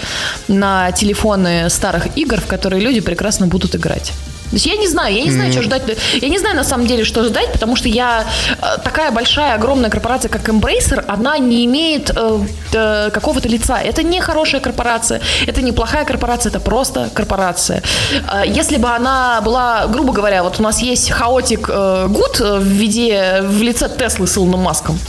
на 0.47 0.91
телефоны 0.91 1.69
старых 1.69 2.17
игр, 2.17 2.39
в 2.39 2.47
которые 2.47 2.81
люди 2.81 3.01
прекрасно 3.01 3.47
будут 3.47 3.75
играть. 3.75 4.13
То 4.49 4.55
есть 4.55 4.65
я 4.65 4.77
не 4.77 4.87
знаю, 4.87 5.13
я 5.15 5.23
не 5.23 5.31
знаю, 5.31 5.49
mm-hmm. 5.49 5.53
что 5.53 5.63
ждать. 5.63 5.83
Я 6.21 6.29
не 6.29 6.39
знаю 6.39 6.55
на 6.55 6.63
самом 6.63 6.87
деле, 6.87 7.03
что 7.03 7.23
ждать, 7.23 7.51
потому 7.51 7.75
что 7.75 7.89
я 7.89 8.25
э, 8.61 8.77
такая 8.83 9.11
большая, 9.11 9.55
огромная 9.55 9.89
корпорация, 9.89 10.29
как 10.29 10.47
Embracer, 10.49 11.03
она 11.07 11.37
не 11.37 11.65
имеет 11.65 12.11
э, 12.15 12.39
э, 12.73 13.09
какого-то 13.11 13.49
лица. 13.49 13.79
Это 13.79 14.03
не 14.03 14.21
хорошая 14.21 14.61
корпорация, 14.61 15.21
это 15.47 15.61
не 15.61 15.71
плохая 15.71 16.05
корпорация, 16.05 16.49
это 16.51 16.59
просто 16.59 17.09
корпорация. 17.13 17.81
Э, 18.31 18.43
если 18.45 18.77
бы 18.77 18.89
она 18.89 19.41
была, 19.41 19.87
грубо 19.87 20.13
говоря, 20.13 20.43
вот 20.43 20.59
у 20.59 20.63
нас 20.63 20.81
есть 20.81 21.11
хаотик 21.11 21.69
э, 21.69 22.07
Гуд 22.09 22.39
в 22.39 22.63
виде 22.63 23.41
в 23.41 23.61
лице 23.61 23.89
Теслы 23.89 24.27
с 24.27 24.37
Илоном 24.37 24.61
Маском 24.61 24.99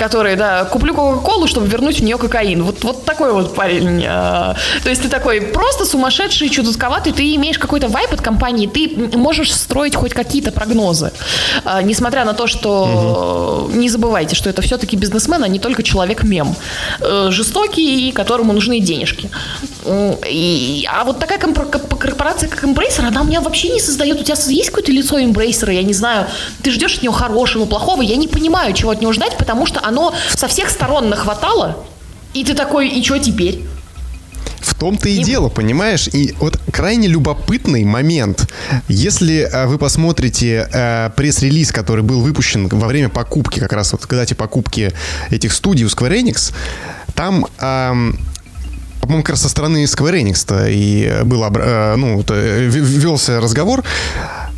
который, 0.00 0.34
да, 0.34 0.64
куплю 0.64 0.94
Кока-Колу, 0.94 1.46
чтобы 1.46 1.66
вернуть 1.66 2.00
в 2.00 2.02
нее 2.02 2.16
кокаин. 2.16 2.62
Вот, 2.62 2.82
вот 2.84 3.04
такой 3.04 3.32
вот 3.32 3.54
парень. 3.54 4.02
А, 4.08 4.56
то 4.82 4.88
есть 4.88 5.02
ты 5.02 5.08
такой 5.08 5.40
просто 5.42 5.84
сумасшедший, 5.84 6.48
чудотковатый, 6.48 7.12
ты 7.12 7.34
имеешь 7.36 7.58
какой-то 7.58 7.88
вайп 7.88 8.12
от 8.12 8.22
компании, 8.22 8.66
ты 8.66 9.18
можешь 9.18 9.52
строить 9.52 9.94
хоть 9.94 10.14
какие-то 10.14 10.52
прогнозы. 10.52 11.12
А, 11.64 11.82
несмотря 11.82 12.24
на 12.24 12.32
то, 12.32 12.46
что 12.46 13.68
угу. 13.68 13.76
не 13.76 13.90
забывайте, 13.90 14.34
что 14.34 14.48
это 14.48 14.62
все-таки 14.62 14.96
бизнесмен, 14.96 15.44
а 15.44 15.48
не 15.48 15.58
только 15.58 15.82
человек-мем. 15.82 16.56
Э, 17.00 17.28
жестокий 17.30 18.08
и 18.08 18.12
которому 18.12 18.52
нужны 18.52 18.80
денежки. 18.80 19.30
И, 20.30 20.88
а 20.90 21.04
вот 21.04 21.18
такая 21.18 21.38
корпорация, 21.38 22.48
как 22.48 22.64
Embracer, 22.64 23.06
она 23.06 23.20
у 23.20 23.24
меня 23.24 23.40
вообще 23.40 23.68
не 23.68 23.80
создает. 23.80 24.20
У 24.20 24.24
тебя 24.24 24.36
есть 24.48 24.70
какое-то 24.70 24.92
лицо 24.92 25.18
Embracer, 25.18 25.72
я 25.72 25.82
не 25.82 25.92
знаю, 25.92 26.26
ты 26.62 26.70
ждешь 26.70 26.96
от 26.96 27.02
него 27.02 27.12
хорошего, 27.12 27.66
плохого, 27.66 28.02
я 28.02 28.16
не 28.16 28.28
понимаю, 28.28 28.72
чего 28.72 28.90
от 28.90 29.00
него 29.00 29.12
ждать, 29.12 29.36
потому 29.36 29.66
что 29.66 29.80
оно 29.90 30.14
со 30.34 30.48
всех 30.48 30.70
сторон 30.70 31.10
нахватало, 31.10 31.84
и 32.32 32.44
ты 32.44 32.54
такой, 32.54 32.88
и 32.88 33.04
что 33.04 33.18
теперь? 33.18 33.66
В 34.60 34.74
том-то 34.74 35.08
и, 35.08 35.16
и 35.16 35.24
дело, 35.24 35.48
понимаешь? 35.48 36.08
И 36.12 36.34
вот 36.38 36.60
крайне 36.72 37.08
любопытный 37.08 37.84
момент. 37.84 38.48
Если 38.88 39.48
э, 39.50 39.66
вы 39.66 39.78
посмотрите 39.78 40.68
э, 40.70 41.10
пресс-релиз, 41.16 41.72
который 41.72 42.04
был 42.04 42.20
выпущен 42.20 42.68
во 42.68 42.86
время 42.86 43.08
покупки, 43.08 43.58
как 43.58 43.72
раз 43.72 43.92
вот 43.92 44.06
когда 44.06 44.22
эти 44.22 44.34
покупки 44.34 44.92
этих 45.30 45.52
студий 45.52 45.84
у 45.84 45.88
Square 45.88 46.22
Enix, 46.22 46.52
там... 47.14 47.46
Э, 47.58 47.94
по-моему, 49.00 49.22
как 49.22 49.30
раз 49.30 49.42
со 49.42 49.48
стороны 49.48 49.84
Square 49.84 50.22
Enix 50.22 50.70
и 50.70 51.24
был, 51.24 51.42
э, 51.42 51.96
ну, 51.96 52.22
э, 52.28 52.66
велся 52.66 53.40
разговор. 53.40 53.82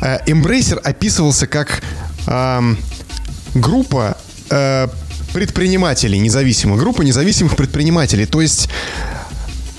Embracer 0.01 0.77
описывался 0.79 1.47
как 1.47 1.81
группа 3.55 4.17
предпринимателей, 5.33 6.19
независимых, 6.19 6.79
группа 6.79 7.01
независимых 7.01 7.55
предпринимателей. 7.55 8.25
То 8.25 8.41
есть 8.41 8.69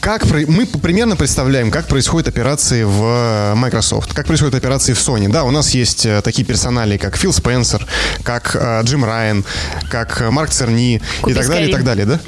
как 0.00 0.26
мы 0.26 0.66
примерно 0.66 1.16
представляем, 1.16 1.70
как 1.70 1.86
происходят 1.86 2.28
операции 2.28 2.82
в 2.82 3.02
э, 3.02 3.54
Microsoft, 3.54 4.12
как 4.12 4.26
происходят 4.26 4.54
операции 4.54 4.92
в 4.92 4.98
Sony. 4.98 5.30
Да, 5.30 5.44
у 5.44 5.50
нас 5.50 5.70
есть 5.70 6.04
э, 6.04 6.20
такие 6.20 6.44
персонали, 6.44 6.98
как 6.98 7.16
Фил 7.16 7.32
Спенсер, 7.32 7.86
как 8.22 8.54
э, 8.54 8.82
Джим 8.82 9.02
Райан, 9.02 9.46
как 9.88 10.20
Марк 10.30 10.50
Церни 10.50 11.00
Купи 11.22 11.32
и 11.32 11.34
так 11.34 11.48
далее, 11.48 11.68
и 11.70 11.72
так 11.72 11.84
далее, 11.84 12.04
да? 12.04 12.20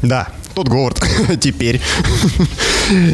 Да 0.00 0.28
тот 0.58 0.68
Говард 0.68 1.00
теперь. 1.40 1.80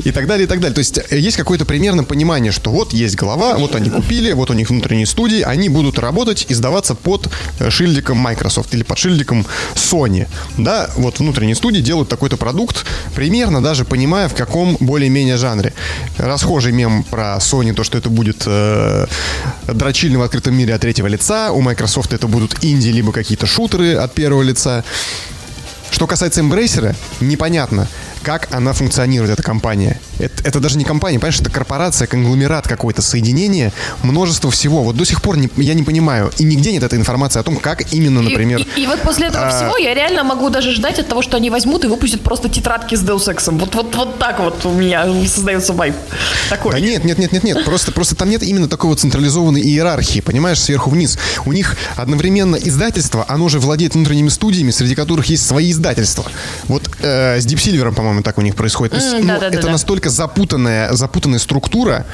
и 0.05 0.11
так 0.13 0.27
далее, 0.27 0.45
и 0.45 0.49
так 0.49 0.61
далее. 0.61 0.75
То 0.75 0.79
есть 0.79 0.99
э, 1.11 1.19
есть 1.19 1.37
какое-то 1.37 1.67
примерно 1.67 2.03
понимание, 2.03 2.53
что 2.53 2.71
вот 2.71 2.95
есть 2.95 3.17
голова, 3.17 3.59
вот 3.59 3.75
они 3.75 3.91
купили, 3.91 4.33
вот 4.33 4.51
у 4.51 4.55
них 4.55 4.71
внутренние 4.71 5.05
студии, 5.05 5.43
они 5.43 5.69
будут 5.69 5.99
работать 5.99 6.47
и 6.49 6.55
сдаваться 6.55 6.95
под 6.95 7.29
э, 7.59 7.69
шильдиком 7.69 8.17
Microsoft 8.17 8.73
или 8.73 8.83
под 8.83 8.97
шильдиком 8.97 9.45
Sony. 9.75 10.27
Да, 10.57 10.89
вот 10.97 11.19
внутренние 11.19 11.55
студии 11.55 11.81
делают 11.81 12.09
такой-то 12.09 12.39
продукт, 12.39 12.87
примерно 13.15 13.63
даже 13.63 13.85
понимая, 13.85 14.31
в 14.31 14.35
каком 14.35 14.79
более-менее 14.81 15.37
жанре. 15.37 15.75
Расхожий 16.17 16.73
мем 16.73 17.03
про 17.03 17.37
Sony, 17.41 17.75
то, 17.75 17.85
что 17.85 17.99
это 17.99 18.09
будет 18.09 18.45
э, 18.47 19.07
дрочильный 19.67 20.19
в 20.19 20.23
открытом 20.23 20.57
мире 20.57 20.75
от 20.75 20.81
третьего 20.81 21.09
лица, 21.09 21.53
у 21.53 21.61
Microsoft 21.61 22.15
это 22.15 22.27
будут 22.27 22.65
инди, 22.65 22.89
либо 22.89 23.13
какие-то 23.13 23.47
шутеры 23.47 23.97
от 23.97 24.15
первого 24.15 24.43
лица. 24.43 24.83
Что 25.95 26.09
касается 26.09 26.41
Embracer, 26.41 26.97
непонятно, 27.21 27.87
как 28.25 28.53
она 28.53 28.73
функционирует, 28.73 29.31
эта 29.31 29.45
компания. 29.45 30.01
Это, 30.19 30.43
это 30.45 30.61
даже 30.61 30.79
не 30.79 30.85
компания, 30.85 31.19
понимаешь, 31.19 31.41
это 31.41 31.51
корпорация, 31.51 32.07
конгломерат 32.07 32.69
какой-то, 32.69 33.03
соединение, 33.03 33.73
множество 34.03 34.51
всего. 34.51 34.83
Вот 34.83 34.97
до 34.97 35.05
сих 35.05 35.23
пор 35.23 35.37
не, 35.37 35.51
я 35.57 35.75
не 35.75 35.83
понимаю, 35.83 36.31
и 36.39 36.45
нигде 36.45 36.73
нет 36.73 36.83
этой 36.83 36.99
информации 36.99 37.41
о 37.41 37.43
том, 37.43 37.57
как 37.57 37.93
именно, 37.93 38.23
например... 38.23 38.61
И, 38.61 38.81
и, 38.81 38.85
и 38.85 38.87
вот 38.87 39.01
после 39.03 39.29
этого 39.29 39.47
а... 39.47 39.51
всего 39.51 39.77
я 39.77 39.95
реально 39.95 40.25
могу 40.25 40.51
даже 40.51 40.73
ждать 40.73 40.99
от 40.99 41.09
того, 41.09 41.23
что 41.23 41.37
они 41.37 41.51
возьмут 41.51 41.85
и 41.85 41.89
выпустят 41.89 42.21
просто 42.23 42.49
тетрадки 42.49 42.95
с 42.95 43.03
Deus 43.03 43.29
Ex. 43.29 43.51
Вот, 43.59 43.75
вот, 43.75 43.95
вот 43.95 44.19
так 44.19 44.41
вот 44.41 44.65
у 44.65 44.73
меня 44.73 45.07
создается 45.27 45.73
вайп. 45.73 45.95
Такой. 46.49 46.73
Да 46.73 46.81
нет, 46.81 47.05
нет, 47.05 47.19
нет, 47.19 47.33
нет, 47.33 47.45
нет. 47.45 47.65
Просто, 47.65 47.93
просто 47.93 48.15
там 48.15 48.31
нет 48.31 48.43
именно 48.43 48.69
такой 48.69 48.91
вот 48.91 49.01
централизованной 49.01 49.61
иерархии, 49.61 50.21
понимаешь, 50.21 50.61
сверху 50.61 50.91
вниз. 50.91 51.19
У 51.45 51.53
них 51.53 51.77
одновременно 51.97 52.57
издательство, 52.57 53.25
оно 53.29 53.49
же 53.49 53.59
владеет 53.59 53.95
внутренними 53.95 54.29
студиями, 54.29 54.71
среди 54.71 54.95
которых 54.95 55.27
есть 55.27 55.47
свои 55.47 55.71
издательства. 55.71 56.25
Вот 56.65 56.89
э, 57.01 57.41
с 57.41 57.47
Deep 57.47 57.57
Silver, 57.57 57.95
по-моему, 57.95 58.23
так 58.23 58.39
у 58.39 58.43
них 58.43 58.55
происходит. 58.55 58.95
mm, 58.95 59.25
да, 59.27 59.39
да, 59.39 59.49
это 59.49 59.63
да, 59.63 59.71
настолько 59.71 60.04
запутанная, 60.11 60.93
запутанная 60.93 61.39
структура, 61.39 62.07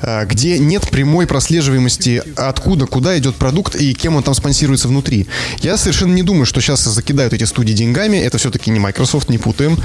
э, 0.00 0.24
где 0.26 0.58
нет 0.58 0.88
прямой 0.90 1.26
прослеживаемости, 1.26 2.22
откуда, 2.36 2.86
куда 2.86 3.18
идет 3.18 3.36
продукт 3.36 3.74
и 3.76 3.94
кем 3.94 4.16
он 4.16 4.22
там 4.22 4.34
спонсируется 4.34 4.88
внутри. 4.88 5.26
Я 5.60 5.76
совершенно 5.76 6.14
не 6.14 6.22
думаю, 6.22 6.46
что 6.46 6.60
сейчас 6.60 6.80
закидают 6.80 7.32
эти 7.32 7.44
студии 7.44 7.72
деньгами. 7.72 8.16
Это 8.16 8.38
все-таки 8.38 8.70
не 8.70 8.80
Microsoft, 8.80 9.28
не 9.28 9.38
путаем. 9.38 9.78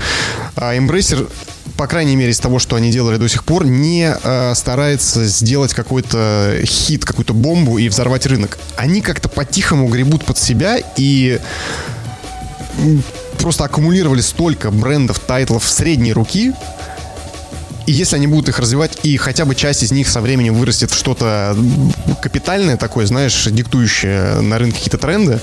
А 0.55 0.75
Embracer 0.75 1.29
по 1.77 1.85
крайней 1.85 2.15
мере, 2.15 2.31
из 2.31 2.39
того, 2.39 2.57
что 2.57 2.75
они 2.75 2.89
делали 2.91 3.17
до 3.17 3.29
сих 3.29 3.43
пор, 3.43 3.65
не 3.65 4.11
э, 4.11 4.55
старается 4.55 5.25
сделать 5.25 5.75
какой-то 5.75 6.59
хит, 6.65 7.05
какую-то 7.05 7.33
бомбу 7.33 7.77
и 7.77 7.87
взорвать 7.87 8.25
рынок. 8.25 8.57
Они 8.75 9.01
как-то 9.01 9.29
по-тихому 9.29 9.87
гребут 9.87 10.25
под 10.25 10.39
себя 10.39 10.77
и 10.95 11.39
просто 13.39 13.63
аккумулировали 13.65 14.21
столько 14.21 14.71
брендов, 14.71 15.19
тайтлов 15.19 15.67
средней 15.69 16.13
руки, 16.13 16.53
и 17.87 17.93
если 17.93 18.17
они 18.17 18.27
будут 18.27 18.49
их 18.49 18.59
развивать, 18.59 18.99
и 19.03 19.15
хотя 19.15 19.45
бы 19.45 19.55
часть 19.55 19.81
из 19.81 19.91
них 19.91 20.09
со 20.09 20.19
временем 20.19 20.55
вырастет 20.55 20.91
в 20.91 20.95
что-то 20.95 21.57
капитальное 22.21 22.75
такое, 22.75 23.05
знаешь, 23.05 23.45
диктующее 23.45 24.41
на 24.41 24.59
рынке 24.59 24.77
какие-то 24.77 24.97
тренды, 24.97 25.39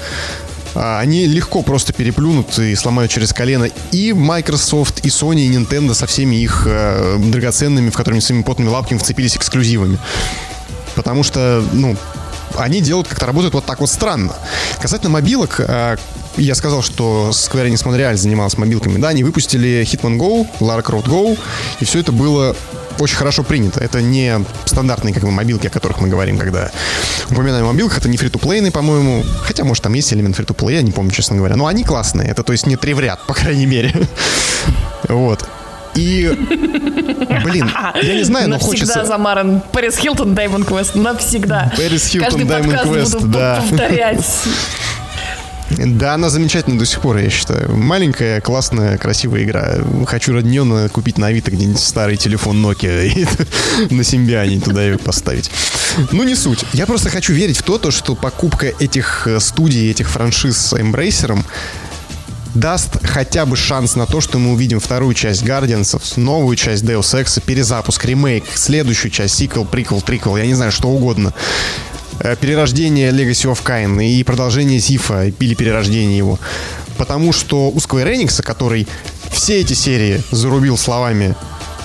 а, 0.75 1.01
они 1.01 1.25
легко 1.27 1.63
просто 1.63 1.95
переплюнут 1.95 2.59
и 2.59 2.75
сломают 2.75 3.11
через 3.11 3.33
колено 3.33 3.69
и 3.93 4.13
Microsoft, 4.13 5.07
и 5.07 5.09
Sony, 5.09 5.47
и 5.47 5.53
Nintendo 5.53 5.95
со 5.95 6.07
всеми 6.07 6.37
их 6.37 6.65
э, 6.67 7.17
драгоценными, 7.19 7.89
в 7.89 7.97
которыми 7.97 8.21
своими 8.21 8.43
потными 8.43 8.69
лапками 8.69 8.99
вцепились 8.99 9.37
эксклюзивами. 9.37 9.99
Потому 10.97 11.23
что, 11.23 11.65
ну, 11.73 11.97
они 12.59 12.83
делают, 12.83 13.09
как-то 13.09 13.25
работают 13.25 13.55
вот 13.55 13.65
так 13.65 13.81
вот 13.81 13.89
странно. 13.89 14.35
Касательно 14.81 15.11
мобилок, 15.11 15.61
э, 15.61 15.97
я 16.37 16.55
сказал, 16.55 16.83
что 16.83 17.31
Square 17.33 17.69
Enix 17.69 17.85
Montreal 17.85 18.17
занималась 18.17 18.57
мобилками. 18.59 18.99
Да, 18.99 19.09
они 19.09 19.25
выпустили 19.25 19.87
Hitman 19.91 20.19
Go, 20.19 20.47
Lara 20.61 20.83
Croft 20.83 21.07
Go, 21.07 21.39
и 21.81 21.85
все 21.85 22.01
это 22.01 22.13
было 22.13 22.57
очень 22.99 23.17
хорошо 23.17 23.43
принято. 23.43 23.81
Это 23.81 24.01
не 24.01 24.45
стандартные 24.65 25.15
как 25.15 25.25
бы 25.25 25.31
мобилки, 25.31 25.67
о 25.67 25.71
которых 25.71 26.01
мы 26.01 26.09
говорим, 26.09 26.39
когда 26.39 26.71
упоминаем 27.31 27.65
о 27.65 27.73
мобилках. 27.73 27.99
Это 27.99 28.09
не 28.09 28.17
фри-то-плейные, 28.17 28.73
по-моему. 28.73 29.25
Хотя, 29.43 29.65
может, 29.65 29.83
там 29.83 29.93
есть 29.95 30.13
элемент 30.13 30.37
фри-то-плея, 30.37 30.79
я 30.79 30.83
не 30.83 30.93
помню, 30.93 31.11
честно 31.11 31.37
говоря. 31.37 31.57
Но 31.57 31.67
они 31.67 31.85
классные. 31.85 32.29
Это, 32.29 32.43
то 32.43 32.53
есть, 32.53 32.67
не 32.67 32.77
три 32.77 32.95
в 32.95 33.01
ряд, 33.01 33.21
по 33.27 33.35
крайней 33.35 33.67
мере. 33.67 33.93
Вот. 35.07 35.47
И, 35.95 36.27
блин, 37.45 37.71
я 38.03 38.15
не 38.15 38.25
знаю, 38.25 38.49
но 38.49 38.59
хочется... 38.59 38.87
Навсегда 38.87 39.05
замаран 39.05 39.63
Пэрис 39.71 39.99
Хилтон, 39.99 40.35
Даймонд 40.35 40.67
Квест, 40.67 40.95
навсегда. 40.95 41.73
Пэрис 41.77 42.07
Хилтон, 42.07 42.41
Quest, 42.41 43.21
буду 43.21 43.29
да. 43.29 43.61
повторять. 43.61 44.25
Да, 45.79 46.15
она 46.15 46.31
замечательная 46.31 46.79
до 46.79 46.87
сих 46.87 47.01
пор, 47.01 47.19
я 47.19 47.31
считаю. 47.31 47.75
Маленькая, 47.75 48.41
классная, 48.41 48.99
красивая 48.99 49.45
игра. 49.45 49.79
Хочу 50.07 50.33
нее 50.41 50.89
купить 50.89 51.19
на 51.19 51.29
Авито 51.29 51.51
где-нибудь 51.51 51.81
старый 51.81 52.17
телефон 52.17 52.65
Nokia 52.65 53.07
и 53.07 53.27
на 53.95 54.05
Симбиане 54.05 54.61
туда 54.61 54.83
ее 54.85 54.99
поставить. 54.99 55.51
Ну, 56.13 56.23
не 56.25 56.35
суть. 56.35 56.65
Я 56.73 56.87
просто 56.87 57.11
хочу 57.11 57.33
верить 57.33 57.59
в 57.59 57.63
то, 57.63 57.79
то, 57.79 57.91
что 57.91 58.15
покупка 58.15 58.73
этих 58.79 59.27
э, 59.27 59.41
студий, 59.41 59.91
этих 59.91 60.09
франшиз 60.09 60.57
с 60.57 60.81
Эмбрейсером 60.81 61.45
даст 62.55 63.05
хотя 63.05 63.47
бы 63.47 63.57
шанс 63.57 63.97
на 63.97 64.07
то, 64.07 64.21
что 64.21 64.39
мы 64.39 64.53
увидим 64.53 64.81
вторую 64.81 65.15
часть 65.15 65.43
Гардиансов, 65.43 66.17
новую 66.17 66.57
часть 66.57 66.85
Deus 66.85 67.21
Ex, 67.21 67.43
перезапуск, 67.45 68.05
ремейк, 68.05 68.45
следующую 68.55 69.11
часть, 69.11 69.35
сиквел, 69.35 69.65
приквел, 69.65 70.01
триквел, 70.01 70.37
я 70.37 70.47
не 70.47 70.55
знаю, 70.55 70.73
что 70.73 70.89
угодно. 70.89 71.35
Э, 72.21 72.37
Перерождение 72.37 73.11
Legacy 73.11 73.53
of 73.53 73.63
Kain 73.65 74.05
и 74.05 74.23
продолжение 74.23 74.79
Зифа 74.79 75.27
или 75.27 75.55
перерождение 75.55 76.17
его. 76.17 76.39
Потому 76.97 77.33
что 77.33 77.71
у 77.71 77.77
Square 77.77 78.15
Enix, 78.15 78.43
который 78.43 78.87
все 79.31 79.61
эти 79.61 79.73
серии 79.73 80.23
зарубил 80.31 80.79
словами 80.79 81.35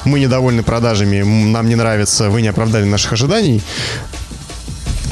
«Мы 0.06 0.20
недовольны 0.20 0.64
продажами, 0.64 1.22
нам 1.22 1.68
не 1.68 1.76
нравится, 1.76 2.30
вы 2.30 2.42
не 2.42 2.48
оправдали 2.48 2.86
наших 2.86 3.14
ожиданий», 3.14 3.62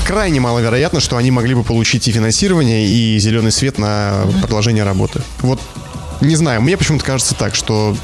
крайне 0.05 0.39
маловероятно, 0.39 0.99
что 1.01 1.17
они 1.17 1.31
могли 1.31 1.55
бы 1.55 1.63
получить 1.63 2.07
и 2.07 2.11
финансирование, 2.11 2.87
и 2.87 3.19
зеленый 3.19 3.51
свет 3.51 3.77
на 3.77 4.25
продолжение 4.41 4.83
работы. 4.83 5.21
Вот, 5.39 5.59
не 6.21 6.35
знаю, 6.35 6.61
мне 6.61 6.77
почему-то 6.77 7.03
кажется 7.03 7.35
так, 7.35 7.55
что 7.55 7.97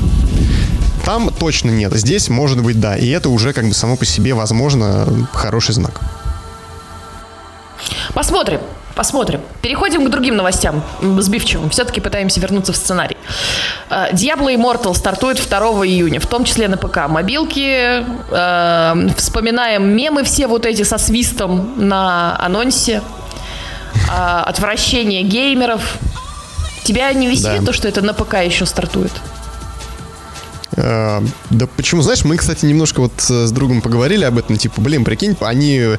там 1.06 1.32
точно 1.32 1.69
нет. 1.69 1.93
Здесь, 1.93 2.28
может 2.28 2.62
быть, 2.62 2.80
да. 2.80 2.97
И 2.97 3.08
это 3.08 3.30
уже 3.30 3.54
как 3.54 3.65
бы 3.65 3.73
само 3.73 3.95
по 3.95 4.06
себе, 4.06 4.34
возможно, 4.34 5.28
хороший 5.32 5.76
знак. 5.76 6.02
Посмотрим. 8.13 8.60
Посмотрим. 8.95 9.41
Переходим 9.63 10.06
к 10.06 10.10
другим 10.12 10.36
новостям 10.36 10.84
сбивчивым. 11.02 11.71
Все-таки 11.71 11.99
пытаемся 11.99 12.39
вернуться 12.39 12.73
в 12.73 12.76
сценарий. 12.76 13.17
Diablo 13.89 14.54
Immortal 14.56 14.93
стартует 14.93 15.38
2 15.49 15.58
июня, 15.88 16.19
в 16.19 16.28
том 16.28 16.43
числе 16.43 16.67
на 16.67 16.78
ПК. 16.78 17.08
Мобилки. 17.08 18.06
э, 18.30 19.08
вспоминаем 19.17 19.95
мемы 19.95 20.23
все 20.23 20.45
вот 20.45 20.67
эти 20.67 20.84
со 20.84 20.99
свистом 20.99 21.73
на 21.88 22.38
анонсе. 22.39 23.02
Э, 24.15 24.41
отвращение 24.45 25.23
геймеров. 25.23 25.97
Тебя 26.84 27.12
не 27.13 27.28
веселит 27.28 27.62
Да. 27.62 27.65
то, 27.67 27.73
что 27.73 27.88
это 27.88 28.02
на 28.04 28.13
ПК 28.13 28.36
еще 28.45 28.67
стартует? 28.67 29.12
Э, 30.76 31.21
Да 31.49 31.67
почему, 31.78 32.02
знаешь, 32.04 32.23
мы, 32.26 32.38
кстати, 32.38 32.65
немножко 32.65 32.99
вот 33.02 33.13
э, 33.30 33.47
с 33.47 33.52
другом 33.52 33.82
поговорили 33.82 34.23
об 34.23 34.38
этом, 34.38 34.58
типа, 34.58 34.82
блин, 34.82 35.04
прикинь, 35.04 35.36
они... 35.41 35.97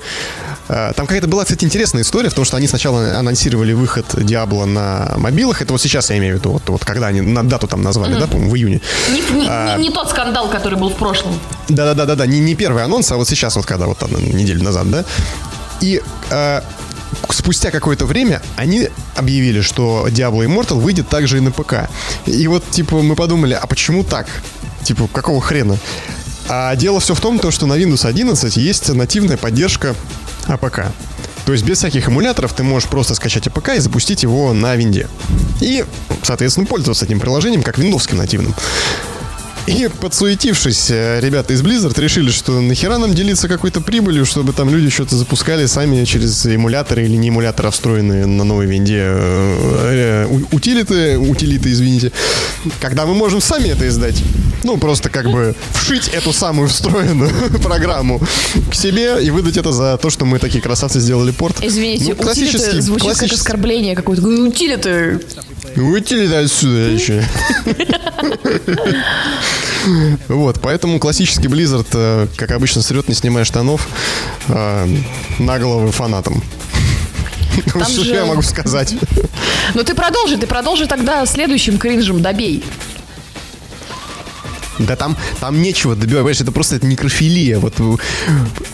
э, 0.68 0.92
Там 0.96 1.07
какая-то 1.07 1.29
была, 1.29 1.44
кстати, 1.44 1.64
интересная 1.64 2.03
история, 2.03 2.29
потому 2.31 2.44
что 2.44 2.57
они 2.57 2.66
сначала 2.66 3.18
анонсировали 3.18 3.72
выход 3.72 4.07
Диабло 4.14 4.64
на 4.64 5.14
мобилах, 5.16 5.62
это 5.62 5.72
вот 5.72 5.81
сейчас 5.81 6.11
я 6.11 6.18
имею 6.18 6.37
в 6.37 6.38
виду, 6.40 6.50
вот, 6.53 6.62
вот 6.68 6.85
когда 6.85 7.09
они 7.09 7.20
на 7.20 7.42
дату 7.44 7.66
там 7.68 7.83
назвали, 7.83 8.14
да, 8.18 8.27
по-моему, 8.27 8.50
в 8.50 8.57
июне. 8.57 8.81
Не, 9.11 9.20
не- 9.38 9.46
А. 9.48 9.77
не- 9.77 9.88
не 9.88 9.94
тот 9.94 10.11
скандал, 10.11 10.48
который 10.48 10.79
был 10.79 10.90
в 10.90 10.96
прошлом. 10.96 11.38
Да-да-да-да, 11.68 12.27
не, 12.27 12.40
не 12.40 12.55
первый 12.55 12.83
анонс, 12.85 13.11
а 13.12 13.16
вот 13.16 13.29
сейчас, 13.29 13.57
вот 13.57 13.66
когда 13.66 13.87
вот 13.87 14.03
одну 14.03 14.18
неделю 14.18 14.62
назад, 14.62 14.90
да. 14.90 15.05
И 15.81 16.00
э, 16.31 16.61
спустя 17.31 17.70
какое-то 17.70 18.07
время 18.07 18.40
они 18.57 18.88
объявили, 19.16 19.61
что 19.61 20.07
Diablo 20.09 20.44
Immortal 20.46 20.81
выйдет 20.81 21.09
также 21.09 21.38
и 21.38 21.40
на 21.40 21.50
ПК. 21.50 21.88
И 22.27 22.46
вот, 22.48 22.68
типа, 22.70 22.96
мы 23.03 23.14
подумали, 23.16 23.55
а 23.61 23.66
почему 23.66 24.03
так? 24.05 24.27
Типа, 24.85 25.09
какого 25.12 25.40
хрена? 25.40 25.79
А 26.48 26.77
дело 26.77 27.00
все 27.00 27.14
в 27.14 27.20
том, 27.20 27.38
то, 27.38 27.50
что 27.50 27.66
на 27.66 27.74
Windows 27.74 28.07
11 28.07 28.57
есть 28.59 28.88
нативная 28.90 29.37
поддержка 29.38 29.94
APK. 30.47 30.87
То 31.46 31.52
есть 31.52 31.64
без 31.64 31.78
всяких 31.78 32.09
эмуляторов 32.09 32.52
ты 32.54 32.62
можешь 32.62 32.88
просто 32.88 33.14
скачать 33.14 33.46
APK 33.47 33.70
и 33.76 33.78
запустить 33.78 34.22
его 34.22 34.52
на 34.52 34.74
винде. 34.76 35.09
И, 35.61 35.85
соответственно, 36.22 36.66
пользоваться 36.66 37.04
этим 37.04 37.20
приложением 37.20 37.62
как 37.62 37.78
виндовским 37.78 38.16
нативным. 38.16 38.54
И 39.66 39.88
подсуетившись, 40.00 40.90
э, 40.90 41.20
ребята 41.20 41.55
из 41.55 41.62
Blizzard 41.62 41.98
решили, 41.98 42.31
что 42.31 42.61
нахера 42.61 42.98
нам 42.98 43.14
делиться 43.14 43.48
какой-то 43.48 43.81
прибылью, 43.81 44.27
чтобы 44.27 44.53
там 44.53 44.68
люди 44.68 44.90
что-то 44.90 45.16
запускали 45.16 45.64
сами 45.64 46.05
через 46.05 46.44
эмуляторы 46.44 47.05
или 47.05 47.16
не 47.16 47.31
эмуляторы, 47.31 47.68
а 47.68 47.70
встроенные 47.70 48.27
на 48.27 48.44
новой 48.44 48.66
винде 48.66 49.00
э, 49.03 50.27
э, 50.29 50.38
утилиты, 50.53 51.16
утилиты, 51.18 51.70
извините, 51.72 52.12
когда 52.79 53.07
мы 53.07 53.14
можем 53.14 53.40
сами 53.40 53.68
это 53.68 53.88
издать. 53.88 54.22
Ну, 54.64 54.77
просто 54.77 55.09
как 55.09 55.31
бы 55.31 55.55
вшить 55.72 56.09
эту 56.09 56.35
самую 56.35 56.68
встроенную 56.68 57.31
программу 57.62 58.20
к 58.70 58.74
себе 58.74 59.24
и 59.24 59.31
выдать 59.31 59.57
это 59.57 59.72
за 59.72 59.96
то, 59.96 60.11
что 60.11 60.27
мы 60.27 60.38
такие 60.40 60.61
красавцы 60.61 61.00
сделали 61.00 61.31
порт. 61.31 61.57
Извините, 61.62 62.14
Ну, 62.20 62.31
утилиты 62.31 62.83
звучит 62.83 63.07
как 63.09 63.16
классический- 63.16 63.35
оскорбление 63.40 63.96
какое-то. 63.96 64.22
Утилиты. 64.27 65.20
Утилиты 65.77 66.35
отсюда 66.35 66.91
еще. 66.91 67.23
Вот, 70.29 70.61
поэтому 70.63 70.99
классический 70.99 71.49
Blizzard, 71.49 71.87
э, 71.93 72.27
как 72.37 72.53
обычно, 72.53 72.81
срет, 72.83 73.09
не 73.09 73.15
снимая 73.15 73.45
штанов, 73.45 73.87
э, 74.49 74.89
на 75.39 75.59
головы 75.59 75.93
фанатам. 75.93 76.43
Что 77.67 77.85
же- 78.03 78.15
я 78.15 78.25
могу 78.25 78.43
сказать? 78.43 78.95
Ну 79.75 79.85
ты 79.85 79.95
продолжи, 79.95 80.37
ты 80.39 80.47
продолжи 80.47 80.87
тогда 80.87 81.25
следующим 81.27 81.79
кринжем 81.79 82.23
добей. 82.23 82.65
Да 84.79 84.97
там, 84.97 85.17
там 85.41 85.63
нечего 85.63 85.95
добивать, 85.95 86.21
понимаешь, 86.23 86.41
это 86.41 86.53
просто 86.53 86.77
это 86.77 86.87
некрофилия. 86.87 87.59
Вот 87.59 87.75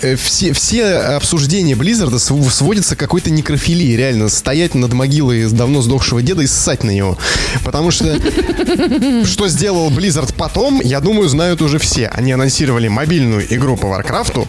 э, 0.03 0.17
все, 0.17 0.53
все 0.53 0.95
обсуждения 0.97 1.77
Blizzard 1.77 2.14
а 2.14 2.19
св- 2.19 2.53
сводятся 2.53 2.97
к 2.97 2.99
какой-то 2.99 3.31
некрофилии, 3.31 3.95
реально, 3.97 4.29
стоять 4.29 4.75
над 4.75 4.93
могилой 4.93 5.45
давно 5.51 5.83
сдохшего 5.83 6.23
деда 6.23 6.43
и 6.43 6.47
ссать 6.47 6.85
на 6.85 6.91
него. 6.91 7.19
Потому 7.65 7.91
что 7.91 8.19
что 9.25 9.49
сделал 9.49 9.91
Blizzard 9.91 10.35
потом, 10.37 10.81
я 10.83 11.01
думаю, 11.01 11.29
знают 11.29 11.61
уже 11.63 11.79
все. 11.79 12.09
Они 12.09 12.33
анонсировали 12.33 12.89
мобильную 12.89 13.47
игру 13.55 13.77
по 13.77 13.89
Варкрафту 13.89 14.49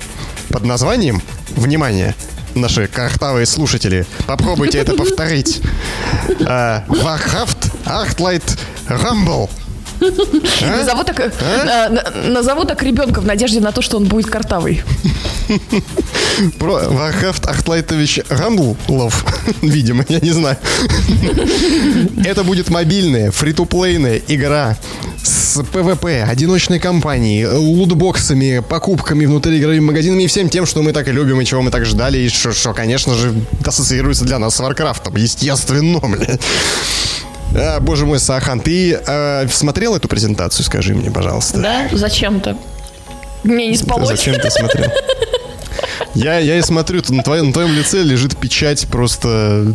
под 0.50 0.66
названием, 0.66 1.22
внимание, 1.56 2.16
наши 2.56 2.88
картавые 2.88 3.46
слушатели, 3.46 4.06
попробуйте 4.26 4.80
это 4.80 4.94
повторить. 4.94 5.62
А, 6.46 6.84
Warcraft 6.88 7.72
Arclight 7.86 8.58
Rumble. 8.88 9.50
А? 10.62 10.78
Назову 10.78 11.04
так, 11.04 11.20
э, 11.20 11.32
на- 11.40 12.30
назову 12.30 12.66
так 12.66 12.82
ребенка 12.84 13.22
в 13.22 13.26
надежде 13.26 13.60
на 13.60 13.72
то, 13.72 13.82
что 13.82 13.98
он 13.98 14.06
будет 14.06 14.28
картавый. 14.30 14.84
Про 16.60 16.90
Варкрафт 16.90 17.46
Арклайтович 17.48 18.22
Рамблов, 18.30 19.26
видимо, 19.62 20.06
я 20.10 20.20
не 20.20 20.32
знаю. 20.32 20.58
Это 22.26 22.44
будет 22.44 22.70
мобильная, 22.70 23.32
free-to-play 23.32 23.99
ная 23.99 24.22
игра 24.28 24.78
с 25.24 25.62
ПВП, 25.72 26.24
одиночной 26.30 26.80
кампанией, 26.80 27.46
лутбоксами, 27.46 28.64
покупками 28.68 29.26
внутри 29.26 29.60
игровыми 29.60 29.82
магазинами 29.82 30.24
и 30.24 30.28
всем 30.28 30.50
тем, 30.50 30.66
что 30.66 30.82
мы 30.82 30.94
так 30.94 31.08
и 31.08 31.12
любим 31.12 31.42
и 31.42 31.46
чего 31.46 31.62
мы 31.62 31.70
так 31.72 31.86
ждали, 31.86 32.18
и 32.20 32.30
что, 32.30 32.54
что, 32.54 32.74
конечно 32.74 33.14
же, 33.16 33.34
ассоциируется 33.66 34.26
для 34.26 34.40
нас 34.40 34.56
с 34.56 34.60
Варкрафтом. 34.60 35.16
Естественно, 35.18 36.00
блядь. 36.00 36.42
А, 37.56 37.80
боже 37.80 38.06
мой, 38.06 38.20
Сахан, 38.20 38.60
ты 38.60 38.94
э, 38.94 39.48
смотрел 39.50 39.96
эту 39.96 40.08
презентацию, 40.08 40.66
скажи 40.66 40.94
мне, 40.94 41.12
пожалуйста? 41.12 41.60
Да? 41.60 41.90
Зачем-то. 41.92 42.58
Мне 43.44 43.68
не 43.68 43.78
спалось. 43.78 44.10
Зачем 44.10 44.40
ты 44.40 44.50
смотрел? 44.50 44.92
Я, 46.14 46.40
я 46.40 46.58
и 46.58 46.62
смотрю, 46.62 47.02
на 47.10 47.24
твоем, 47.24 47.48
на 47.48 47.54
твоем 47.54 47.74
лице 47.74 48.04
лежит 48.04 48.38
печать 48.38 48.86
просто 48.88 49.74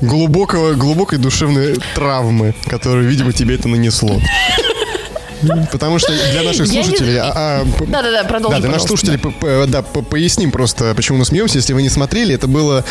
глубокого, 0.00 0.74
глубокой 0.74 1.18
душевной 1.18 1.76
травмы, 1.94 2.54
которую, 2.66 3.08
видимо, 3.08 3.32
тебе 3.32 3.54
это 3.54 3.68
нанесло. 3.68 4.20
Потому 5.72 5.98
что 5.98 6.12
для 6.32 6.42
наших 6.42 6.66
слушателей... 6.66 7.16
а, 7.18 7.32
а, 7.34 7.66
Да-да-да, 7.86 8.24
продолжи, 8.24 8.56
Да, 8.56 8.60
для 8.62 8.70
наших 8.70 8.88
слушателей 8.88 9.20
да, 9.68 9.82
по- 9.82 10.02
поясним 10.02 10.50
просто, 10.50 10.94
почему 10.94 11.18
мы 11.18 11.24
смеемся. 11.24 11.58
Если 11.58 11.72
вы 11.72 11.82
не 11.82 11.88
смотрели, 11.90 12.34
это 12.34 12.46
было 12.46 12.84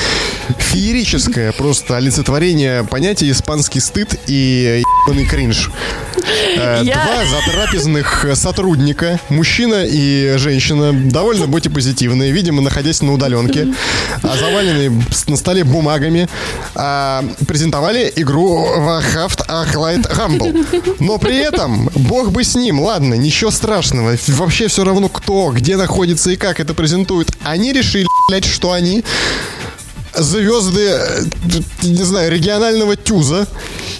феерическое 0.57 1.51
просто 1.51 1.97
олицетворение 1.97 2.83
понятия 2.83 3.29
испанский 3.31 3.79
стыд 3.79 4.15
и 4.27 4.83
ебаный 5.07 5.25
кринж. 5.25 5.69
Э, 6.57 6.81
Я- 6.83 6.93
Два 7.05 7.25
затрапезных 7.25 8.25
сотрудника, 8.33 9.19
мужчина 9.29 9.85
и 9.85 10.35
женщина, 10.37 10.91
довольно 10.93 11.47
будьте 11.47 11.69
позитивные, 11.69 12.31
видимо, 12.31 12.61
находясь 12.61 13.01
на 13.01 13.13
удаленке, 13.13 13.67
а 14.21 14.35
заваленные 14.37 14.91
на 15.27 15.37
столе 15.37 15.63
бумагами, 15.63 16.27
а, 16.75 17.23
презентовали 17.47 18.11
игру 18.17 18.65
Warcraft 18.77 19.47
Arclight 19.47 20.09
Rumble. 20.11 20.95
Но 20.99 21.17
при 21.17 21.37
этом, 21.37 21.89
бог 21.95 22.31
бы 22.31 22.43
с 22.43 22.55
ним, 22.55 22.79
ладно, 22.81 23.13
ничего 23.13 23.51
страшного, 23.51 24.17
вообще 24.27 24.67
все 24.67 24.83
равно 24.83 25.07
кто, 25.09 25.51
где 25.51 25.77
находится 25.77 26.31
и 26.31 26.35
как 26.35 26.59
это 26.59 26.73
презентует. 26.73 27.29
Они 27.43 27.71
решили, 27.71 28.07
блядь, 28.29 28.45
что 28.45 28.71
они 28.71 29.03
звезды, 30.17 30.87
э, 30.89 31.23
не 31.83 32.03
знаю, 32.03 32.31
регионального 32.31 32.95
тюза. 32.95 33.47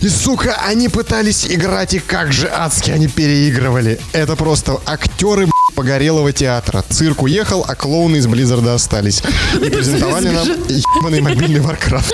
И, 0.01 0.09
сука, 0.09 0.57
они 0.67 0.89
пытались 0.89 1.45
играть, 1.47 1.93
и 1.93 1.99
как 1.99 2.31
же 2.31 2.47
адски 2.47 2.91
они 2.91 3.07
переигрывали. 3.07 3.99
Это 4.13 4.35
просто 4.35 4.79
актеры 4.85 5.47
погорелого 5.77 6.33
театра. 6.33 6.83
Цирк 6.89 7.21
уехал, 7.21 7.63
а 7.67 7.75
клоуны 7.75 8.17
из 8.17 8.25
Blizzard 8.25 8.68
а 8.68 8.73
остались. 8.73 9.21
И 9.61 9.69
презентовали 9.69 10.29
нам 10.29 10.47
ебаный 10.67 11.21
мобильный 11.21 11.59
Варкрафт. 11.59 12.11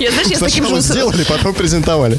Я, 0.00 0.10
знаешь, 0.10 0.28
я 0.28 0.36
с 0.38 0.40
таким 0.40 0.64
Сначала 0.64 0.68
же 0.68 0.74
ус- 0.78 0.84
сделали, 0.86 1.24
потом 1.24 1.52
презентовали. 1.52 2.18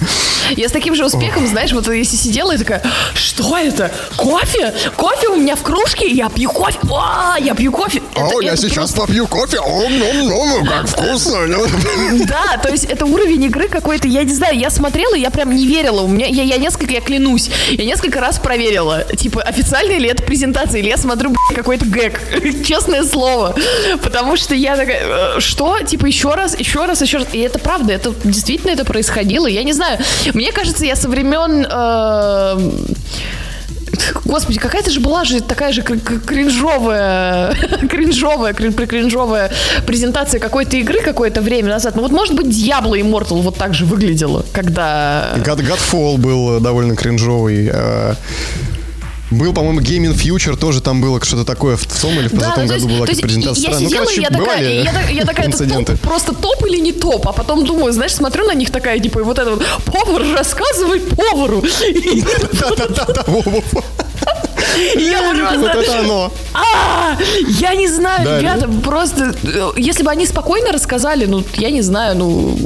Я 0.55 0.69
с 0.69 0.71
таким 0.71 0.93
же 0.93 1.03
успехом, 1.05 1.47
знаешь, 1.47 1.71
вот 1.73 1.87
если 1.91 2.15
сидела 2.15 2.53
и 2.53 2.57
такая, 2.59 2.83
что 3.15 3.57
это? 3.57 3.91
Кофе? 4.17 4.71
Кофе 4.95 5.29
у 5.29 5.37
меня 5.37 5.55
в 5.55 5.63
кружке? 5.63 6.07
Я 6.11 6.29
пью 6.29 6.51
кофе. 6.51 6.77
А, 6.91 7.37
я 7.39 7.55
пью 7.55 7.71
кофе. 7.71 8.01
О, 8.15 8.27
Это- 8.27 8.41
я 8.45 8.53
это 8.53 8.61
сейчас 8.61 8.91
просто- 8.91 9.01
попью 9.01 9.25
кофе. 9.27 9.57
Ом-ном-ном, 9.59 10.65
как 10.67 10.87
вкусно. 10.87 11.39
Да, 12.27 12.57
то 12.61 12.69
есть 12.69 12.85
это 12.85 13.05
уровень 13.05 13.43
игры 13.45 13.67
какой-то, 13.67 14.07
я 14.07 14.23
не 14.23 14.33
знаю, 14.33 14.57
я 14.59 14.69
смотрела, 14.69 15.15
я 15.15 15.31
прям 15.31 15.55
не 15.55 15.65
верила. 15.65 16.01
У 16.01 16.07
меня, 16.07 16.27
я, 16.27 16.43
я 16.43 16.57
несколько, 16.57 16.93
я 16.93 17.01
клянусь, 17.01 17.49
я 17.71 17.85
несколько 17.85 18.19
раз 18.21 18.37
проверила, 18.37 19.03
типа, 19.17 19.41
официальная 19.41 19.97
ли 19.97 20.09
это 20.09 20.21
презентация, 20.23 20.81
или 20.83 20.89
я 20.89 20.97
смотрю, 20.97 21.33
какой-то 21.55 21.85
гэг. 21.85 22.19
Честное 22.65 23.03
слово. 23.03 23.55
Потому 24.03 24.35
что 24.35 24.53
я 24.53 24.75
такая, 24.75 25.37
«Э, 25.37 25.39
что? 25.39 25.79
Типа, 25.79 26.05
еще 26.07 26.33
раз, 26.35 26.59
еще 26.59 26.85
раз, 26.85 27.01
еще 27.01 27.17
раз. 27.19 27.27
И 27.31 27.39
это 27.39 27.57
правда, 27.57 27.93
это 27.93 28.13
действительно 28.25 28.71
это 28.71 28.83
происходило. 28.83 29.47
Я 29.47 29.63
не 29.63 29.71
знаю, 29.73 29.99
мне 30.33 30.51
кажется, 30.51 30.85
я 30.85 30.95
со 30.95 31.07
времен... 31.07 31.65
э, 31.69 32.71
Господи, 34.25 34.59
какая-то 34.59 34.89
же 34.89 34.99
была 34.99 35.23
же 35.23 35.39
такая 35.39 35.71
же 35.71 35.83
кр- 35.83 35.99
кр- 35.99 36.19
кринжовая, 36.19 37.53
кринжовая, 37.89 38.53
крин- 38.53 38.73
кринжовая 38.73 39.51
презентация 39.85 40.39
какой-то 40.39 40.75
игры 40.77 40.99
какое-то 40.99 41.41
время 41.41 41.69
назад. 41.69 41.95
Ну 41.95 42.01
вот, 42.01 42.11
может 42.11 42.35
быть, 42.35 42.47
Diablo 42.47 42.99
Immortal 42.99 43.41
вот 43.41 43.55
так 43.55 43.73
же 43.73 43.85
выглядела, 43.85 44.43
когда... 44.51 45.33
God, 45.37 45.59
Godfall 45.61 46.17
был 46.17 46.57
э, 46.57 46.59
довольно 46.59 46.95
кринжовый. 46.95 47.71
Был, 49.33 49.53
по-моему, 49.53 49.79
Gaming 49.81 50.13
Future, 50.15 50.55
тоже 50.57 50.81
там 50.81 51.01
было 51.01 51.19
что-то 51.23 51.43
такое 51.45 51.75
в 51.75 51.85
том 52.01 52.11
или 52.19 52.27
в 52.27 52.31
Да, 52.33 52.51
позатом 52.51 52.63
ну, 52.63 52.67
то 52.67 52.73
году 52.73 52.87
есть- 52.87 52.97
была 52.97 53.05
презентация. 53.27 53.71
я. 53.71 53.79
Ну, 53.79 53.85
сидела, 53.85 53.99
короче, 54.03 54.21
я 54.21 54.27
такая, 54.29 54.41
бывали 54.45 54.73
я, 54.83 54.93
так- 54.93 55.11
я 55.11 55.25
такая, 55.25 55.47
это 55.47 55.55
инциденты. 55.63 55.91
топ, 55.93 56.01
просто 56.01 56.33
топ 56.33 56.65
или 56.67 56.79
не 56.79 56.91
топ? 56.91 57.27
А 57.27 57.31
потом 57.33 57.65
думаю, 57.65 57.91
знаешь, 57.93 58.13
смотрю 58.13 58.45
на 58.45 58.53
них 58.53 58.69
такая, 58.71 58.99
типа, 58.99 59.19
и 59.19 59.23
вот 59.23 59.39
это 59.39 59.51
вот, 59.51 59.63
повар 59.85 60.23
рассказывает 60.35 61.07
повару. 61.15 61.63
Да-да-да, 62.53 63.25
я 64.95 65.21
Вот 65.33 65.71
просто... 65.71 65.79
это 65.81 65.99
оно. 65.99 66.31
А, 66.53 67.17
я 67.59 67.75
не 67.75 67.87
знаю, 67.87 68.25
Да, 68.25 68.39
ребята, 68.39 68.67
просто, 68.83 69.35
э, 69.43 69.71
если 69.77 70.03
бы 70.03 70.11
они 70.11 70.25
спокойно 70.25 70.71
рассказали, 70.71 71.25
ну, 71.25 71.43
я 71.57 71.69
не 71.69 71.81
знаю, 71.81 72.15
ну, 72.17 72.57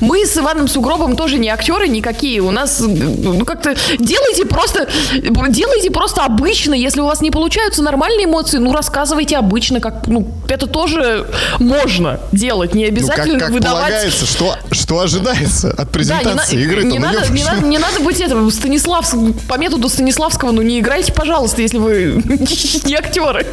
мы 0.00 0.24
с 0.26 0.36
Иваном 0.36 0.68
Сугробом 0.68 1.16
тоже 1.16 1.38
не 1.38 1.48
актеры 1.48 1.88
никакие, 1.88 2.40
у 2.40 2.50
нас, 2.50 2.80
ну, 2.80 3.44
как-то, 3.44 3.74
делайте 3.98 4.44
просто, 4.46 4.88
делайте 5.48 5.90
просто 5.90 6.22
обычно, 6.24 6.74
если 6.74 7.00
у 7.00 7.06
вас 7.06 7.20
не 7.20 7.30
получаются 7.30 7.82
нормальные 7.82 8.26
эмоции, 8.26 8.58
ну, 8.58 8.72
рассказывайте 8.72 9.36
обычно, 9.36 9.80
как, 9.80 10.06
ну, 10.06 10.26
это 10.48 10.66
тоже 10.66 11.26
можно 11.58 12.20
делать, 12.32 12.74
не 12.74 12.84
Ну, 12.84 12.90
как, 12.90 12.98
обязательно 12.98 13.38
как 13.40 13.50
выдавать... 13.50 13.82
полагается, 13.82 14.26
что, 14.26 14.56
что 14.70 15.00
ожидается 15.00 15.70
от 15.70 15.76
Да, 15.76 15.84
презентации 15.86 16.56
не, 16.56 16.62
на- 16.66 16.66
игры. 16.70 16.84
не, 16.84 16.98
надо, 16.98 17.28
не, 17.32 17.44
надо, 17.44 17.66
не 17.66 17.78
надо 17.78 18.00
быть 18.00 18.20
этого, 18.20 18.48
Станислав, 18.50 19.12
по 19.48 19.58
методу 19.58 19.88
Станиславского, 19.88 20.50
ну 20.52 20.62
не 20.62 20.80
играйте, 20.80 21.12
пожалуйста, 21.12 21.62
если 21.62 21.78
вы 21.78 22.22
не 22.84 22.94
актеры. 22.94 23.46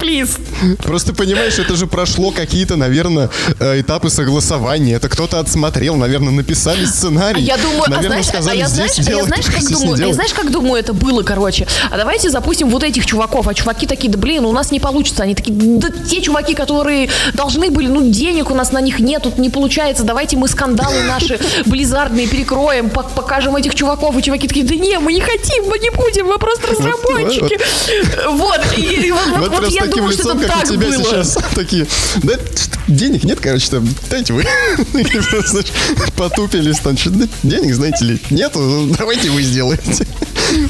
Плиз. 0.00 0.38
Просто 0.82 1.12
понимаешь, 1.14 1.58
это 1.58 1.76
же 1.76 1.86
прошло 1.86 2.30
какие-то, 2.30 2.76
наверное, 2.76 3.28
э, 3.58 3.80
этапы 3.80 4.08
согласования. 4.10 4.94
Это 4.94 5.08
кто-то 5.08 5.38
отсмотрел, 5.38 5.96
наверное, 5.96 6.32
написали 6.32 6.84
А 6.84 6.86
сценарий. 6.86 7.42
я 7.42 7.56
думаю, 7.58 7.82
а 7.86 7.90
наверное, 7.90 8.08
знаешь, 8.22 8.26
сказали, 8.26 8.56
а 8.56 8.60
я 8.60 8.66
здесь 8.68 8.94
знаешь, 8.94 9.08
а 9.08 9.12
я 9.12 9.24
знаешь, 9.24 9.44
как 9.46 9.68
думаю, 9.70 9.94
а 10.02 10.06
я 10.06 10.14
знаешь, 10.14 10.32
как 10.32 10.50
думаю, 10.50 10.76
это 10.80 10.92
было, 10.94 11.22
короче. 11.22 11.66
А 11.90 11.96
давайте 11.98 12.30
запустим 12.30 12.70
вот 12.70 12.82
этих 12.82 13.04
чуваков, 13.06 13.46
а 13.46 13.52
чуваки 13.54 13.86
такие, 13.86 14.10
да 14.10 14.18
блин, 14.18 14.46
у 14.46 14.52
нас 14.52 14.70
не 14.70 14.80
получится. 14.80 15.22
Они 15.22 15.34
такие, 15.34 15.54
да 15.56 15.88
те 15.90 16.22
чуваки, 16.22 16.54
которые 16.54 17.10
должны 17.34 17.70
были, 17.70 17.86
ну 17.88 18.10
денег 18.10 18.50
у 18.50 18.54
нас 18.54 18.72
на 18.72 18.80
них 18.80 19.00
нет, 19.00 19.22
тут 19.22 19.36
не 19.38 19.50
получается. 19.50 20.04
Давайте 20.04 20.36
мы 20.38 20.48
скандалы 20.48 21.02
наши 21.02 21.38
близардные 21.66 22.26
перекроем, 22.26 22.86
пок- 22.86 23.10
покажем 23.14 23.54
этих 23.56 23.74
чуваков. 23.74 24.16
И 24.16 24.22
чуваки 24.22 24.48
такие, 24.48 24.64
да 24.64 24.74
не, 24.74 24.98
мы 24.98 25.12
не 25.12 25.20
хотим, 25.20 25.64
мы 25.68 25.78
не 25.78 25.90
будем, 25.90 26.26
мы 26.26 26.38
просто 26.38 26.68
разработчики. 26.68 27.58
Вот, 28.30 28.60
и, 28.78 28.80
и 29.06 29.10
вот, 29.10 29.20
вот- 29.36 29.50
Вот, 29.60 29.68
я 29.70 29.86
таким 29.90 30.04
думаю, 30.04 30.18
лицом, 30.18 30.38
как 30.40 30.48
у 30.48 30.52
так 30.60 30.68
тебя 30.68 30.88
было. 30.88 31.04
сейчас. 31.04 31.38
Такие, 31.54 31.86
да, 32.22 32.34
денег 32.88 33.24
нет, 33.24 33.40
короче, 33.40 33.70
там, 33.70 33.88
дайте 34.08 34.32
вы. 34.32 34.44
Потупились 36.16 36.78
там, 36.80 36.96
что, 36.96 37.10
денег, 37.42 37.74
знаете 37.74 38.04
ли, 38.04 38.20
нету, 38.30 38.60
ну, 38.60 38.94
давайте 38.98 39.30
вы 39.30 39.42
сделаете. 39.42 40.06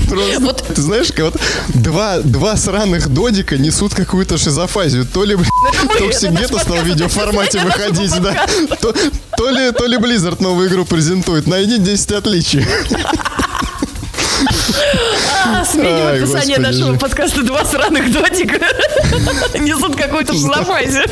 Просто, 0.09 0.41
Вот- 0.41 0.65
ты 0.75 0.83
знаешь, 0.83 1.09
как 1.09 1.33
вот 1.33 1.41
два, 1.75 2.19
два 2.21 2.57
сраных 2.57 3.09
додика 3.09 3.57
несут 3.57 3.95
какую-то 3.95 4.37
шизофазию. 4.37 5.07
То 5.07 5.25
ли, 5.25 5.37
Токсик 5.99 6.33
где-то 6.33 6.59
стал 6.59 6.79
в 6.79 6.85
видеоформате 6.87 7.61
выходить, 7.61 8.13
да. 8.21 8.47
То, 8.81 8.95
то 9.37 9.51
ли, 9.51 9.71
то 9.73 9.87
ли 9.87 9.97
Blizzard 9.97 10.43
новую 10.43 10.69
игру 10.69 10.85
презентует. 10.85 11.47
Найди 11.47 11.79
10 11.79 12.13
отличий. 12.13 12.67
Сменим 15.65 16.07
описание 16.07 16.59
нашего 16.59 16.97
подкаста 16.97 17.43
«Два 17.43 17.65
сраных 17.65 18.13
додика». 18.13 18.59
Несут 19.59 19.97
какую-то 19.97 20.33
шизофазию. 20.33 21.05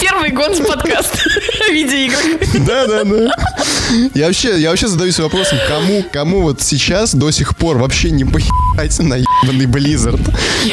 Первый 0.00 0.30
гонс 0.30 0.58
подкаст 0.60 1.16
видеоигр. 1.70 2.66
Да, 2.66 2.86
да, 2.86 3.04
да. 3.04 3.30
Я 4.14 4.26
вообще, 4.26 4.58
я 4.60 4.70
вообще 4.70 4.88
задаюсь 4.88 5.18
вопросом, 5.18 5.58
кому, 5.68 6.04
кому 6.12 6.42
вот 6.42 6.60
сейчас 6.60 7.14
до 7.14 7.30
сих 7.30 7.56
пор 7.56 7.78
вообще 7.78 8.10
не 8.10 8.24
поебать 8.24 8.98
на 8.98 9.14
ебаный 9.14 9.66
Blizzard? 9.66 10.24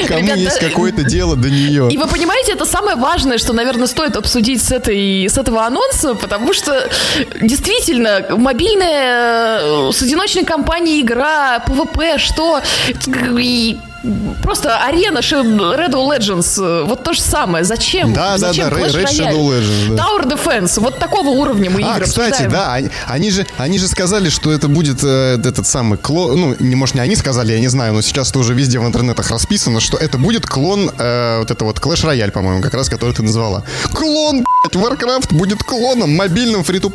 Кому 0.07 0.19
Ребята, 0.19 0.39
есть 0.39 0.59
какое-то 0.59 1.03
дело 1.03 1.35
до 1.35 1.49
нее? 1.49 1.89
И 1.91 1.97
вы 1.97 2.07
понимаете, 2.07 2.53
это 2.53 2.65
самое 2.65 2.97
важное, 2.97 3.37
что, 3.37 3.53
наверное, 3.53 3.87
стоит 3.87 4.15
обсудить 4.15 4.61
с, 4.61 4.71
этой, 4.71 5.25
с 5.25 5.37
этого 5.37 5.65
анонса, 5.65 6.15
потому 6.15 6.53
что 6.53 6.89
действительно 7.41 8.25
мобильная 8.37 9.59
э, 9.61 9.91
с 9.91 10.01
одиночной 10.01 10.45
компанией 10.45 11.01
игра, 11.01 11.63
PvP, 11.65 12.17
что... 12.17 12.61
и 13.39 13.77
Просто 14.41 14.77
арена 14.83 15.19
Red 15.19 15.89
Dead 15.89 15.93
Legends, 15.93 16.61
э, 16.61 16.83
вот 16.83 17.03
то 17.03 17.13
же 17.13 17.21
самое. 17.21 17.63
Зачем? 17.63 18.13
Да, 18.13 18.31
да, 18.37 18.49
Зачем 18.49 18.69
да, 18.69 18.75
Clash 18.75 18.95
Red 18.95 19.05
Royale? 19.05 19.31
Shadow 19.31 19.49
Legends, 19.49 19.95
да. 19.95 20.03
Tower 20.03 20.27
Defense, 20.29 20.79
вот 20.81 20.99
такого 20.99 21.29
уровня 21.29 21.69
мы 21.69 21.81
А, 21.83 21.95
игры 21.95 22.05
кстати, 22.05 22.29
обсуждаем. 22.31 22.51
да, 22.51 22.73
они, 22.73 22.89
они 23.07 23.31
же, 23.31 23.45
они 23.57 23.79
же 23.79 23.87
сказали, 23.87 24.29
что 24.29 24.51
это 24.51 24.67
будет 24.67 25.03
э, 25.03 25.37
этот 25.43 25.65
самый 25.65 25.97
клон, 25.97 26.39
ну, 26.39 26.55
не, 26.59 26.75
может, 26.75 26.95
не 26.95 27.01
они 27.01 27.15
сказали, 27.15 27.53
я 27.53 27.59
не 27.59 27.69
знаю, 27.69 27.93
но 27.93 28.01
сейчас 28.01 28.29
это 28.29 28.39
уже 28.39 28.53
везде 28.53 28.79
в 28.79 28.85
интернетах 28.85 29.29
расписано, 29.31 29.79
что 29.79 29.97
это 29.97 30.17
будет 30.17 30.45
клон 30.45 30.91
э, 30.97 31.39
вот 31.39 31.51
это 31.51 31.63
вот 31.63 31.79
Clash 31.79 32.03
Royale, 32.05 32.31
по-моему, 32.31 32.61
как 32.61 32.73
раз, 32.73 32.89
который 32.89 33.15
ты 33.15 33.23
назвала. 33.23 33.63
Клон, 33.93 34.43
Warcraft 34.71 35.33
будет 35.33 35.61
клоном, 35.63 36.15
мобильным 36.15 36.63
фри 36.63 36.79
В 36.79 36.87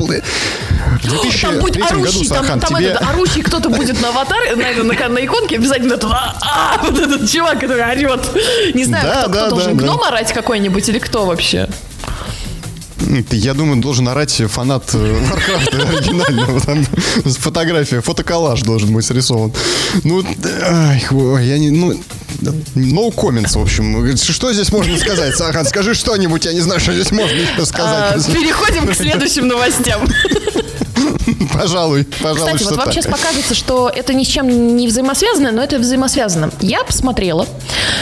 2003 1.01 1.41
Там 1.41 1.59
будет 1.59 1.75
году, 1.83 2.01
орущий, 2.01 2.27
там, 2.27 2.37
Сахан, 2.43 2.59
там 2.59 2.75
тебе... 2.75 2.87
этот 2.87 3.01
орущий 3.03 3.41
кто-то 3.43 3.69
будет 3.69 4.01
на 4.01 4.09
аватаре, 4.09 4.55
на, 4.55 4.63
это- 4.63 4.83
на, 4.83 5.09
на 5.09 5.23
иконке 5.25 5.57
обязательно 5.57 5.93
этот, 5.93 6.11
а, 6.11 6.35
а, 6.41 6.77
вот 6.83 6.97
этот 6.97 7.29
чувак, 7.29 7.59
который 7.59 7.83
орет. 7.83 8.21
Не 8.73 8.85
знаю, 8.85 9.03
Да, 9.05 9.21
кто, 9.21 9.29
да, 9.29 9.29
кто 9.29 9.43
да, 9.43 9.49
должен, 9.49 9.77
да. 9.77 9.83
гном 9.83 10.01
орать 10.03 10.33
какой-нибудь 10.33 10.89
или 10.89 10.97
кто 10.97 11.25
вообще? 11.27 11.69
Я 13.31 13.53
думаю, 13.53 13.81
должен 13.81 14.07
орать 14.07 14.41
фанат 14.47 14.83
э, 14.93 15.19
Варкрафта 15.29 15.77
оригинального. 15.87 16.59
Там 16.61 16.85
фотография, 17.25 18.01
фотоколлаж 18.01 18.61
должен 18.61 18.93
быть 18.93 19.05
срисован. 19.05 19.53
Ну, 20.03 20.23
я 21.39 21.57
не, 21.57 21.71
ну, 21.71 21.93
no 22.75 23.13
comments, 23.13 23.57
в 23.57 23.61
общем. 23.61 24.15
Что 24.17 24.53
здесь 24.53 24.71
можно 24.71 24.97
сказать, 24.97 25.35
Сахан? 25.35 25.65
Скажи 25.65 25.93
что-нибудь, 25.93 26.45
я 26.45 26.53
не 26.53 26.61
знаю, 26.61 26.79
что 26.79 26.93
здесь 26.93 27.11
можно 27.11 27.35
еще 27.35 27.61
А, 27.61 27.65
сказать. 27.65 28.25
переходим 28.35 28.87
к 28.87 28.95
следующим 28.95 29.47
новостям. 29.47 30.01
Пожалуй, 31.53 32.05
пожалуй, 32.21 32.53
Кстати, 32.53 32.63
вот 32.63 32.77
вам 32.77 32.91
сейчас 32.91 33.05
покажется, 33.05 33.55
что 33.55 33.91
это 33.93 34.13
ни 34.13 34.23
с 34.23 34.27
чем 34.27 34.75
не 34.77 34.87
взаимосвязано, 34.87 35.51
но 35.51 35.63
это 35.63 35.77
взаимосвязано. 35.79 36.51
Я 36.61 36.83
посмотрела 36.83 37.45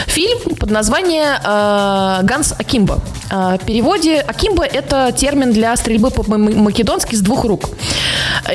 фильм 0.06 0.38
под 0.56 0.70
названием 0.70 1.24
э, 1.44 2.24
«Ганс 2.24 2.54
Акимбо». 2.58 3.00
Э, 3.30 3.58
в 3.60 3.64
переводе 3.64 4.20
«Акимбо»— 4.20 4.64
это 4.64 5.12
термин 5.16 5.52
для 5.52 5.76
стрельбы 5.76 6.10
по-македонски 6.10 7.14
с 7.14 7.20
двух 7.20 7.44
рук. 7.44 7.70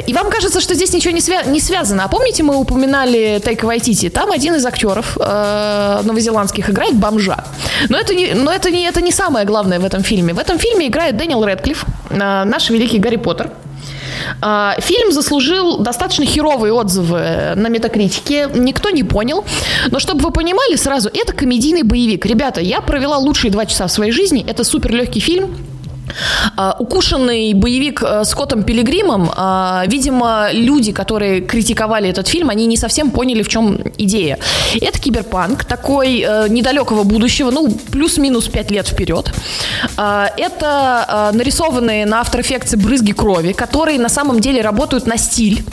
И 0.07 0.13
вам 0.13 0.29
кажется, 0.29 0.61
что 0.61 0.73
здесь 0.73 0.93
ничего 0.93 1.13
не, 1.13 1.19
свя- 1.19 1.47
не 1.49 1.59
связано. 1.59 2.05
А 2.05 2.07
помните, 2.07 2.43
мы 2.43 2.55
упоминали 2.55 3.41
Тейка 3.43 3.65
Вайтити? 3.65 4.09
Там 4.09 4.31
один 4.31 4.55
из 4.55 4.65
актеров 4.65 5.17
э, 5.19 6.01
новозеландских 6.03 6.69
играет 6.69 6.95
бомжа. 6.95 7.43
Но 7.89 7.97
это 7.97 8.15
не, 8.15 8.33
но 8.33 8.51
это 8.51 8.71
не, 8.71 8.85
это 8.85 9.01
не 9.01 9.11
самое 9.11 9.45
главное 9.45 9.79
в 9.79 9.85
этом 9.85 10.03
фильме. 10.03 10.33
В 10.33 10.39
этом 10.39 10.57
фильме 10.57 10.87
играет 10.87 11.17
Дэниел 11.17 11.43
Рэдклифф, 11.43 11.85
э, 12.09 12.43
наш 12.45 12.69
великий 12.69 12.99
Гарри 12.99 13.17
Поттер. 13.17 13.51
Э, 14.41 14.71
Фильм 14.79 15.11
заслужил 15.11 15.77
достаточно 15.77 16.25
херовые 16.25 16.73
отзывы 16.73 17.53
на 17.55 17.67
метакритике. 17.69 18.49
Никто 18.53 18.89
не 18.89 19.03
понял. 19.03 19.45
Но 19.91 19.99
чтобы 19.99 20.21
вы 20.21 20.31
понимали 20.31 20.75
сразу, 20.75 21.09
это 21.13 21.33
комедийный 21.33 21.83
боевик. 21.83 22.25
Ребята, 22.25 22.61
я 22.61 22.81
провела 22.81 23.17
лучшие 23.17 23.51
два 23.51 23.65
часа 23.65 23.87
в 23.87 23.91
своей 23.91 24.11
жизни. 24.11 24.45
Это 24.47 24.63
супер 24.63 24.91
легкий 24.93 25.19
фильм. 25.19 25.55
А, 26.55 26.75
Укушенный 26.79 27.53
боевик 27.53 28.03
э, 28.03 28.23
с 28.23 28.33
Котом 28.35 28.63
Пилигримом, 28.63 29.31
а, 29.35 29.83
видимо, 29.87 30.49
люди, 30.51 30.91
которые 30.91 31.41
критиковали 31.41 32.09
этот 32.09 32.27
фильм, 32.27 32.49
они 32.49 32.65
не 32.65 32.77
совсем 32.77 33.11
поняли, 33.11 33.43
в 33.43 33.47
чем 33.47 33.79
идея. 33.97 34.37
Это 34.81 34.99
киберпанк, 34.99 35.65
такой 35.65 36.23
э, 36.25 36.47
недалекого 36.49 37.03
будущего, 37.03 37.51
ну, 37.51 37.71
плюс-минус 37.91 38.47
5 38.47 38.71
лет 38.71 38.87
вперед. 38.87 39.33
А, 39.97 40.29
Это 40.37 41.31
нарисованные 41.33 42.05
на 42.05 42.21
After 42.21 42.41
Effects 42.41 42.77
брызги 42.77 43.13
крови, 43.13 43.53
которые 43.53 43.99
на 43.99 44.09
самом 44.09 44.39
деле 44.39 44.61
работают 44.61 45.07
на 45.07 45.17
стиль. 45.17 45.63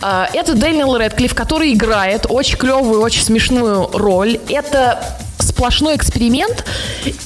Это 0.00 0.54
Дэниел 0.54 0.96
Рэдклифф, 0.96 1.34
который 1.34 1.72
играет 1.72 2.26
очень 2.28 2.56
клевую, 2.56 3.00
очень 3.00 3.22
смешную 3.22 3.90
роль. 3.92 4.38
Это 4.48 5.02
сплошной 5.42 5.96
эксперимент. 5.96 6.64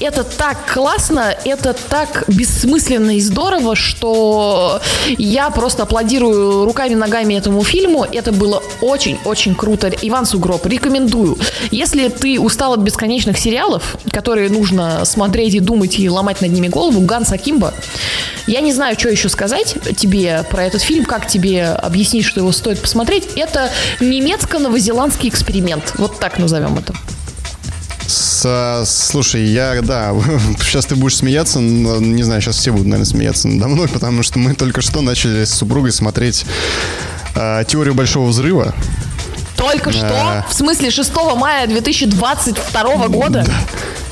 Это 0.00 0.24
так 0.24 0.72
классно, 0.72 1.34
это 1.44 1.74
так 1.74 2.24
бессмысленно 2.28 3.16
и 3.16 3.20
здорово, 3.20 3.76
что 3.76 4.80
я 5.18 5.50
просто 5.50 5.84
аплодирую 5.84 6.64
руками, 6.64 6.94
ногами 6.94 7.34
этому 7.34 7.62
фильму. 7.64 8.04
Это 8.04 8.32
было 8.32 8.62
очень-очень 8.80 9.54
круто. 9.54 9.88
Иван 10.02 10.26
Сугроб, 10.26 10.64
рекомендую. 10.66 11.38
Если 11.70 12.08
ты 12.08 12.40
устал 12.40 12.74
от 12.74 12.80
бесконечных 12.80 13.38
сериалов, 13.38 13.96
которые 14.10 14.50
нужно 14.50 15.04
смотреть 15.04 15.54
и 15.54 15.60
думать 15.60 15.98
и 15.98 16.08
ломать 16.08 16.40
над 16.40 16.52
ними 16.52 16.68
голову, 16.68 17.00
Ганс 17.00 17.32
Акимба, 17.32 17.74
я 18.46 18.60
не 18.60 18.72
знаю, 18.72 18.98
что 18.98 19.08
еще 19.08 19.28
сказать 19.28 19.76
тебе 19.96 20.44
про 20.50 20.64
этот 20.64 20.82
фильм, 20.82 21.04
как 21.04 21.26
тебе 21.26 21.66
объяснить, 21.66 22.24
что 22.24 22.40
его 22.40 22.52
стоит 22.52 22.80
посмотреть. 22.80 23.28
Это 23.36 23.70
немецко-новозеландский 24.00 25.28
эксперимент. 25.28 25.94
Вот 25.96 26.18
так 26.18 26.38
назовем 26.38 26.78
это. 26.78 26.94
С- 28.45 28.84
слушай, 29.11 29.42
я, 29.42 29.80
да, 29.80 30.12
сейчас 30.61 30.84
ты 30.84 30.97
будешь 30.97 31.16
смеяться, 31.16 31.61
но, 31.61 31.97
не 31.99 32.22
знаю, 32.22 32.42
сейчас 32.42 32.59
все 32.59 32.72
будут, 32.72 32.86
наверное, 32.86 33.07
смеяться 33.07 33.49
надо 33.49 33.68
мной, 33.68 33.88
потому 33.88 34.22
что 34.22 34.38
мы 34.38 34.55
только 34.55 34.82
что 34.82 35.01
начали 35.01 35.45
с 35.45 35.55
супругой 35.55 35.92
смотреть 35.92 36.45
а, 37.34 37.64
«Теорию 37.64 37.95
большого 37.95 38.28
взрыва». 38.28 38.74
Только 39.57 39.92
что, 39.92 40.03
Да. 40.03 40.47
в 40.51 40.53
смысле 40.53 40.90
6 40.90 41.11
мая 41.36 41.66
2022 41.66 43.09
года, 43.09 43.47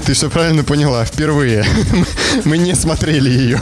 Ты 0.06 0.14
все 0.14 0.30
правильно 0.30 0.64
поняла, 0.64 1.04
впервые. 1.04 1.66
Мы 2.44 2.56
не 2.56 2.74
смотрели 2.74 3.28
ее. 3.28 3.60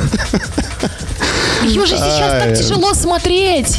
ее 1.64 1.84
же 1.84 1.96
сейчас 1.96 2.44
так 2.44 2.56
тяжело 2.56 2.94
смотреть. 2.94 3.78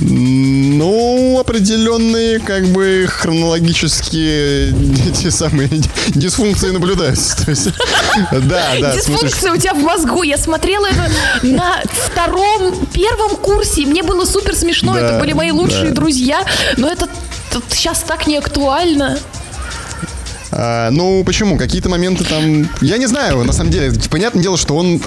Ну, 0.00 1.38
определенные, 1.38 2.38
как 2.38 2.64
бы, 2.68 3.06
хронологические 3.08 4.74
те 5.20 5.30
самые 5.30 5.68
дисфункции 6.08 6.70
наблюдаются. 6.70 7.44
То 7.44 7.50
есть, 7.50 7.68
да, 8.32 8.72
да, 8.80 8.92
смотришь. 8.92 9.04
Дисфункция 9.04 9.52
у 9.52 9.56
тебя 9.56 9.74
в 9.74 9.82
мозгу. 9.82 10.22
Я 10.22 10.38
смотрела 10.38 10.86
это 10.86 11.10
на 11.42 11.82
втором, 11.84 12.74
первом 12.92 13.36
курсе. 13.36 13.82
и 13.82 13.86
Мне 13.86 14.02
было 14.02 14.24
супер 14.24 14.54
смешно. 14.54 14.94
Да, 14.94 15.00
это 15.00 15.18
были 15.18 15.32
мои 15.32 15.50
лучшие 15.50 15.90
да. 15.90 15.94
друзья. 15.94 16.44
Но 16.76 16.88
это 16.88 17.08
сейчас 17.70 18.00
так 18.00 18.26
не 18.26 18.38
актуально. 18.38 19.18
А, 20.52 20.90
ну, 20.90 21.22
почему? 21.24 21.56
Какие-то 21.56 21.88
моменты 21.88 22.24
там... 22.24 22.68
Я 22.80 22.98
не 22.98 23.06
знаю, 23.06 23.42
на 23.44 23.52
самом 23.52 23.70
деле. 23.70 23.92
Понятное 24.10 24.42
дело, 24.42 24.56
что 24.56 24.76
он... 24.76 25.00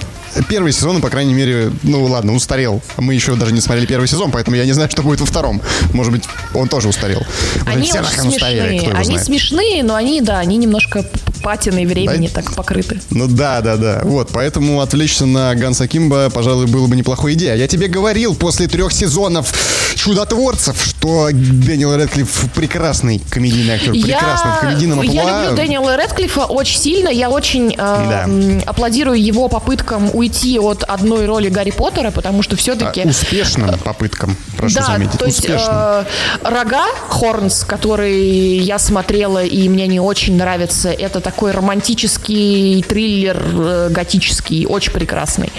Первый 0.48 0.72
сезон, 0.72 1.00
по 1.00 1.08
крайней 1.10 1.34
мере, 1.34 1.70
ну 1.82 2.04
ладно, 2.04 2.34
устарел. 2.34 2.82
Мы 2.98 3.14
еще 3.14 3.34
даже 3.36 3.52
не 3.52 3.60
смотрели 3.60 3.86
первый 3.86 4.06
сезон, 4.06 4.30
поэтому 4.30 4.56
я 4.56 4.64
не 4.64 4.72
знаю, 4.72 4.90
что 4.90 5.02
будет 5.02 5.20
во 5.20 5.26
втором. 5.26 5.60
Может 5.92 6.12
быть, 6.12 6.24
он 6.54 6.68
тоже 6.68 6.88
устарел. 6.88 7.22
Может, 7.64 7.68
Они 7.68 7.86
все 7.88 8.00
очень 8.00 8.28
устарели, 8.28 8.60
смешные. 8.60 8.76
его 8.76 8.96
Они 8.96 9.04
знает. 9.04 9.24
смешные, 9.24 9.82
но 9.82 9.94
они, 9.94 10.20
да, 10.20 10.38
они 10.38 10.56
немножко 10.56 11.04
патиной 11.42 11.86
времени 11.86 12.28
так 12.28 12.54
покрыты. 12.54 13.00
Ну 13.10 13.26
да, 13.28 13.60
да, 13.60 13.76
да. 13.76 14.00
Вот, 14.04 14.30
поэтому 14.32 14.80
отвлечься 14.80 15.26
на 15.26 15.54
Ганса 15.54 15.86
Кимба, 15.88 16.28
пожалуй, 16.30 16.66
было 16.66 16.86
бы 16.86 16.96
неплохой 16.96 17.34
идея. 17.34 17.54
Я 17.54 17.68
тебе 17.68 17.88
говорил 17.88 18.34
после 18.34 18.66
трех 18.66 18.92
сезонов 18.92 19.52
Чудотворцев, 19.94 20.94
что 21.06 21.28
Дэниел 21.32 21.94
Рэдклифф 21.96 22.50
прекрасный 22.52 23.20
комедийный 23.30 23.74
актер. 23.74 23.92
Прекрасный 23.92 24.52
в 24.52 24.60
комедийном 24.60 25.02
я 25.02 25.22
амплуа. 25.22 25.42
люблю 25.44 25.56
Дэниела 25.56 25.96
Рэдклиффа 25.96 26.44
очень 26.46 26.78
сильно. 26.78 27.08
Я 27.08 27.30
очень 27.30 27.72
э, 27.72 27.76
Да. 27.76 28.26
аплодирую 28.70 29.22
его 29.22 29.48
попыткам 29.48 30.10
уйти 30.12 30.58
от 30.58 30.82
одной 30.84 31.26
роли 31.26 31.48
Гарри 31.48 31.70
Поттера, 31.70 32.10
потому 32.10 32.42
что 32.42 32.54
А, 32.54 32.58
все-таки... 32.58 33.02
Успешным 33.06 33.78
попыткам, 33.78 34.36
прошу 34.56 34.76
да, 34.76 34.82
заметить. 34.86 35.18
то 35.18 35.26
есть 35.26 35.38
успешным. 35.40 35.74
э, 35.74 36.04
рога 36.42 36.84
Хорнс, 37.08 37.64
который 37.64 38.58
я 38.58 38.78
смотрела 38.78 39.44
и 39.44 39.68
мне 39.68 39.86
не 39.86 40.00
очень 40.00 40.36
нравится, 40.36 40.90
это 40.90 41.20
такой 41.20 41.52
романтический 41.52 42.82
триллер 42.82 43.42
э, 43.54 43.88
готический, 43.90 44.66
очень 44.66 44.92
прекрасный. 44.92 45.52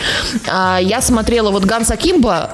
А 0.47 0.79
я 0.81 1.01
смотрела 1.01 1.51
вот 1.51 1.65
Ганса 1.65 1.95
Кимба. 1.95 2.51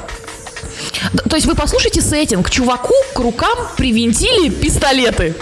То 1.30 1.36
есть 1.36 1.46
вы 1.48 1.56
послушайте 1.56 2.02
сеттинг. 2.02 2.50
Чуваку 2.50 2.94
к 3.14 3.20
рукам 3.20 3.58
привинтили 3.78 4.50
пистолеты. 4.50 5.36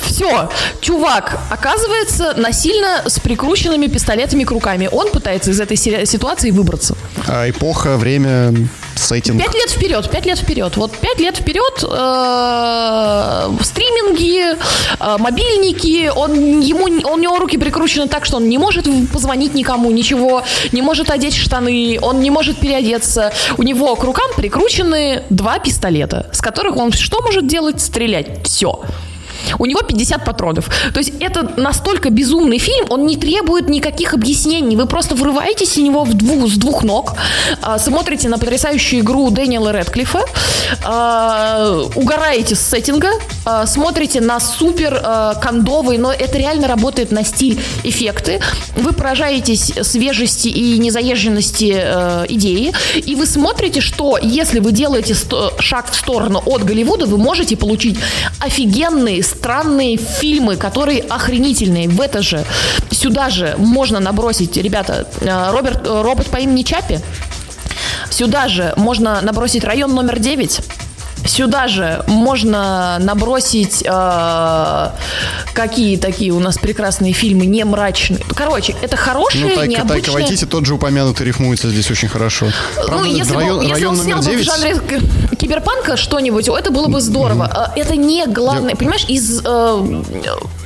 Все, 0.00 0.48
чувак 0.80 1.38
оказывается 1.50 2.32
насильно 2.36 3.02
с 3.06 3.20
прикрученными 3.20 3.86
пистолетами 3.86 4.44
к 4.44 4.50
руками. 4.50 4.88
Он 4.90 5.10
пытается 5.10 5.50
из 5.50 5.60
этой 5.60 5.76
си- 5.76 6.06
ситуации 6.06 6.50
выбраться. 6.50 6.96
А 7.26 7.48
эпоха, 7.50 7.96
время, 7.98 8.54
сеттинг. 9.00 9.42
Пять 9.42 9.54
лет 9.54 9.70
вперед, 9.70 10.10
пять 10.10 10.26
лет 10.26 10.38
вперед. 10.38 10.76
Вот 10.76 10.96
пять 10.96 11.18
лет 11.18 11.36
вперед 11.36 11.82
э, 11.82 13.64
стриминги, 13.64 14.54
э, 14.54 15.16
мобильники, 15.18 16.10
он, 16.14 16.60
ему, 16.60 16.84
он, 16.84 17.04
у 17.04 17.18
него 17.18 17.38
руки 17.38 17.56
прикручены 17.56 18.08
так, 18.08 18.24
что 18.24 18.36
он 18.36 18.48
не 18.48 18.58
может 18.58 18.86
позвонить 19.12 19.54
никому, 19.54 19.90
ничего, 19.90 20.44
не 20.72 20.82
может 20.82 21.10
одеть 21.10 21.34
штаны, 21.34 21.98
он 22.00 22.20
не 22.20 22.30
может 22.30 22.58
переодеться. 22.58 23.32
У 23.58 23.62
него 23.62 23.96
к 23.96 24.04
рукам 24.04 24.30
прикручены 24.36 25.24
два 25.30 25.58
пистолета, 25.58 26.30
с 26.32 26.40
которых 26.40 26.76
он 26.76 26.92
что 26.92 27.22
может 27.22 27.46
делать? 27.46 27.80
Стрелять. 27.80 28.44
Все. 28.44 28.80
У 29.58 29.66
него 29.66 29.80
50 29.80 30.24
патронов. 30.24 30.68
То 30.92 30.98
есть 30.98 31.12
это 31.20 31.42
настолько 31.56 32.10
безумный 32.10 32.58
фильм, 32.58 32.86
он 32.90 33.06
не 33.06 33.16
требует 33.16 33.68
никаких 33.68 34.14
объяснений. 34.14 34.76
Вы 34.76 34.86
просто 34.86 35.14
врываетесь 35.14 35.76
в 35.76 35.80
него 35.80 36.04
в 36.04 36.14
двух, 36.14 36.48
с 36.48 36.56
двух 36.56 36.82
ног, 36.82 37.14
а, 37.62 37.78
смотрите 37.78 38.28
на 38.28 38.38
потрясающую 38.38 39.02
игру 39.02 39.30
Дэниела 39.30 39.72
Рэдклиффа, 39.72 40.24
а, 40.84 41.88
угораете 41.94 42.54
с 42.54 42.60
сеттинга, 42.60 43.10
а, 43.44 43.66
смотрите 43.66 44.20
на 44.20 44.40
супер 44.40 45.00
кондовые, 45.40 45.98
но 45.98 46.12
это 46.12 46.38
реально 46.38 46.68
работает 46.68 47.10
на 47.10 47.24
стиль 47.24 47.60
эффекты. 47.84 48.40
Вы 48.76 48.92
поражаетесь 48.92 49.72
свежести 49.82 50.48
и 50.48 50.78
незаезженности 50.78 51.74
э, 51.76 52.26
идеи, 52.28 52.72
и 52.94 53.14
вы 53.14 53.26
смотрите, 53.26 53.80
что 53.80 54.18
если 54.20 54.60
вы 54.60 54.72
делаете 54.72 55.14
шаг 55.58 55.90
в 55.90 55.94
сторону 55.94 56.42
от 56.44 56.64
Голливуда, 56.64 57.06
вы 57.06 57.18
можете 57.18 57.56
получить 57.56 57.98
офигенные, 58.38 59.22
странные 59.30 59.96
фильмы, 59.96 60.56
которые 60.56 61.00
охренительные. 61.00 61.88
В 61.88 62.00
это 62.00 62.22
же, 62.22 62.44
сюда 62.90 63.30
же 63.30 63.54
можно 63.58 64.00
набросить, 64.00 64.56
ребята, 64.56 65.06
э, 65.20 65.50
Роберт, 65.50 65.86
э, 65.86 66.02
робот 66.02 66.26
по 66.26 66.36
имени 66.36 66.62
Чапи, 66.62 67.00
Сюда 68.10 68.48
же 68.48 68.74
можно 68.76 69.20
набросить 69.20 69.64
район 69.64 69.94
номер 69.94 70.18
9. 70.18 70.60
Сюда 71.30 71.68
же 71.68 72.02
можно 72.08 72.98
набросить 72.98 73.84
э, 73.86 74.88
какие 75.52 75.96
такие 75.96 76.32
у 76.32 76.40
нас 76.40 76.58
прекрасные 76.58 77.12
фильмы, 77.12 77.46
не 77.46 77.64
мрачные. 77.64 78.20
Короче, 78.34 78.74
это 78.82 78.96
хорошие, 78.96 79.44
Ну, 79.44 79.54
Тайка, 79.54 79.68
необычные... 79.68 80.02
Тайка 80.02 80.10
Вайтити 80.10 80.44
тот 80.44 80.66
же 80.66 80.74
упомянутый 80.74 81.24
рифмуется 81.24 81.70
здесь 81.70 81.88
очень 81.88 82.08
хорошо. 82.08 82.48
Правда, 82.74 83.04
ну, 83.04 83.14
если, 83.14 83.32
район, 83.32 83.58
бы, 83.58 83.62
если 83.62 83.74
район 83.74 83.98
он 83.98 84.04
снял 84.04 84.18
бы 84.18 84.24
9... 84.24 84.40
в 84.40 84.44
жанре 84.44 84.80
киберпанка 85.38 85.96
что-нибудь, 85.96 86.48
это 86.48 86.72
было 86.72 86.88
бы 86.88 87.00
здорово. 87.00 87.46
А, 87.46 87.72
Это 87.76 87.94
не 87.94 88.26
главное. 88.26 88.74
Понимаешь, 88.74 89.04
из 89.06 89.40
э, 89.44 90.02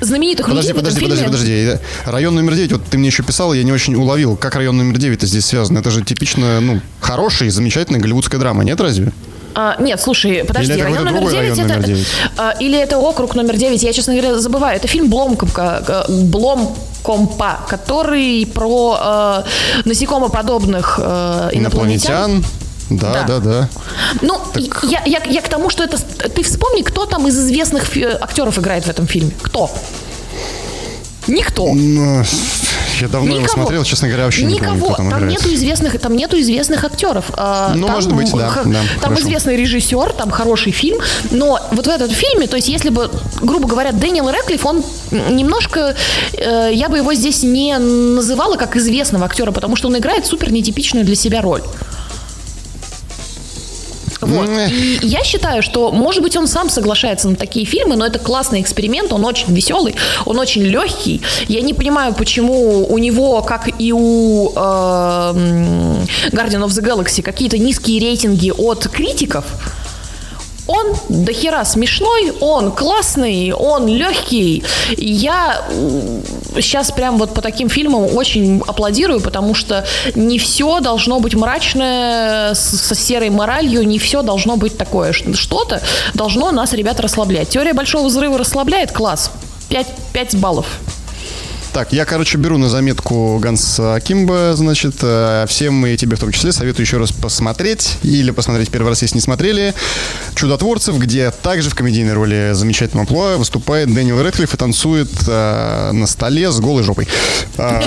знаменитых 0.01 0.47
Подожди, 0.47 0.73
людей 0.73 0.81
в 0.81 0.83
этом 0.83 0.95
подожди, 0.95 1.05
подожди, 1.05 1.25
фильме... 1.25 1.73
подожди. 1.73 2.11
Район 2.11 2.35
номер 2.37 2.55
9, 2.55 2.73
вот 2.73 2.85
ты 2.91 2.97
мне 2.97 3.09
еще 3.09 3.23
писал, 3.23 3.53
я 3.53 3.65
не 3.65 3.73
очень 3.73 3.95
уловил, 3.97 4.35
как 4.37 4.55
район 4.55 4.79
номер 4.79 4.97
9 4.97 5.21
здесь 5.25 5.45
связан. 5.45 5.77
Это 5.77 5.91
же 5.91 6.03
типично, 6.03 6.63
ну, 6.63 6.81
хорошая, 7.01 7.51
замечательная 7.51 8.01
голливудская 8.01 8.41
драма, 8.41 8.65
нет 8.65 8.81
разве? 8.81 9.13
А, 9.55 9.77
нет, 9.81 10.01
слушай, 10.01 10.45
подожди, 10.45 10.73
Или 10.73 10.81
это 10.81 10.91
район 10.91 11.05
номер 11.05 11.13
другой 11.21 11.33
9 11.33 11.43
район 11.43 11.59
это. 11.59 11.75
номер 11.75 11.87
9? 11.87 12.07
а, 12.37 12.51
или 12.61 12.79
это 12.79 12.99
округ 12.99 13.35
номер 13.35 13.57
9, 13.57 13.83
я, 13.83 13.93
честно 13.93 14.15
говоря, 14.15 14.39
забываю. 14.39 14.77
Это 14.77 14.89
фильм 14.89 15.09
Бломкомпа, 15.09 16.07
Бломкомпа 16.09 17.61
который 17.69 18.47
про 18.47 19.45
э, 19.45 19.89
насекомоподобных 19.89 20.99
э, 21.03 21.51
инопланетян. 21.53 22.31
Инопланетян. 22.31 22.45
Да, 22.91 23.25
да, 23.27 23.27
да. 23.27 23.39
да. 23.39 23.69
Ну, 24.21 24.41
я, 24.83 25.03
я, 25.07 25.23
я 25.25 25.41
к 25.41 25.49
тому, 25.49 25.71
что 25.71 25.85
это... 25.85 25.99
Ты 25.99 26.43
вспомни, 26.43 26.83
кто 26.83 27.07
там 27.07 27.27
из 27.29 27.39
известных 27.39 27.85
актеров 28.21 28.59
играет 28.59 28.85
в 28.85 28.91
этом 28.91 29.07
фильме. 29.07 29.33
Кто? 29.43 29.71
Никто. 31.27 31.73
Ну, 31.73 32.23
я 33.03 33.09
давно 33.09 33.29
Никого. 33.29 33.45
его 33.45 33.53
смотрел, 33.53 33.85
честно 33.85 34.09
говоря, 34.09 34.25
вообще 34.25 34.45
Никого. 34.45 34.75
не 34.75 34.81
помню, 34.81 34.85
кто 34.85 34.95
там, 34.97 35.11
там 35.11 35.19
играет. 35.21 35.39
нету 35.39 35.55
известных, 35.55 36.01
там 36.01 36.17
нету 36.17 36.41
известных 36.41 36.85
актеров. 36.85 37.27
А, 37.35 37.73
ну, 37.75 37.87
там, 37.87 37.97
может 37.97 38.13
быть, 38.13 38.33
да. 38.33 38.63
Да 38.65 38.81
там 39.01 39.11
хорошо. 39.11 39.23
известный 39.23 39.57
режиссер, 39.57 40.13
там 40.13 40.31
хороший 40.31 40.73
фильм, 40.73 40.99
но 41.31 41.61
вот 41.73 41.87
в 41.87 41.91
этом 41.91 42.09
фильме, 42.09 42.47
то 42.47 42.57
есть 42.57 42.69
если 42.69 42.91
бы, 42.91 43.11
грубо 43.41 43.69
говоря, 43.69 43.93
Дэниел 43.93 44.29
Рэдклифф, 44.31 44.67
он 44.67 44.85
немножко, 45.11 45.95
э, 46.33 46.71
я 46.73 46.89
бы 46.89 46.99
его 46.99 47.15
здесь 47.15 47.43
не 47.43 47.77
называла 47.79 48.57
как 48.57 48.77
известного 48.77 49.27
актера, 49.27 49.53
потому 49.53 49.77
что 49.77 49.89
он 49.89 49.97
играет 49.97 50.27
супер 50.27 50.53
нетипичную 50.53 51.05
для 51.05 51.15
себя 51.15 51.43
роль. 51.43 51.63
Вот. 54.27 54.49
И 54.71 54.99
я 55.03 55.23
считаю, 55.25 55.63
что, 55.63 55.91
может 55.91 56.23
быть, 56.23 56.37
он 56.37 56.47
сам 56.47 56.69
соглашается 56.69 57.29
на 57.29 57.37
такие 57.37 57.67
фильмы, 57.67 57.97
но 57.97 58.07
это 58.07 58.19
классный 58.19 58.61
эксперимент, 58.61 59.13
он 59.13 59.25
очень 59.25 59.55
веселый, 59.55 59.95
он 60.25 60.39
очень 60.39 60.63
легкий. 60.63 61.23
Я 61.49 61.61
не 61.61 61.75
понимаю, 61.75 62.15
почему 62.15 62.87
у 62.87 62.99
него, 62.99 63.43
как 63.43 63.69
и 63.79 63.93
у 63.93 64.51
э, 64.51 64.55
Guardian 66.33 66.65
of 66.65 66.69
the 66.69 66.83
Galaxy, 66.83 67.23
какие-то 67.23 67.59
низкие 67.59 68.01
рейтинги 68.01 68.51
от 68.51 68.89
критиков. 68.89 69.45
Он 70.67 70.95
дохера 71.09 71.65
смешной, 71.65 72.33
он 72.41 72.73
классный, 72.73 73.53
он 73.53 73.87
легкий. 73.87 74.65
Я 74.97 75.63
сейчас 76.55 76.91
прям 76.91 77.19
вот 77.19 77.35
по 77.35 77.43
таким 77.43 77.69
фильмам 77.69 78.17
очень 78.17 78.63
аплодирую, 78.67 79.21
потому 79.21 79.55
что 79.55 79.85
не 80.15 80.39
все 80.39 80.81
должно 80.81 81.21
быть 81.21 81.35
мрачное, 81.35 82.55
со 82.55 82.95
серой 82.95 83.31
моралью, 83.31 83.87
не 83.87 83.99
все 83.99 84.23
должно 84.23 84.57
быть 84.57 84.79
такое. 84.79 85.13
Что-то 85.13 85.83
должно 86.15 86.51
нас, 86.51 86.73
ребят, 86.73 86.99
расслаблять. 87.01 87.51
Теория 87.51 87.75
большого 87.75 88.07
взрыва 88.07 88.39
расслабляет, 88.39 88.93
класс. 88.93 89.31
5, 89.69 89.87
5 90.13 90.37
баллов. 90.37 90.67
Так, 91.75 91.93
я, 91.93 92.05
короче, 92.05 92.39
беру 92.39 92.57
на 92.57 92.69
заметку 92.69 93.37
Ганса 93.41 94.01
Кимба, 94.01 94.53
значит, 94.55 94.95
э, 95.03 95.45
всем 95.49 95.85
и 95.85 95.97
тебе 95.97 96.15
в 96.15 96.21
том 96.21 96.31
числе 96.31 96.53
советую 96.53 96.87
еще 96.87 96.99
раз 96.99 97.11
посмотреть 97.11 97.99
или 98.05 98.31
посмотреть 98.31 98.71
первый 98.71 98.91
раз, 98.91 99.03
если 99.03 99.17
не 99.17 99.21
смотрели, 99.21 99.75
«Чудотворцев», 100.37 100.97
где 100.99 101.33
также 101.33 101.71
в 101.71 101.75
комедийной 101.75 102.13
роли 102.13 102.51
замечательного 102.53 103.03
амплуа 103.03 103.39
выступает 103.39 103.93
Дэниел 103.93 104.23
Рэдклифф 104.23 104.55
и 104.55 104.57
танцует 104.57 105.11
э, 105.27 105.91
на 105.93 106.07
столе 106.07 106.53
с 106.53 106.61
голой 106.61 106.85
жопой. 106.85 107.09
Э, 107.59 107.81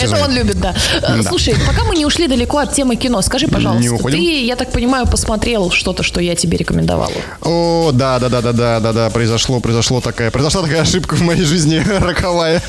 Это 0.00 0.22
он 0.22 0.30
любит, 0.30 0.60
да. 0.60 0.76
Э, 1.02 1.20
слушай, 1.26 1.56
пока 1.66 1.82
мы 1.82 1.96
не 1.96 2.06
ушли 2.06 2.28
далеко 2.28 2.58
от 2.58 2.72
темы 2.72 2.94
кино, 2.94 3.22
скажи, 3.22 3.48
пожалуйста, 3.48 3.96
ты, 4.04 4.46
я 4.46 4.54
так 4.54 4.70
понимаю, 4.70 5.08
посмотрел 5.08 5.72
что-то, 5.72 6.04
что 6.04 6.20
я 6.20 6.36
тебе 6.36 6.58
рекомендовала? 6.58 7.10
О, 7.40 7.90
да, 7.92 8.20
да, 8.20 8.28
да, 8.28 8.40
да, 8.40 8.52
да, 8.52 8.78
да, 8.78 8.92
да, 8.92 9.10
произошло, 9.10 9.58
произошло 9.58 10.00
такая, 10.00 10.30
произошла 10.30 10.62
такая 10.62 10.82
ошибка 10.82 11.16
в 11.16 11.22
моей 11.22 11.42
жизни 11.42 11.84
роковая 12.00 12.62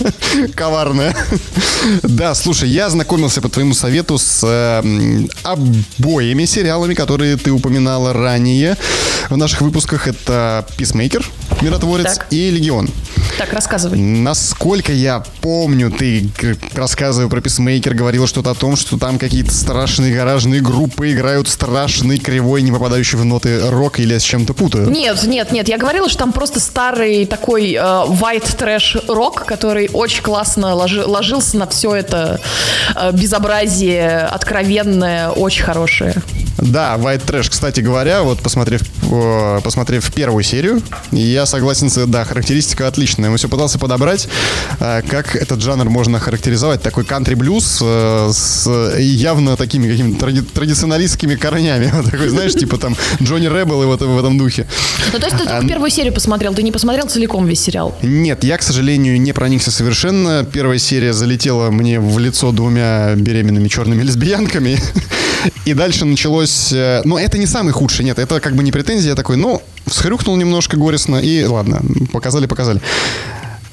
коварная. 0.64 1.16
Да, 2.04 2.34
слушай, 2.34 2.70
я 2.70 2.90
знакомился 2.90 3.42
по 3.42 3.50
твоему 3.50 3.74
совету 3.74 4.18
с 4.18 4.42
э, 4.44 5.28
обоими 5.44 6.46
сериалами, 6.46 6.94
которые 6.94 7.36
ты 7.36 7.52
упоминала 7.52 8.14
ранее 8.14 8.78
в 9.30 9.36
наших 9.36 9.62
выпусках. 9.62 10.08
Это 10.08 10.66
«Писмейкер», 10.78 11.26
«Миротворец» 11.62 12.18
так. 12.18 12.28
и 12.30 12.50
«Легион». 12.50 12.90
Так, 13.38 13.52
рассказывай. 13.52 13.98
Насколько 13.98 14.94
я 14.94 15.24
помню, 15.42 15.92
ты, 15.92 16.30
рассказывая 16.74 17.30
про 17.30 17.42
Писмейкер, 17.42 17.96
говорил 17.96 18.28
что-то 18.28 18.52
о 18.52 18.54
том, 18.54 18.76
что 18.76 18.98
там 18.98 19.18
какие-то 19.18 19.52
страшные 19.52 20.16
гаражные 20.16 20.62
группы 20.62 21.12
играют 21.12 21.48
страшный, 21.48 22.20
кривой, 22.20 22.62
не 22.62 22.72
попадающий 22.72 23.18
в 23.18 23.26
ноты 23.26 23.60
рок, 23.70 24.00
или 24.00 24.14
я 24.14 24.20
с 24.20 24.24
чем-то 24.24 24.54
путаю. 24.54 24.90
Нет, 24.90 25.24
нет, 25.24 25.52
нет, 25.52 25.68
я 25.68 25.78
говорила, 25.78 26.08
что 26.08 26.20
там 26.20 26.32
просто 26.32 26.60
старый 26.60 27.26
такой 27.26 27.74
э, 27.74 27.78
white 27.78 28.56
trash 28.58 29.04
рок, 29.08 29.46
который 29.46 29.90
очень 29.92 30.22
классно 30.22 30.53
ложи, 30.58 31.04
ложился 31.04 31.58
на 31.58 31.68
все 31.68 31.96
это 31.96 32.40
э, 32.96 33.12
безобразие 33.12 34.20
откровенное, 34.20 35.30
очень 35.30 35.64
хорошее. 35.64 36.16
Да, 36.58 36.96
White 36.96 37.26
Trash, 37.26 37.50
кстати 37.50 37.82
говоря, 37.82 38.24
вот 38.24 38.40
посмотрев, 38.40 38.82
посмотрев 39.64 40.12
первую 40.14 40.44
серию, 40.44 40.82
я 41.12 41.46
согласен 41.46 41.90
с, 41.90 42.06
да, 42.06 42.24
характеристика 42.26 42.88
отличная. 42.88 43.30
Мы 43.30 43.38
все 43.38 43.50
пытался 43.50 43.80
подобрать, 43.80 44.28
э, 44.80 45.02
как 45.08 45.36
этот 45.36 45.62
жанр 45.62 45.90
можно 45.90 46.20
характеризовать. 46.20 46.82
Такой 46.82 47.06
кантри-блюз 47.06 47.80
э, 47.82 48.32
с 48.34 48.98
явно 48.98 49.58
такими 49.58 49.88
какими-то 49.88 50.26
тради- 50.26 50.42
традиционалистскими 50.42 51.36
корнями. 51.36 51.92
Вот 52.04 52.10
такой, 52.10 52.30
знаешь, 52.30 52.54
типа 52.54 52.78
там 52.78 52.96
Джонни 53.22 53.48
Рэббл 53.48 53.84
и 53.84 53.86
вот 53.86 54.02
в 54.02 54.18
этом 54.18 54.38
духе. 54.38 54.68
Ну, 55.14 55.20
то 55.20 55.26
есть 55.28 55.38
ты 55.38 55.48
только 55.48 55.68
первую 55.68 55.90
серию 55.90 56.14
посмотрел, 56.14 56.54
ты 56.54 56.64
не 56.64 56.72
посмотрел 56.72 57.08
целиком 57.08 57.46
весь 57.46 57.62
сериал? 57.62 57.96
Нет, 58.02 58.44
я, 58.44 58.58
к 58.58 58.64
сожалению, 58.64 59.20
не 59.22 59.34
проникся 59.34 59.72
совершенно. 59.72 60.44
Первая 60.44 60.80
серия 60.80 61.14
залетела 61.14 61.70
мне 61.72 62.00
в 62.00 62.18
лицо 62.20 62.52
двумя 62.52 63.14
беременными 63.16 63.68
черными 63.68 64.02
лесбиянками. 64.04 64.78
И 65.66 65.74
дальше 65.74 66.06
началось... 66.06 66.72
Э, 66.72 67.02
но 67.04 67.20
это 67.20 67.38
не 67.38 67.46
самый 67.46 67.74
худший, 67.74 68.06
нет, 68.06 68.20
это 68.20 68.40
как 68.40 68.56
бы 68.56 68.64
не 68.64 68.72
претензия, 68.72 69.03
я 69.10 69.16
такой, 69.16 69.38
ну, 69.38 69.62
всхрюкнул 69.88 70.36
немножко 70.36 70.78
горестно, 70.78 71.18
и 71.18 71.44
ладно, 71.44 71.82
показали, 72.12 72.46
показали. 72.46 72.82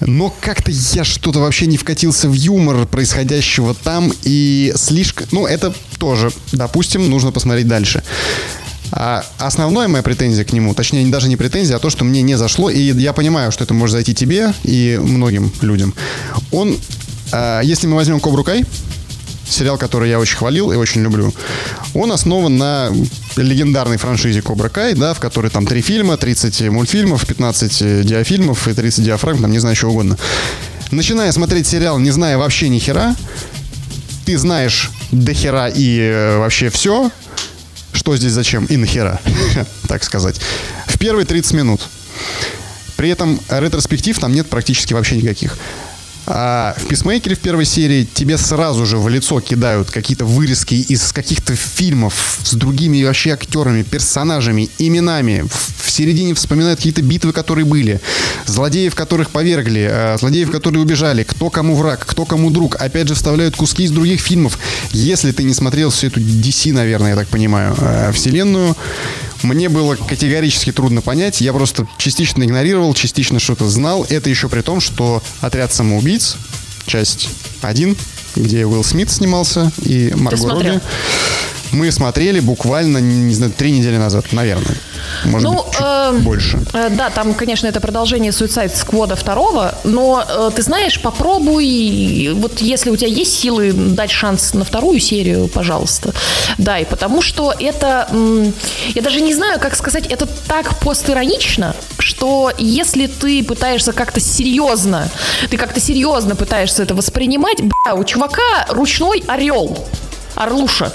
Но 0.01 0.35
как-то 0.41 0.71
я 0.71 1.05
что-то 1.05 1.41
вообще 1.41 1.67
не 1.67 1.77
вкатился 1.77 2.29
в 2.29 2.33
юмор 2.33 2.87
происходящего 2.87 3.75
там, 3.75 4.13
и 4.23 4.73
слишком... 4.77 5.27
Ну, 5.31 5.47
это 5.47 5.75
тоже, 5.99 6.31
допустим, 6.53 7.09
нужно 7.11 7.33
посмотреть 7.33 7.69
дальше. 7.69 8.03
А 8.93 9.25
основная 9.39 9.89
моя 9.89 10.03
претензия 10.03 10.45
к 10.45 10.53
нему, 10.53 10.75
точнее, 10.75 11.07
даже 11.07 11.29
не 11.29 11.37
претензия, 11.37 11.77
а 11.77 11.79
то, 11.79 11.91
что 11.91 12.05
мне 12.05 12.23
не 12.23 12.37
зашло, 12.37 12.71
и 12.71 12.81
я 12.81 13.13
понимаю, 13.13 13.53
что 13.53 13.65
это 13.65 13.75
может 13.75 13.93
зайти 13.93 14.15
тебе 14.15 14.53
и 14.65 14.99
многим 15.01 15.53
людям. 15.61 15.95
Он, 16.51 16.77
э, 17.33 17.61
если 17.63 17.87
мы 17.87 17.95
возьмем 17.95 18.19
Кобру 18.21 18.43
Кай, 18.43 18.65
сериал, 19.53 19.79
который 19.79 20.09
я 20.09 20.19
очень 20.19 20.37
хвалил 20.37 20.73
и 20.73 20.77
очень 20.77 21.03
люблю, 21.03 21.33
он 21.95 22.13
основан 22.13 22.57
на 22.57 22.91
легендарной 23.37 23.97
франшизе 23.97 24.43
Кобра 24.43 24.69
Кай, 24.69 24.95
да, 24.95 25.15
в 25.15 25.21
которой 25.21 25.51
там 25.51 25.67
три 25.67 25.81
фильма, 25.83 26.17
30 26.17 26.69
мультфильмов, 26.71 27.27
15 27.27 28.05
диафильмов 28.07 28.69
и 28.69 28.75
30 28.75 29.05
диафрагм, 29.05 29.43
там 29.43 29.51
не 29.51 29.59
знаю, 29.59 29.77
что 29.77 29.89
угодно. 29.89 30.17
Начиная 30.91 31.31
смотреть 31.33 31.67
сериал, 31.67 31.99
не 31.99 32.11
зная 32.11 32.37
вообще 32.37 32.69
ни 32.69 32.79
хера, 32.79 33.15
ты 34.27 34.37
знаешь 34.39 34.91
до 35.13 35.35
хера 35.35 35.69
и 35.69 35.99
э, 36.01 36.39
вообще 36.39 36.71
все, 36.71 37.11
что 37.93 38.17
здесь 38.17 38.33
зачем 38.33 38.65
и 38.67 38.77
нахера, 38.77 39.21
так 39.89 40.05
сказать, 40.05 40.41
в 40.87 40.99
первые 40.99 41.27
30 41.27 41.55
минут. 41.55 41.81
При 42.97 43.09
этом 43.09 43.41
ретроспектив 43.49 44.19
там 44.19 44.33
нет 44.33 44.49
практически 44.49 44.93
вообще 44.93 45.17
никаких. 45.17 45.57
А 46.33 46.77
в 46.79 46.87
Писмейкере 46.87 47.35
в 47.35 47.41
первой 47.41 47.65
серии 47.65 48.05
тебе 48.05 48.39
сразу 48.39 48.87
же 48.87 48.99
в 48.99 49.09
лицо 49.09 49.41
кидают 49.41 49.91
какие-то 49.91 50.25
вырезки 50.25 50.75
из 50.75 51.13
каких-то 51.13 51.57
фильмов 51.57 52.39
с 52.45 52.55
другими 52.55 53.03
вообще 53.03 53.33
актерами, 53.33 53.83
персонажами, 53.83 54.71
именами. 54.79 55.45
В 55.83 55.91
середине 55.91 56.35
вспоминают 56.35 56.79
какие-то 56.79 57.03
битвы, 57.03 57.33
которые 57.33 57.65
были. 57.65 58.01
Злодеев, 58.47 58.95
которых 58.95 59.31
повергли, 59.31 59.89
а, 59.91 60.17
злодеев, 60.19 60.53
которые 60.53 60.83
убежали, 60.83 61.25
кто 61.25 61.51
кому 61.51 61.75
враг, 61.75 62.07
кто 62.07 62.25
кому 62.25 62.51
друг. 62.51 62.77
Опять 62.77 63.09
же 63.09 63.15
вставляют 63.15 63.57
куски 63.57 63.83
из 63.83 63.91
других 63.91 64.21
фильмов. 64.21 64.57
Если 64.93 65.33
ты 65.33 65.43
не 65.43 65.53
смотрел 65.53 65.91
всю 65.91 66.07
эту 66.07 66.21
DC, 66.21 66.73
наверное, 66.73 67.11
я 67.11 67.17
так 67.17 67.27
понимаю, 67.27 67.75
а, 67.77 68.13
вселенную, 68.13 68.77
мне 69.43 69.69
было 69.69 69.97
категорически 69.97 70.73
трудно 70.73 71.01
понять. 71.01 71.41
Я 71.41 71.53
просто 71.53 71.87
частично 71.99 72.45
игнорировал, 72.45 72.95
частично 72.95 73.39
что-то 73.39 73.69
знал. 73.69 74.07
Это 74.09 74.31
еще 74.31 74.49
при 74.49 74.61
том, 74.61 74.81
что 74.81 75.23
«Отряд 75.41 75.73
самоубийц», 75.73 76.37
часть 76.87 77.29
1, 77.63 77.97
где 78.37 78.67
Уилл 78.67 78.85
Смит 78.85 79.11
снимался 79.11 79.71
и 79.83 80.13
Марго 80.17 80.49
Робби 80.49 80.81
мы 81.73 81.91
смотрели 81.93 82.41
буквально, 82.41 82.99
не 82.99 83.35
знаю, 83.35 83.53
три 83.57 83.71
недели 83.71 83.97
назад, 83.97 84.33
наверное. 84.33 84.77
Может 85.25 85.49
ну, 85.49 85.63
быть, 85.63 85.73
чуть 85.73 85.81
э, 85.81 86.13
больше. 86.21 86.59
Э, 86.73 86.89
да, 86.91 87.11
там, 87.11 87.35
конечно, 87.35 87.67
это 87.67 87.81
продолжение 87.81 88.33
Suicide 88.33 88.73
Squad 88.73 89.15
второго, 89.17 89.75
но 89.85 90.25
э, 90.27 90.51
ты 90.55 90.63
знаешь, 90.63 91.01
попробуй, 91.01 92.33
вот 92.35 92.61
если 92.61 92.91
у 92.91 92.97
тебя 92.97 93.09
есть 93.09 93.39
силы 93.39 93.73
дать 93.73 94.11
шанс 94.11 94.55
на 94.55 94.65
вторую 94.65 95.01
серию, 95.01 95.49
пожалуйста, 95.49 96.13
дай, 96.59 96.85
потому 96.85 97.23
что 97.23 97.55
это, 97.59 98.09
я 98.95 99.03
даже 99.03 99.21
не 99.21 99.35
знаю, 99.35 99.59
как 99.61 99.77
сказать, 99.77 100.07
это 100.07 100.27
так 100.49 100.79
постиронично, 100.79 101.75
что 101.99 102.53
если 102.59 103.07
ты 103.07 103.43
пытаешься 103.45 103.93
как-то 103.93 104.21
серьезно, 104.21 105.09
ты 105.51 105.57
как-то 105.57 105.81
серьезно 105.81 106.37
пытаешься 106.37 106.83
это 106.83 106.95
воспринимать, 106.95 107.59
бля, 107.61 107.95
у 107.95 108.05
чувака 108.05 108.67
ручной 108.69 109.23
орел, 109.27 109.77
орлуша. 110.35 110.93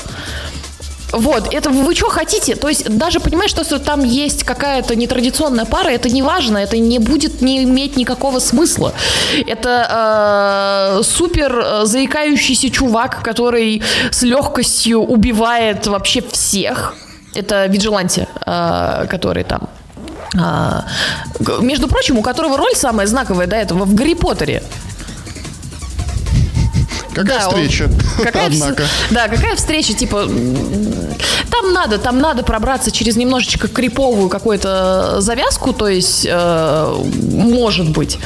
Вот, 1.16 1.54
это 1.54 1.70
вы 1.70 1.96
что 1.96 2.10
хотите? 2.10 2.56
То 2.56 2.68
есть 2.68 2.90
даже 2.98 3.22
понимаешь, 3.22 3.52
что 3.52 3.80
там 3.80 4.04
есть 4.04 4.44
какая-то 4.44 4.96
нетрадиционная 4.96 5.66
пара, 5.66 5.90
это 5.90 6.10
не 6.10 6.22
важно, 6.22 6.58
это 6.58 6.78
не 6.78 7.00
будет 7.00 7.42
не 7.42 7.64
иметь 7.64 7.96
никакого 7.96 8.40
смысла. 8.40 8.94
Это 9.48 10.98
э, 11.00 11.04
супер 11.04 11.58
э, 11.58 11.86
заикающийся 11.86 12.70
чувак, 12.70 13.24
который 13.24 13.82
с 14.12 14.24
легкостью 14.24 15.00
убивает 15.00 15.88
вообще 15.88 16.22
всех 16.22 16.96
Это 17.34 17.66
Виджиланти, 17.68 18.28
э, 18.46 19.08
который 19.10 19.46
там 19.46 19.70
а, 20.38 20.84
между 21.62 21.88
прочим, 21.88 22.18
у 22.18 22.22
которого 22.22 22.58
роль 22.58 22.76
самая 22.76 23.08
знаковая 23.08 23.48
до 23.48 23.56
этого 23.56 23.86
в 23.86 23.96
Гарри 23.96 24.16
Поттере. 24.16 24.64
Какая 27.16 27.40
Да, 27.40 27.48
он- 27.50 27.54
встреча? 27.56 27.90
Какая, 28.22 28.50
вс- 28.50 28.62
Однако. 28.62 28.84
да, 29.12 29.28
какая 29.28 29.56
встреча, 29.56 29.94
типа, 29.94 30.28
там 31.50 31.74
надо, 31.74 31.98
там 31.98 32.20
надо 32.20 32.44
пробраться 32.44 32.92
через 32.92 33.16
немножечко 33.16 33.68
криповую 33.68 34.30
какую-то 34.30 35.22
завязку, 35.22 35.74
то 35.74 35.88
есть, 35.88 36.26
э, 36.30 36.96
может 37.32 37.90
быть. 37.90 38.18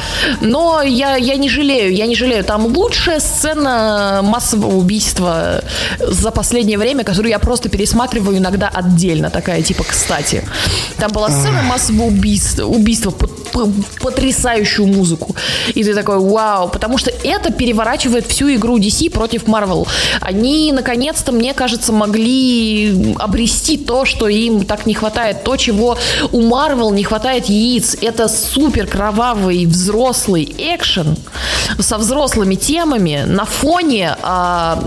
Но 0.41 0.81
я, 0.81 1.15
я 1.17 1.35
не 1.35 1.49
жалею, 1.49 1.93
я 1.93 2.07
не 2.07 2.15
жалею. 2.15 2.43
Там 2.43 2.65
лучшая 2.65 3.19
сцена 3.19 4.21
массового 4.23 4.75
убийства 4.75 5.63
за 5.99 6.31
последнее 6.31 6.77
время, 6.77 7.03
которую 7.03 7.29
я 7.29 7.39
просто 7.39 7.69
пересматриваю 7.69 8.37
иногда 8.37 8.67
отдельно, 8.69 9.29
такая, 9.29 9.61
типа, 9.61 9.83
кстати. 9.87 10.43
Там 10.97 11.11
была 11.11 11.29
сцена 11.29 11.61
массового 11.61 12.05
убийства, 12.07 12.65
убийства 12.65 13.11
под 13.11 13.48
потрясающую 14.01 14.87
музыку. 14.87 15.35
И 15.73 15.83
ты 15.83 15.93
такой, 15.93 16.19
вау, 16.19 16.69
потому 16.69 16.97
что 16.97 17.11
это 17.23 17.51
переворачивает 17.51 18.25
всю 18.25 18.53
игру 18.55 18.77
DC 18.77 19.09
против 19.09 19.43
Marvel. 19.43 19.87
Они, 20.21 20.71
наконец-то, 20.71 21.31
мне 21.31 21.53
кажется, 21.53 21.91
могли 21.91 23.15
обрести 23.19 23.77
то, 23.77 24.05
что 24.05 24.27
им 24.27 24.65
так 24.65 24.85
не 24.85 24.93
хватает, 24.93 25.43
то, 25.43 25.55
чего 25.57 25.97
у 26.31 26.41
Marvel 26.41 26.93
не 26.93 27.03
хватает 27.03 27.45
яиц. 27.45 27.95
Это 28.01 28.27
супер 28.27 28.87
кровавый 28.87 29.65
взрослый 29.65 30.53
экшен 30.57 31.17
со 31.79 31.97
взрослыми 31.97 32.55
темами 32.55 33.23
на 33.25 33.45
фоне 33.45 34.15
а, 34.21 34.83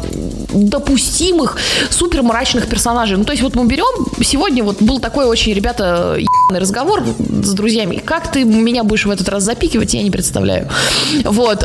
допустимых 0.52 1.56
супер 1.90 2.22
мрачных 2.22 2.68
персонажей. 2.68 3.16
Ну, 3.16 3.24
то 3.24 3.32
есть 3.32 3.42
вот 3.42 3.54
мы 3.54 3.66
берем, 3.66 4.06
сегодня 4.22 4.64
вот 4.64 4.82
был 4.82 5.00
такой 5.00 5.26
очень, 5.26 5.52
ребята, 5.54 6.18
разговор 6.60 7.02
с 7.18 7.52
друзьями. 7.52 8.00
Как 8.04 8.30
ты 8.30 8.44
меня 8.44 8.84
будешь 8.84 9.06
в 9.06 9.10
этот 9.10 9.28
раз 9.28 9.42
запикивать, 9.44 9.94
я 9.94 10.02
не 10.02 10.10
представляю. 10.10 10.68
Вот. 11.24 11.64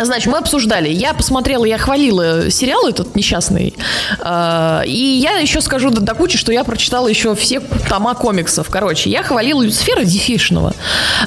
Значит, 0.00 0.26
мы 0.26 0.38
обсуждали. 0.38 0.88
Я 0.88 1.12
посмотрела, 1.14 1.64
я 1.64 1.78
хвалила 1.78 2.50
сериал 2.50 2.86
этот 2.86 3.16
несчастный. 3.16 3.74
А, 4.20 4.82
И 4.86 4.92
я 4.96 5.38
еще 5.38 5.60
скажу 5.60 5.90
до, 5.90 6.00
до 6.00 6.14
кучи, 6.14 6.38
что 6.38 6.52
я 6.52 6.62
прочитала 6.64 7.08
еще 7.08 7.34
все 7.34 7.60
тома 7.88 8.14
комиксов. 8.14 8.68
Короче, 8.70 9.10
я 9.10 9.22
хвалила 9.22 9.62
Люцифера 9.62 10.04
Дефишного. 10.04 10.74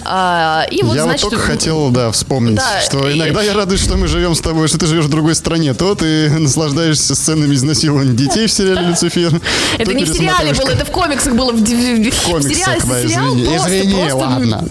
А, 0.05 0.65
И 0.71 0.83
вот, 0.83 0.95
я 0.95 1.03
значит, 1.03 1.23
вот 1.23 1.31
только 1.31 1.45
хотел, 1.45 1.89
да, 1.89 2.11
вспомнить, 2.11 2.55
Да, 2.55 2.81
что 2.81 3.09
и- 3.09 3.17
иногда 3.17 3.41
я 3.41 3.53
радуюсь, 3.53 3.81
что 3.83 3.97
мы 3.97 4.07
живем 4.07 4.35
с 4.35 4.41
тобой, 4.41 4.67
что 4.67 4.77
ты 4.77 4.85
живешь 4.87 5.05
в 5.05 5.09
другой 5.09 5.35
стране. 5.35 5.73
То 5.73 5.95
ты 5.95 6.29
наслаждаешься 6.29 7.15
сценами 7.15 7.53
изнасилования 7.55 8.13
детей 8.13 8.47
в 8.47 8.51
сериале 8.51 8.87
«Люцифер». 8.87 9.41
Это 9.77 9.85
то 9.91 9.93
не 9.93 10.05
в 10.05 10.13
сериале 10.13 10.53
было, 10.53 10.69
это 10.69 10.85
в 10.85 10.91
комиксах 10.91 11.33
было. 11.33 11.51
В, 11.51 11.55
комиксах, 12.25 12.85
да, 12.87 13.01
сериал 13.01 13.35
извини. 13.35 13.55
Извини, 13.55 14.11
ладно. 14.13 14.65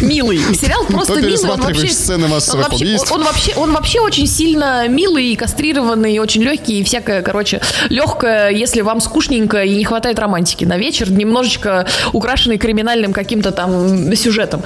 милый. 0.00 0.40
Сериал 0.54 0.84
просто 0.88 1.14
То 1.14 1.20
милый. 1.20 1.32
Он 1.34 1.38
пересматриваешь 1.40 1.92
сцены 1.94 2.28
массовых 2.28 2.72
убийств. 2.72 3.10
Вообще, 3.30 3.52
он 3.56 3.72
вообще 3.72 4.00
очень 4.00 4.26
сильно 4.26 4.88
милый, 4.88 5.26
и 5.32 5.36
кастрированный, 5.36 6.18
очень 6.18 6.42
легкий, 6.42 6.80
и 6.80 6.84
всякое, 6.84 7.22
короче, 7.22 7.60
легкое, 7.88 8.50
если 8.50 8.80
вам 8.80 9.00
скучненько 9.00 9.62
и 9.62 9.76
не 9.76 9.84
хватает 9.84 10.18
романтики 10.18 10.64
на 10.64 10.76
вечер, 10.76 11.10
немножечко 11.10 11.86
украшенный 12.12 12.58
криминальным 12.58 13.12
каким-то 13.12 13.52
там 13.52 14.14
сюжетом. 14.16 14.62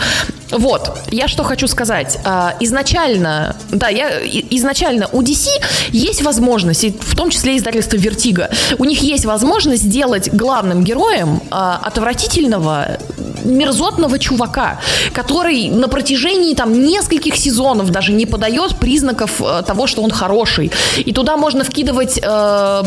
Вот, 0.50 0.98
я 1.10 1.28
что 1.28 1.42
хочу 1.44 1.66
сказать. 1.66 2.18
А, 2.24 2.54
Изначально, 2.60 3.56
да, 3.70 3.88
я 3.88 4.08
изначально 4.50 5.08
у 5.12 5.22
DC 5.22 5.48
есть 5.90 6.22
возможность, 6.22 6.84
в 7.00 7.16
том 7.16 7.30
числе 7.30 7.56
издательство 7.56 7.96
Vertigo, 7.96 8.50
у 8.78 8.84
них 8.84 9.00
есть 9.02 9.24
возможность 9.24 9.82
сделать 9.82 10.32
главным 10.32 10.84
героем 10.84 11.40
а, 11.50 11.80
отвратительного, 11.82 12.98
мерзотного 13.44 14.18
чувака, 14.18 14.80
который 15.12 15.68
на 15.68 15.88
протяжении 15.88 16.54
там 16.54 16.72
нескольких 16.72 17.36
сезонов 17.36 17.90
даже 17.90 18.12
не 18.12 18.26
подает 18.26 18.76
признаков 18.76 19.40
э, 19.40 19.62
того, 19.66 19.86
что 19.86 20.02
он 20.02 20.10
хороший. 20.10 20.70
И 20.96 21.12
туда 21.12 21.36
можно 21.36 21.64
вкидывать 21.64 22.18
э, 22.18 22.82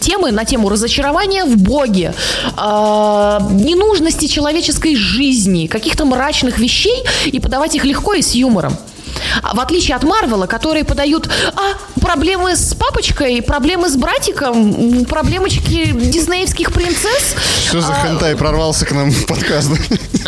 темы 0.00 0.32
на 0.32 0.44
тему 0.44 0.68
разочарования 0.68 1.44
в 1.44 1.56
Боге, 1.56 2.14
э, 2.56 3.38
ненужности 3.50 4.26
человеческой 4.26 4.96
жизни, 4.96 5.66
каких-то 5.66 6.04
мрачных 6.04 6.58
вещей 6.58 7.04
и 7.26 7.40
подавать 7.40 7.74
их 7.74 7.84
легко 7.84 8.14
и 8.14 8.22
с 8.22 8.34
юмором. 8.34 8.76
А 9.42 9.54
В 9.54 9.60
отличие 9.60 9.96
от 9.96 10.02
Марвела, 10.04 10.46
которые 10.46 10.84
подают 10.84 11.28
а, 11.54 12.00
проблемы 12.00 12.56
с 12.56 12.74
папочкой, 12.74 13.42
проблемы 13.42 13.88
с 13.88 13.96
братиком, 13.96 15.04
проблемочки 15.06 15.90
диснеевских 15.92 16.72
принцесс. 16.72 17.34
Что 17.68 17.80
за 17.80 17.92
А, 17.92 18.06
хентай 18.06 18.36
прорвался 18.36 18.86
к 18.86 18.92
нам 18.92 19.10
в 19.10 19.26
подкаст? 19.26 19.70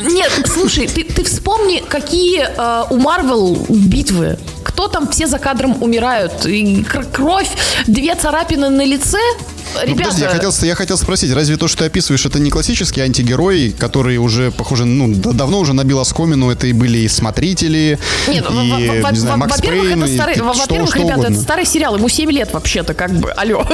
нет, 0.02 0.30
слушай, 0.46 0.86
ты, 0.86 1.04
ты 1.04 1.24
вспомни, 1.24 1.82
какие 1.88 2.46
э, 2.46 2.84
у 2.90 2.96
Марвел 2.96 3.56
битвы. 3.68 4.38
Кто 4.64 4.88
там 4.88 5.08
все 5.10 5.26
за 5.26 5.38
кадром 5.38 5.82
умирают? 5.82 6.46
И 6.46 6.82
кр- 6.84 7.06
кровь, 7.12 7.50
две 7.86 8.14
царапины 8.14 8.68
на 8.70 8.84
лице. 8.84 9.18
Ну, 9.74 9.80
Ребята, 9.82 10.04
подожди, 10.10 10.22
я 10.22 10.28
хотел, 10.28 10.52
я 10.62 10.74
хотел 10.74 10.98
спросить, 10.98 11.32
разве 11.32 11.56
то, 11.56 11.68
что 11.68 11.78
ты 11.78 11.84
описываешь, 11.86 12.24
это 12.26 12.38
не 12.38 12.50
классический 12.50 13.00
антигерой, 13.00 13.70
который 13.78 14.16
уже, 14.18 14.50
похоже, 14.50 14.84
ну, 14.84 15.14
давно 15.14 15.58
уже 15.60 15.72
набил 15.72 15.98
оскомину, 16.00 16.50
это 16.50 16.66
и 16.66 16.72
были 16.72 16.98
и 16.98 17.08
смотрители, 17.08 17.98
нет, 18.28 18.44
и, 18.50 18.52
во- 18.52 19.02
во- 19.02 19.10
не 19.12 19.18
знаю, 19.18 19.38
Макс 19.38 19.56
во-первых, 19.56 19.82
Пейн, 19.86 20.02
это 20.02 20.12
и 20.12 20.14
старый, 20.16 20.40
во-первых, 20.40 20.90
что 20.90 20.98
ребята, 20.98 21.32
это 21.32 21.40
старый 21.40 21.64
сериал, 21.66 21.96
ему 21.96 22.08
7 22.08 22.30
лет 22.30 22.52
вообще-то, 22.52 22.94
как 22.94 23.10
бы, 23.12 23.30
алло. 23.32 23.66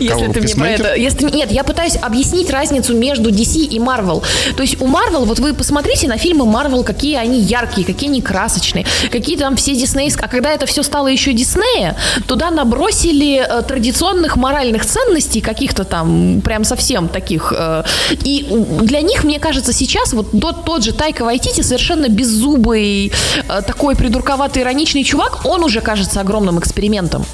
Если 0.00 0.08
кого, 0.08 0.32
ты 0.32 0.40
мне 0.40 0.54
про 0.54 0.68
это... 0.70 0.94
Если, 0.96 1.24
нет, 1.30 1.50
я 1.52 1.62
пытаюсь 1.64 1.96
объяснить 2.00 2.50
разницу 2.50 2.94
между 2.96 3.30
DC 3.30 3.58
и 3.60 3.78
Marvel. 3.78 4.22
То 4.56 4.62
есть 4.62 4.80
у 4.80 4.86
Marvel, 4.86 5.24
вот 5.24 5.38
вы 5.38 5.54
посмотрите 5.54 6.08
на 6.08 6.18
фильмы 6.18 6.44
Marvel, 6.44 6.82
какие 6.84 7.14
они 7.16 7.40
яркие, 7.40 7.86
какие 7.86 8.10
они 8.10 8.20
красочные, 8.22 8.84
какие 9.10 9.36
там 9.36 9.56
все 9.56 9.74
диснейские... 9.74 10.24
А 10.24 10.28
когда 10.28 10.50
это 10.50 10.66
все 10.66 10.82
стало 10.82 11.06
еще 11.08 11.32
Диснея, 11.32 11.96
туда 12.26 12.50
набросили 12.50 13.36
э, 13.48 13.62
традиционных 13.62 14.36
моральных 14.56 14.86
ценностей, 14.86 15.40
каких-то 15.40 15.84
там 15.84 16.40
прям 16.40 16.64
совсем 16.64 17.08
таких. 17.08 17.52
э, 17.56 17.82
и 18.24 18.46
для 18.82 19.02
них, 19.02 19.24
мне 19.24 19.38
кажется, 19.38 19.72
сейчас 19.72 20.12
вот 20.12 20.30
тот, 20.40 20.64
тот 20.64 20.84
же 20.84 20.92
Тайка 20.92 21.24
Вайтити 21.24 21.62
совершенно 21.62 22.08
беззубый, 22.08 23.12
э, 23.48 23.62
такой 23.66 23.94
придурковатый, 23.94 24.62
ироничный 24.62 25.04
чувак, 25.04 25.44
он 25.44 25.64
уже 25.64 25.80
кажется 25.80 26.20
огромным 26.20 26.58
экспериментом. 26.58 27.24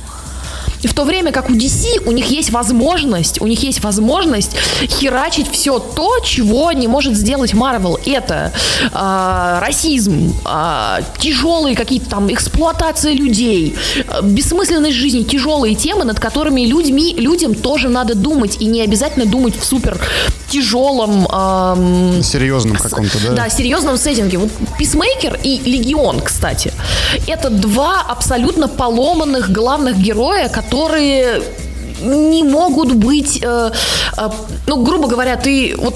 В 0.82 0.94
то 0.94 1.04
время 1.04 1.32
как 1.32 1.48
у 1.48 1.52
DC 1.52 2.02
у 2.06 2.12
них 2.12 2.30
есть 2.30 2.50
возможность, 2.50 3.40
у 3.40 3.46
них 3.46 3.62
есть 3.62 3.82
возможность 3.82 4.56
херачить 4.82 5.50
все 5.50 5.78
то, 5.78 6.18
чего 6.20 6.72
не 6.72 6.88
может 6.88 7.14
сделать 7.14 7.54
Marvel. 7.54 8.00
Это 8.04 8.52
а, 8.92 9.60
расизм, 9.60 10.34
тяжелые 11.18 11.76
какие-то 11.76 12.10
там 12.10 12.32
эксплуатация 12.32 13.12
людей, 13.12 13.76
а, 14.08 14.22
бессмысленность 14.22 14.96
жизни, 14.96 15.22
тяжелые 15.22 15.74
темы, 15.74 16.04
над 16.04 16.18
которыми 16.18 16.62
людьми, 16.62 17.14
людям 17.16 17.54
тоже 17.54 17.88
надо 17.88 18.14
думать. 18.14 18.56
И 18.60 18.66
не 18.66 18.82
обязательно 18.82 19.26
думать 19.26 19.56
в 19.56 19.64
супер 19.64 20.00
тяжелом 20.48 21.26
ам, 21.30 22.22
Серьезном 22.22 22.76
каком-то, 22.76 23.18
да? 23.24 23.32
да, 23.32 23.48
серьезном 23.48 23.96
сеттинге. 23.96 24.38
Вот 24.38 24.50
Писмейкер 24.78 25.38
и 25.42 25.58
Легион, 25.64 26.20
кстати, 26.20 26.72
это 27.26 27.50
два 27.50 28.02
абсолютно 28.02 28.68
поломанных 28.68 29.50
главных 29.50 29.96
героя, 29.96 30.48
которые 30.48 30.71
не 32.02 32.42
могут 32.42 32.94
быть, 32.94 33.40
э, 33.42 33.70
э, 34.16 34.30
ну, 34.66 34.82
грубо 34.82 35.08
говоря, 35.08 35.36
ты 35.36 35.74
вот 35.76 35.94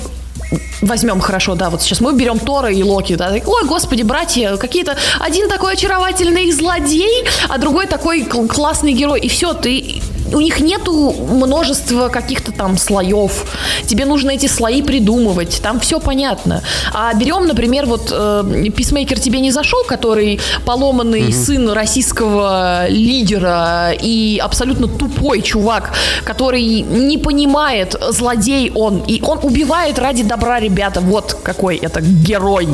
Возьмем 0.80 1.18
хорошо, 1.20 1.54
да, 1.56 1.70
вот 1.70 1.82
сейчас 1.82 2.00
мы 2.00 2.12
берем 2.12 2.38
Тора 2.38 2.70
и 2.70 2.82
Локи, 2.82 3.16
да, 3.16 3.32
ой, 3.32 3.64
господи, 3.64 4.02
братья, 4.02 4.56
какие-то, 4.56 4.96
один 5.18 5.48
такой 5.48 5.72
очаровательный 5.72 6.52
злодей, 6.52 7.24
а 7.48 7.58
другой 7.58 7.86
такой 7.86 8.22
кл- 8.22 8.46
классный 8.46 8.92
герой, 8.92 9.20
и 9.20 9.28
все, 9.28 9.54
ты, 9.54 10.00
у 10.32 10.40
них 10.40 10.60
нету 10.60 11.12
множества 11.12 12.08
каких-то 12.08 12.52
там 12.52 12.78
слоев, 12.78 13.44
тебе 13.86 14.04
нужно 14.04 14.30
эти 14.30 14.46
слои 14.46 14.82
придумывать, 14.82 15.60
там 15.62 15.80
все 15.80 16.00
понятно. 16.00 16.62
А 16.92 17.12
берем, 17.14 17.46
например, 17.46 17.86
вот 17.86 18.10
э, 18.12 18.70
Писмейкер 18.74 19.18
тебе 19.20 19.40
не 19.40 19.50
зашел, 19.50 19.84
который 19.84 20.40
поломанный 20.64 21.32
сын 21.32 21.70
российского 21.70 22.88
лидера 22.88 23.92
и 23.92 24.40
абсолютно 24.42 24.88
тупой 24.88 25.42
чувак, 25.42 25.92
который 26.24 26.80
не 26.80 27.18
понимает, 27.18 27.96
злодей 28.10 28.70
он, 28.74 29.02
и 29.06 29.20
он 29.22 29.38
убивает 29.42 29.98
ради 29.98 30.22
добра, 30.22 30.60
ребята, 30.60 31.00
вот 31.00 31.36
какой 31.42 31.76
это 31.76 32.00
герой, 32.00 32.68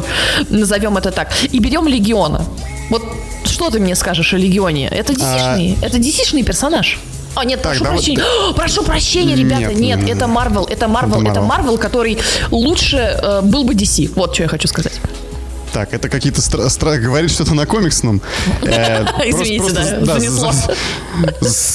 назовем 0.48 0.96
это 0.96 1.10
так. 1.10 1.28
И 1.50 1.58
берем 1.58 1.86
Легиона. 1.86 2.44
Вот 2.90 3.02
что 3.44 3.70
ты 3.70 3.78
мне 3.80 3.94
скажешь 3.94 4.34
о 4.34 4.38
Легионе? 4.38 4.88
Это 4.88 5.12
DC-шный, 5.12 5.76
это 5.82 5.98
DC-шный 5.98 6.42
персонаж. 6.42 6.98
А, 7.34 7.44
нет, 7.44 7.62
Так, 7.62 7.72
прошу 7.72 7.84
да 7.84 7.90
вот- 7.90 7.96
прощения. 7.96 8.24
Прошу 8.54 8.82
прощения, 8.84 9.34
ребята. 9.36 9.72
Нет, 9.74 10.02
Нет, 10.02 10.16
это 10.16 10.26
Марвел. 10.26 10.64
Это 10.64 10.88
Марвел. 10.88 11.22
Это. 11.26 11.40
Марвел, 11.40 11.78
который 11.78 12.18
лучше 12.50 12.96
э, 12.96 13.40
был 13.42 13.64
бы 13.64 13.74
DC. 13.74 14.10
Вот 14.14 14.34
что 14.34 14.42
я 14.44 14.48
хочу 14.48 14.68
сказать. 14.68 15.00
Так, 15.72 15.94
это 15.94 16.08
какие-то 16.08 16.40
стра- 16.40 16.66
стра- 16.66 16.98
говорит 16.98 17.30
что-то 17.30 17.54
на 17.54 17.66
комиксном. 17.66 18.20
Э, 18.62 19.04
Извините, 19.24 19.72
да, 19.72 20.18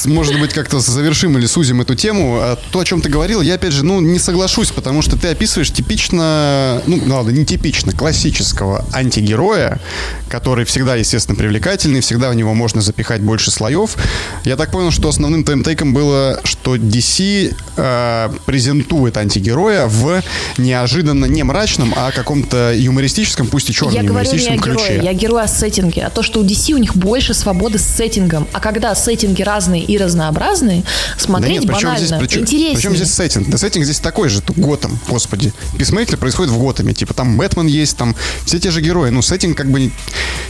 Может 0.06 0.40
быть, 0.40 0.52
как-то 0.52 0.80
завершим 0.80 1.36
или 1.38 1.46
сузим 1.46 1.80
эту 1.80 1.94
тему. 1.94 2.38
А 2.40 2.56
То, 2.70 2.80
о 2.80 2.84
чем 2.84 3.00
ты 3.00 3.08
говорил, 3.08 3.40
я 3.40 3.54
опять 3.54 3.72
же, 3.72 3.84
ну, 3.84 4.00
не 4.00 4.18
соглашусь, 4.18 4.70
потому 4.70 5.02
что 5.02 5.16
ты 5.16 5.28
описываешь 5.28 5.70
типично, 5.72 6.82
ну, 6.86 7.00
ладно, 7.06 7.30
не 7.30 7.44
типично, 7.44 7.92
классического 7.92 8.84
антигероя, 8.92 9.80
который 10.28 10.64
всегда, 10.64 10.96
естественно, 10.96 11.36
привлекательный, 11.36 12.00
всегда 12.00 12.30
в 12.30 12.34
него 12.34 12.54
можно 12.54 12.80
запихать 12.80 13.20
больше 13.20 13.50
слоев. 13.50 13.96
Я 14.44 14.56
так 14.56 14.70
понял, 14.70 14.90
что 14.90 15.08
основным 15.08 15.44
твоим 15.44 15.62
тейком 15.64 15.92
было, 15.92 16.40
что 16.44 16.76
DC 16.76 17.54
э, 17.76 18.30
презентует 18.46 19.16
антигероя 19.16 19.86
в 19.86 20.22
неожиданно 20.56 21.26
не 21.26 21.42
мрачном, 21.42 21.92
а 21.96 22.10
каком-то 22.12 22.72
юмористическом, 22.76 23.46
пусть 23.46 23.70
и 23.70 23.72
черном 23.72 23.87
Я 23.90 24.02
говорю 24.02 24.32
не 24.32 24.48
о 24.48 24.56
герое, 24.56 25.02
я 25.02 25.12
герой 25.12 25.42
о 25.42 25.48
сеттинге. 25.48 26.06
А 26.06 26.10
то, 26.10 26.22
что 26.22 26.40
у 26.40 26.44
DC 26.44 26.72
у 26.72 26.78
них 26.78 26.96
больше 26.96 27.34
свободы 27.34 27.78
с 27.78 27.84
сеттингом. 27.84 28.46
А 28.52 28.60
когда 28.60 28.94
сеттинги 28.94 29.42
разные 29.42 29.82
и 29.82 29.96
разнообразные, 29.98 30.84
смотреть 31.16 31.62
причем 31.62 31.72
банально 31.72 31.98
здесь, 31.98 32.18
причем, 32.18 32.40
интереснее. 32.42 32.74
причем 32.74 32.96
здесь 32.96 33.12
сеттинг? 33.12 33.48
Да 33.48 33.58
сеттинг 33.58 33.84
здесь 33.84 34.00
такой 34.00 34.28
же, 34.28 34.42
Готэм, 34.48 34.98
господи. 35.08 35.52
Peacemaker 35.78 36.16
происходит 36.16 36.52
в 36.52 36.58
Готэме, 36.58 36.94
типа 36.94 37.14
там 37.14 37.36
Бэтмен 37.36 37.66
есть, 37.66 37.96
там 37.96 38.14
все 38.44 38.58
те 38.58 38.70
же 38.70 38.80
герои. 38.80 39.10
Ну, 39.10 39.22
сеттинг 39.22 39.56
как 39.56 39.70
бы 39.70 39.80
не, 39.80 39.92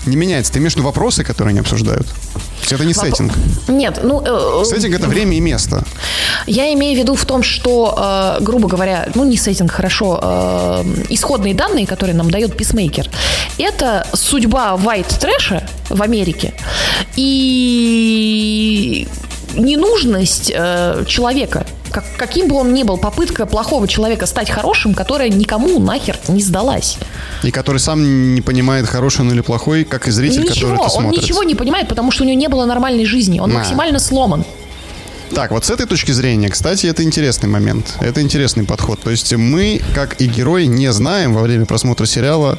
не 0.07 0.17
меняется. 0.17 0.53
Ты 0.53 0.59
имеешь 0.59 0.75
в 0.75 0.77
виду 0.77 0.87
вопросы, 0.87 1.25
которые 1.25 1.51
они 1.51 1.61
обсуждают? 1.61 2.07
Это 2.71 2.85
не 2.85 2.93
Воп- 2.93 3.01
сеттинг. 3.01 3.33
Нет, 3.69 4.01
ну... 4.03 4.21
э, 4.21 4.63
э, 4.63 4.65
Сеттинг— 4.65 4.95
это 4.97 5.07
время 5.07 5.37
и 5.37 5.41
место. 5.41 5.85
Я 6.47 6.73
имею 6.75 6.97
в 6.97 6.99
виду 6.99 7.15
в 7.15 7.25
том, 7.25 7.43
что, 7.43 8.37
э, 8.41 8.43
грубо 8.43 8.69
говоря, 8.69 9.09
ну 9.15 9.25
не 9.25 9.37
сеттинг, 9.37 9.73
хорошо, 9.73 10.19
э, 10.23 10.85
исходные 11.09 11.55
данные, 11.55 11.87
которые 11.87 12.15
нам 12.15 12.31
дает 12.31 12.57
Peacemaker, 12.57 13.09
это 13.59 14.07
судьба 14.15 14.75
white 14.77 15.19
трэша 15.19 15.67
в 15.89 16.03
Америке 16.03 16.55
и 17.69 19.07
ненужность 19.55 20.53
э, 20.55 21.05
человека. 21.07 21.67
Как, 21.91 22.05
каким 22.19 22.49
бы 22.49 22.57
он 22.57 22.75
ни 22.75 22.83
был, 22.83 22.99
попытка 22.99 23.47
плохого 23.47 23.89
человека 23.89 24.27
стать 24.27 24.51
хорошим, 24.51 24.93
которая 24.95 25.31
никому 25.31 25.79
нахер 25.79 26.19
не 26.29 26.43
сдалась. 26.43 26.99
И 27.43 27.51
который 27.51 27.79
сам 27.79 28.35
не 28.35 28.43
понимает, 28.43 28.87
хороший 28.87 29.23
он 29.23 29.33
или 29.33 29.41
плохой, 29.41 29.85
как 29.85 30.07
и 30.07 30.11
зритель, 30.11 30.43
который 30.43 30.55
ничего, 30.55 30.75
это 30.75 30.83
он 30.83 30.91
смотрит. 30.91 31.23
ничего 31.23 31.43
не 31.45 31.55
понимает, 31.55 31.89
потому 31.89 32.11
что 32.11 32.25
у 32.25 32.27
него 32.27 32.39
не 32.39 32.49
было 32.49 32.67
нормальной 32.67 33.07
жизни. 33.07 33.41
Он 33.41 33.51
Да. 33.51 33.59
максимально 33.59 33.99
сломан. 34.01 34.45
Так, 35.35 35.51
вот 35.51 35.65
с 35.65 35.71
этой 35.71 35.87
точки 35.87 36.11
зрения, 36.13 36.49
кстати, 36.51 36.87
это 36.87 37.03
интересный 37.03 37.49
момент. 37.49 37.95
Это 38.01 38.21
интересный 38.21 38.65
подход. 38.65 39.01
То 39.01 39.11
есть 39.11 39.35
мы, 39.35 39.81
как 39.95 40.21
и 40.21 40.27
герой, 40.27 40.67
не 40.67 40.91
знаем 40.93 41.33
во 41.35 41.43
время 41.43 41.65
просмотра 41.67 42.07
сериала, 42.07 42.59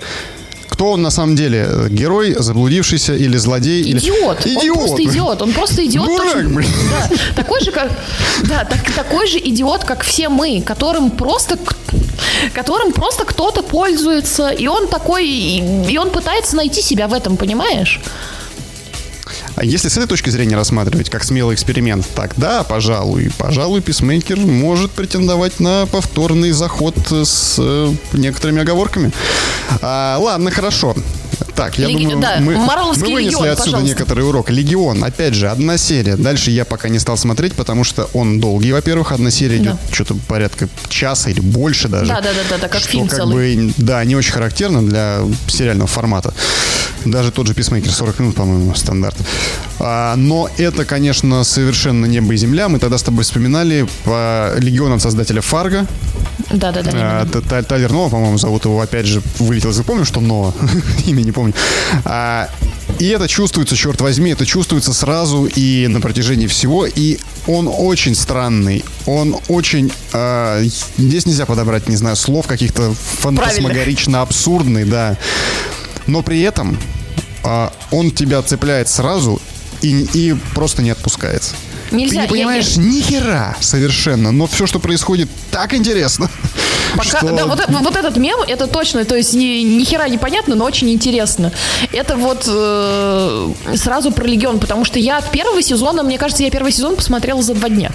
кто 0.70 0.91
он 0.91 1.01
на 1.01 1.11
самом 1.11 1.36
деле. 1.36 1.67
Герой, 1.89 2.36
заблудившийся 2.38 3.13
или 3.15 3.38
злодей. 3.38 3.82
или- 3.82 3.97
Идиот. 3.99 4.45
Идиот. 4.45 4.67
Он 4.67 4.78
просто 4.78 5.03
идиот. 5.03 5.41
Он 5.41 5.51
просто 5.53 5.86
идиот. 5.86 6.07
Дурак, 6.07 6.49
блин. 6.53 6.70
Да, 6.91 7.15
такой 7.36 7.61
же, 7.61 7.72
как, 7.72 7.91
да, 8.45 8.63
так- 8.65 8.91
такой 8.95 9.28
же 9.28 9.38
идиот, 9.39 9.84
как 9.84 10.03
все 10.03 10.30
мы, 10.30 10.61
которым 10.65 11.11
просто, 11.11 11.57
которым 12.53 12.91
просто 12.93 13.26
кто-то 13.26 13.61
пользуется, 13.63 14.49
и 14.49 14.67
он 14.67 14.88
такой, 14.88 15.28
и 15.28 15.97
он 15.97 16.09
пытается 16.11 16.55
найти 16.55 16.82
себя 16.82 17.07
в 17.07 17.13
этом, 17.13 17.38
понимаешь? 17.38 17.99
А 19.56 19.66
если 19.66 19.89
с 19.89 19.97
этой 19.97 20.08
точки 20.08 20.30
зрения 20.30 20.56
рассматривать 20.56 21.10
как 21.10 21.24
смелый 21.24 21.56
эксперимент, 21.56 22.08
тогда, 22.16 22.64
пожалуй, 22.64 23.32
пожалуй, 23.38 23.82
писмейкер 23.82 24.39
может 24.39 24.91
претендовать 24.91 25.60
на 25.60 25.86
повторный 25.86 26.52
заход 26.52 26.95
с 27.10 27.56
э, 27.58 27.93
некоторыми 28.14 28.62
оговорками. 28.62 29.12
А, 29.82 30.18
ладно, 30.20 30.52
хорошо. 30.52 30.95
Так, 31.60 31.78
я 31.78 31.88
Леги- 31.88 32.03
думаю, 32.03 32.22
да, 32.22 32.38
мы, 32.39 32.55
мы 32.55 32.93
вынесли 32.93 33.26
Легион, 33.26 33.43
отсюда 33.43 33.55
пожалуйста. 33.57 33.82
некоторый 33.82 34.26
урок. 34.26 34.49
Легион, 34.49 35.03
опять 35.03 35.34
же, 35.34 35.49
одна 35.49 35.78
серия. 35.78 36.16
Дальше 36.16 36.51
я 36.51 36.64
пока 36.64 36.88
не 36.88 36.99
стал 36.99 37.18
смотреть, 37.18 37.53
потому 37.53 37.84
что 37.84 38.10
он 38.14 38.39
долгий, 38.39 38.72
во-первых. 38.72 39.12
Одна 39.12 39.30
серия 39.30 39.57
идет 39.57 39.76
что-то 39.91 40.16
порядка 40.30 40.70
часа 40.88 41.30
или 41.30 41.41
больше 41.41 41.89
даже. 41.89 42.07
Да, 42.07 42.22
да, 42.22 42.30
да, 42.32 42.39
да, 42.49 42.57
да, 42.62 42.68
как 42.70 42.80
что 42.80 42.89
фильм 42.89 43.10
как 43.10 43.18
целый. 43.18 43.57
бы, 43.57 43.74
да, 43.76 44.05
не 44.05 44.16
очень 44.16 44.32
характерно 44.32 44.88
для 44.88 45.20
сериального 45.49 45.88
формата. 45.88 46.34
Даже 47.05 47.32
тот 47.32 47.47
же 47.47 47.53
Писмейкер 47.53 47.91
40 47.91 48.20
минут, 48.20 48.36
по-моему, 48.36 48.76
стандарт. 48.76 49.18
А, 49.80 50.16
но 50.16 50.49
это, 50.57 50.86
конечно, 50.86 51.43
совершенно 51.43 52.05
небо 52.05 52.34
и 52.34 52.38
земля. 52.38 52.68
Мы 52.68 52.80
тогда 52.80 52.97
с 52.97 53.03
тобой 53.03 53.24
вспоминали 53.24 53.88
по 54.03 54.53
Легион 54.57 54.93
от 54.93 55.01
создателя 55.01 55.41
Фарго. 55.41 55.86
Да, 56.51 56.72
да, 56.72 56.82
да. 56.82 56.91
А, 56.93 57.64
Тайлер 57.64 57.91
Ноа, 57.91 58.10
по-моему, 58.10 58.38
зовут 58.38 58.66
его, 58.66 58.82
опять 58.82 59.05
же, 59.05 59.22
вылетел. 59.38 59.72
Я 59.72 59.84
помню, 59.84 60.03
что 60.03 60.20
Ноа. 60.20 60.53
Имя 61.05 61.22
не 61.22 61.32
помню. 61.32 61.49
А, 62.06 62.50
и 63.00 63.08
это 63.08 63.28
чувствуется, 63.28 63.76
черт 63.76 64.02
возьми, 64.02 64.32
это 64.32 64.45
чувствуется 64.45 64.93
сразу 64.93 65.45
и 65.45 65.88
на 65.88 66.02
протяжении 66.02 66.47
всего. 66.47 66.86
И 66.86 67.20
он 67.47 67.70
очень 67.72 68.16
странный. 68.16 68.84
Он 69.06 69.38
очень... 69.47 69.91
а, 70.14 70.62
здесь 70.97 71.26
нельзя 71.26 71.45
подобрать, 71.45 71.88
не 71.88 71.95
знаю, 71.95 72.16
слов 72.16 72.47
каких-то 72.47 72.93
фантасмагорично 73.20 74.22
абсурдный, 74.22 74.86
да. 74.86 75.18
Но 76.08 76.22
при 76.24 76.41
этом 76.41 76.78
а, 77.43 77.72
он 77.91 78.12
тебя 78.12 78.41
цепляет 78.41 78.89
сразу 78.89 79.41
и, 79.82 80.08
и 80.14 80.36
просто 80.54 80.82
не 80.82 80.89
отпускает. 80.89 81.54
Нельзя, 81.92 82.14
Ты 82.14 82.18
я- 82.18 82.22
не 82.24 82.28
понимаешь 82.30 82.68
я- 82.76 82.84
ни 82.84 83.02
хера 83.02 83.56
совершенно, 83.60 84.32
но 84.32 84.48
все, 84.48 84.68
что 84.68 84.80
происходит, 84.80 85.30
так 85.52 85.74
интересно. 85.74 86.30
Пока, 86.96 87.20
что- 87.20 87.30
да, 87.36 87.46
вот, 87.46 87.60
вот 87.70 87.96
этот 87.96 88.18
мем, 88.18 88.40
это 88.48 88.68
точно, 88.68 89.06
то 89.06 89.16
есть 89.16 89.34
ни, 89.34 89.62
ни 89.64 89.84
хера 89.84 90.08
непонятно, 90.08 90.56
но 90.56 90.66
очень 90.66 90.90
интересно. 90.92 91.52
Это 91.92 92.16
вот 92.16 92.44
э, 92.48 93.54
сразу 93.76 94.12
про 94.12 94.26
Легион, 94.28 94.60
потому 94.60 94.86
что 94.86 95.00
я 95.00 95.22
первого 95.22 95.62
сезона, 95.62 96.04
мне 96.04 96.18
кажется, 96.18 96.44
я 96.44 96.50
первый 96.52 96.72
сезон 96.72 96.96
посмотрела 96.96 97.42
за 97.42 97.54
два 97.54 97.70
дня. 97.70 97.92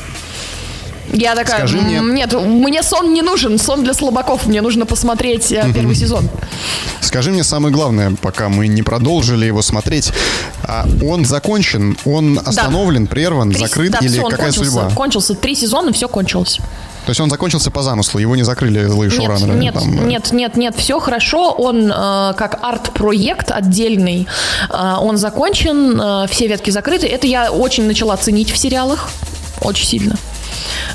Я 1.14 1.34
такая, 1.36 1.58
Скажи 1.58 1.78
мне- 1.78 1.98
«М, 1.98 2.14
нет, 2.14 2.32
мне 2.32 2.82
сон 2.82 3.12
не 3.14 3.22
нужен, 3.22 3.58
сон 3.58 3.84
для 3.84 3.94
слабаков, 3.94 4.46
мне 4.46 4.60
нужно 4.60 4.84
посмотреть 4.84 5.52
э, 5.52 5.64
первый 5.72 5.94
сезон. 5.94 6.28
Скажи 7.00 7.30
мне 7.30 7.44
самое 7.44 7.72
главное, 7.72 8.14
пока 8.20 8.48
мы 8.48 8.66
не 8.66 8.82
продолжили 8.82 9.46
его 9.46 9.62
смотреть. 9.62 10.12
А 10.64 10.86
он 11.04 11.24
закончен, 11.24 11.96
он 12.04 12.40
остановлен, 12.44 13.06
прерван, 13.06 13.50
Три- 13.52 13.60
закрыт 13.60 13.92
да, 13.92 13.98
или 14.02 14.18
он 14.18 14.30
какая 14.30 14.46
кончился, 14.46 14.70
судьба? 14.70 14.90
Кончился, 14.94 15.34
три 15.34 15.54
сезона, 15.54 15.92
все 15.92 16.08
кончилось. 16.08 16.58
То 17.06 17.10
есть 17.10 17.20
он 17.20 17.28
закончился 17.30 17.70
по 17.70 17.82
замыслу, 17.82 18.18
его 18.18 18.34
не 18.34 18.42
закрыли 18.44 18.84
злые 18.86 19.10
Нет, 19.10 19.16
шоураннеры. 19.20 19.58
нет, 19.58 19.74
там, 19.74 19.98
э, 19.98 20.06
нет, 20.06 20.32
нет, 20.32 20.56
нет, 20.56 20.74
все 20.76 20.98
хорошо. 20.98 21.52
Он 21.52 21.92
э, 21.92 22.34
как 22.36 22.58
арт-проект 22.62 23.50
отдельный, 23.52 24.26
э, 24.70 24.94
он 25.00 25.16
закончен, 25.18 26.00
э, 26.00 26.26
все 26.28 26.48
ветки 26.48 26.70
закрыты. 26.70 27.06
Это 27.06 27.26
я 27.26 27.52
очень 27.52 27.86
начала 27.86 28.16
ценить 28.16 28.50
в 28.50 28.56
сериалах, 28.56 29.10
очень 29.60 29.86
сильно 29.86 30.16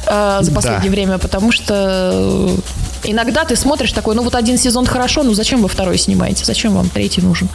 э, 0.05 0.38
за 0.41 0.51
последнее 0.51 0.89
Да. 0.89 0.95
время, 0.95 1.18
потому 1.18 1.51
что 1.51 2.12
э, 2.14 3.10
иногда 3.10 3.45
ты 3.45 3.55
смотришь 3.55 3.91
такой, 3.91 4.16
ну 4.16 4.24
вот 4.24 4.36
один 4.36 4.57
сезон 4.57 4.86
хорошо, 4.86 5.24
ну 5.24 5.34
зачем 5.34 5.62
вы 5.62 5.68
второй 5.70 5.97
снимаете, 5.97 6.45
зачем 6.45 6.74
вам 6.76 6.89
третий 6.89 7.22
нужен? 7.22 7.49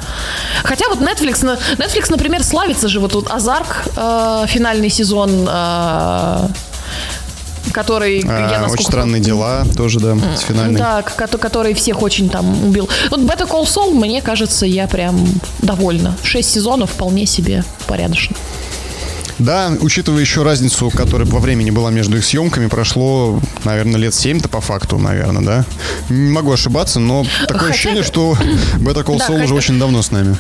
Хотя 0.63 0.89
вот 0.89 0.99
Netflix, 1.01 1.59
Netflix, 1.79 2.07
например, 2.11 2.43
славится 2.43 2.89
же 2.89 3.01
вот 3.01 3.13
тут 3.13 3.31
Азарк, 3.31 3.85
э, 3.97 4.45
финальный 4.49 4.91
сезон, 4.91 5.49
э, 5.49 6.49
который 7.73 8.23
а, 8.27 8.51
я 8.51 8.61
насколько 8.61 8.73
очень 8.75 8.85
странные 8.85 9.21
дела 9.21 9.65
тоже, 9.77 9.99
да, 9.99 10.17
с 10.37 10.41
финальной. 10.41 10.79
да, 10.79 11.03
который 11.03 11.75
всех 11.75 12.03
очень 12.03 12.29
там 12.29 12.65
убил. 12.65 12.89
Вот 13.11 13.21
Better 13.21 13.49
Call 13.49 13.65
Saul, 13.65 13.95
мне 13.95 14.23
кажется, 14.23 14.65
я 14.67 14.87
прям 14.87 15.27
довольна. 15.61 16.15
Шесть 16.23 16.53
сезонов 16.53 16.91
вполне 16.93 17.27
себе 17.27 17.65
порядочно. 17.87 18.37
Да, 19.39 19.73
учитывая 19.81 20.21
еще 20.21 20.43
разницу, 20.43 20.91
которая 20.91 21.27
по 21.27 21.39
времени 21.39 21.71
была 21.71 21.91
между 21.91 22.17
их 22.17 22.25
съемками, 22.25 22.67
прошло, 22.69 23.41
наверное, 23.65 23.99
лет 23.99 24.13
7-то 24.13 24.49
по 24.49 24.61
факту, 24.61 24.99
наверное, 24.99 25.43
да? 25.43 25.65
Не 26.09 26.31
могу 26.31 26.53
ошибаться, 26.53 27.01
но 27.01 27.25
такое 27.49 27.59
Хотя- 27.59 27.73
ощущение, 27.73 28.03
что 28.05 28.37
Better 28.77 29.05
Call 29.05 29.19
Да, 29.19 29.27
Saul 29.29 29.35
уже 29.37 29.43
хотя- 29.43 29.55
очень 29.55 29.79
давно 29.79 30.03
с 30.03 30.11
нами. 30.13 30.37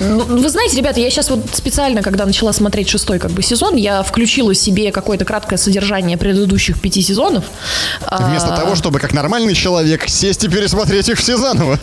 Ну, 0.00 0.24
вы 0.24 0.48
знаете, 0.48 0.76
ребята, 0.76 1.00
я 1.00 1.10
сейчас 1.10 1.28
вот 1.30 1.44
специально, 1.52 2.02
когда 2.02 2.24
начала 2.24 2.52
смотреть 2.52 2.88
шестой 2.88 3.18
как 3.18 3.32
бы 3.32 3.42
сезон, 3.42 3.76
я 3.76 4.02
включила 4.02 4.54
себе 4.54 4.92
какое-то 4.92 5.24
краткое 5.24 5.58
содержание 5.58 6.16
предыдущих 6.16 6.80
пяти 6.80 7.02
сезонов. 7.02 7.44
Вместо 8.10 8.54
А, 8.54 8.56
того, 8.56 8.74
чтобы 8.76 8.98
как 8.98 9.12
нормальный 9.12 9.54
человек 9.54 10.08
сесть 10.08 10.44
и 10.44 10.48
пересмотреть 10.48 11.08
их 11.08 11.18
все 11.18 11.36
заново. 11.36 11.78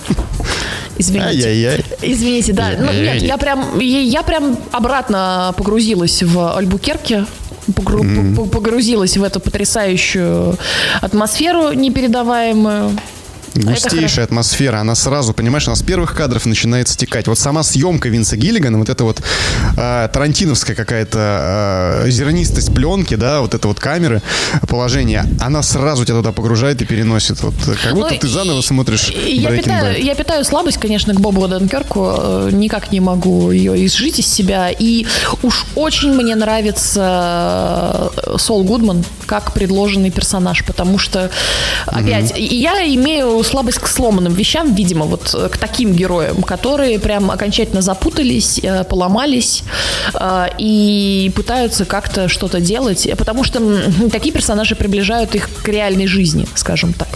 Извините. 0.98 1.28
Ай-яй-яй. 1.28 1.86
Извините, 2.02 2.54
да. 2.54 2.72
Ну, 2.80 2.86
нет, 2.92 3.22
я 3.22 3.38
прям, 3.38 3.78
я 3.80 4.24
прям 4.24 4.58
обратно 4.72 5.54
погрузилась 5.58 6.24
в 6.24 6.55
Альбукерке. 6.56 7.26
погру- 7.76 8.06
по- 8.36 8.46
Погрузилась 8.46 9.18
в 9.18 9.24
эту 9.24 9.40
потрясающую 9.40 10.56
атмосферу 11.02 11.72
непередаваемую. 11.74 12.92
Густейшая 13.56 14.26
атмосфера, 14.26 14.80
она 14.80 14.96
сразу, 14.96 15.34
понимаешь, 15.34 15.68
она 15.68 15.76
с 15.76 15.82
первых 15.82 16.16
кадров 16.16 16.46
начинает 16.46 16.88
стекать. 16.88 17.28
Вот 17.28 17.40
сама 17.40 17.64
съемка 17.64 18.10
Винса 18.10 18.38
Гиллигана, 18.38 18.78
вот 18.78 18.90
эта 18.90 19.04
вот 19.04 19.22
э, 19.78 20.10
тарантиновская 20.12 20.76
какая-то 20.76 22.04
э, 22.06 22.10
зернистость 22.10 22.74
пленки, 22.74 23.16
да, 23.16 23.42
вот 23.42 23.54
это 23.54 23.68
вот 23.68 23.80
камеры, 23.80 24.22
положение, 24.68 25.26
она 25.40 25.64
сразу 25.64 26.06
тебя 26.06 26.18
туда 26.18 26.32
погружает 26.32 26.82
и 26.82 26.86
переносит. 26.86 27.42
Вот 27.42 27.56
как 27.84 27.94
будто 27.94 28.14
ну, 28.14 28.20
ты 28.20 28.28
заново 28.28 28.62
смотришь 28.62 29.10
я 29.10 29.52
питаю, 29.52 30.04
я 30.04 30.16
питаю 30.16 30.44
слабость, 30.44 30.78
конечно, 30.78 31.14
к 31.14 31.20
Бобу 31.20 31.48
Денкерку, 31.48 32.14
э, 32.18 32.50
никак 32.52 32.92
не 32.92 33.00
могу 33.00 33.52
ее 33.52 33.86
изжить 33.86 34.20
из 34.20 34.28
себя, 34.28 34.70
и 34.70 35.06
уж 35.44 35.66
очень 35.76 36.14
мне 36.14 36.36
нравится 36.36 38.12
э, 38.16 38.38
Сол 38.38 38.64
Гудман 38.64 39.04
как 39.26 39.54
предложенный 39.54 40.12
персонаж, 40.12 40.64
потому 40.66 40.98
что, 40.98 41.30
опять, 41.86 42.32
mm-hmm. 42.32 42.56
я 42.56 42.96
имею 42.96 43.44
слабость 43.46 43.80
к 43.80 43.88
сломанным 43.88 44.34
вещам, 44.34 44.74
видимо, 44.74 45.06
вот 45.06 45.34
э, 45.34 45.50
к 45.50 45.58
таким 45.58 45.94
героям, 45.94 46.44
которые 46.44 47.00
прям 47.00 47.32
окончательно 47.32 47.82
запутались, 47.82 48.62
поломались 48.90 49.64
и 50.58 51.32
пытаются 51.36 51.86
как-то 51.86 52.28
что-то 52.28 52.60
делать, 52.60 53.08
потому 53.18 53.44
что 53.44 53.62
такие 54.12 54.34
персонажи 54.34 54.76
приближают 54.76 55.36
их 55.36 55.50
к 55.64 55.68
реальной 55.68 56.08
жизни, 56.08 56.48
скажем 56.56 56.94
так. 56.94 57.08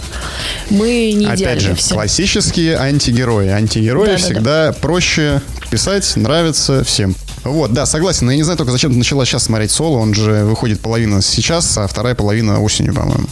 Мы 0.70 1.12
не 1.12 1.26
Опять 1.26 1.60
же, 1.60 1.74
все. 1.74 1.94
классические 1.94 2.76
антигерои. 2.76 3.48
Антигерои 3.48 4.06
да, 4.06 4.16
всегда 4.16 4.40
да, 4.40 4.66
да. 4.68 4.72
проще 4.72 5.42
писать, 5.70 6.10
нравится 6.16 6.84
всем. 6.84 7.14
Вот, 7.44 7.72
да, 7.72 7.86
согласен. 7.86 8.26
Но 8.26 8.32
я 8.32 8.36
не 8.36 8.42
знаю 8.42 8.58
только, 8.58 8.72
зачем 8.72 8.92
ты 8.92 8.98
начала 8.98 9.24
сейчас 9.24 9.44
смотреть 9.44 9.70
соло. 9.70 9.98
Он 9.98 10.14
же 10.14 10.44
выходит 10.44 10.80
половина 10.80 11.22
сейчас, 11.22 11.76
а 11.78 11.86
вторая 11.86 12.14
половина 12.14 12.60
осенью, 12.60 12.94
по-моему 12.94 13.26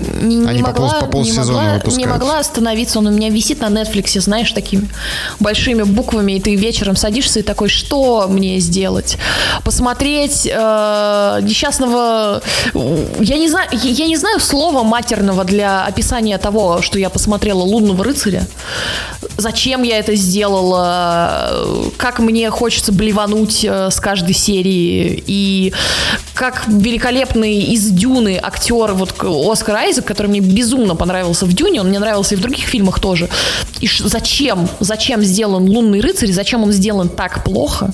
не, 0.00 0.46
Они 0.46 0.62
могла, 0.62 1.00
по, 1.00 1.06
пол, 1.06 1.22
по 1.22 1.26
не, 1.26 1.32
могла, 1.32 1.80
не 1.86 2.06
могла 2.06 2.38
остановиться. 2.38 2.98
Он 2.98 3.06
у 3.06 3.10
меня 3.10 3.30
висит 3.30 3.60
на 3.60 3.66
Netflix, 3.66 4.20
знаешь, 4.20 4.52
такими 4.52 4.88
большими 5.40 5.82
буквами, 5.82 6.32
и 6.32 6.40
ты 6.40 6.54
вечером 6.54 6.96
садишься 6.96 7.40
и 7.40 7.42
такой, 7.42 7.68
что 7.68 8.26
мне 8.28 8.58
сделать? 8.58 9.16
Посмотреть 9.64 10.46
э, 10.46 11.38
несчастного... 11.42 12.42
Я 12.74 13.36
не, 13.36 13.48
знаю, 13.48 13.68
я 13.72 14.06
не 14.06 14.16
знаю 14.16 14.40
слова 14.40 14.82
матерного 14.82 15.44
для 15.44 15.84
описания 15.84 16.38
того, 16.38 16.82
что 16.82 16.98
я 16.98 17.10
посмотрела 17.10 17.62
«Лунного 17.62 18.04
рыцаря». 18.04 18.46
Зачем 19.36 19.82
я 19.82 19.98
это 19.98 20.14
сделала? 20.16 21.90
Как 21.96 22.18
мне 22.18 22.50
хочется 22.50 22.92
блевануть 22.92 23.64
э, 23.64 23.90
с 23.90 24.00
каждой 24.00 24.34
серии? 24.34 25.22
И 25.26 25.72
как 26.34 26.64
великолепный 26.66 27.58
из 27.58 27.88
«Дюны» 27.90 28.38
актер, 28.40 28.92
вот 28.92 29.14
Оскар 29.22 29.78
Айзек, 29.88 30.04
который 30.04 30.26
мне 30.26 30.40
безумно 30.40 30.94
понравился 30.94 31.46
в 31.46 31.52
Дюне, 31.52 31.80
он 31.80 31.88
мне 31.88 31.98
нравился 31.98 32.34
и 32.34 32.38
в 32.38 32.40
других 32.40 32.66
фильмах 32.66 33.00
тоже. 33.00 33.28
И 33.80 33.88
зачем, 33.88 34.68
зачем 34.80 35.22
сделан 35.22 35.64
«Лунный 35.68 36.00
рыцарь», 36.00 36.30
зачем 36.30 36.62
он 36.62 36.72
сделан 36.72 37.08
так 37.08 37.42
плохо? 37.42 37.90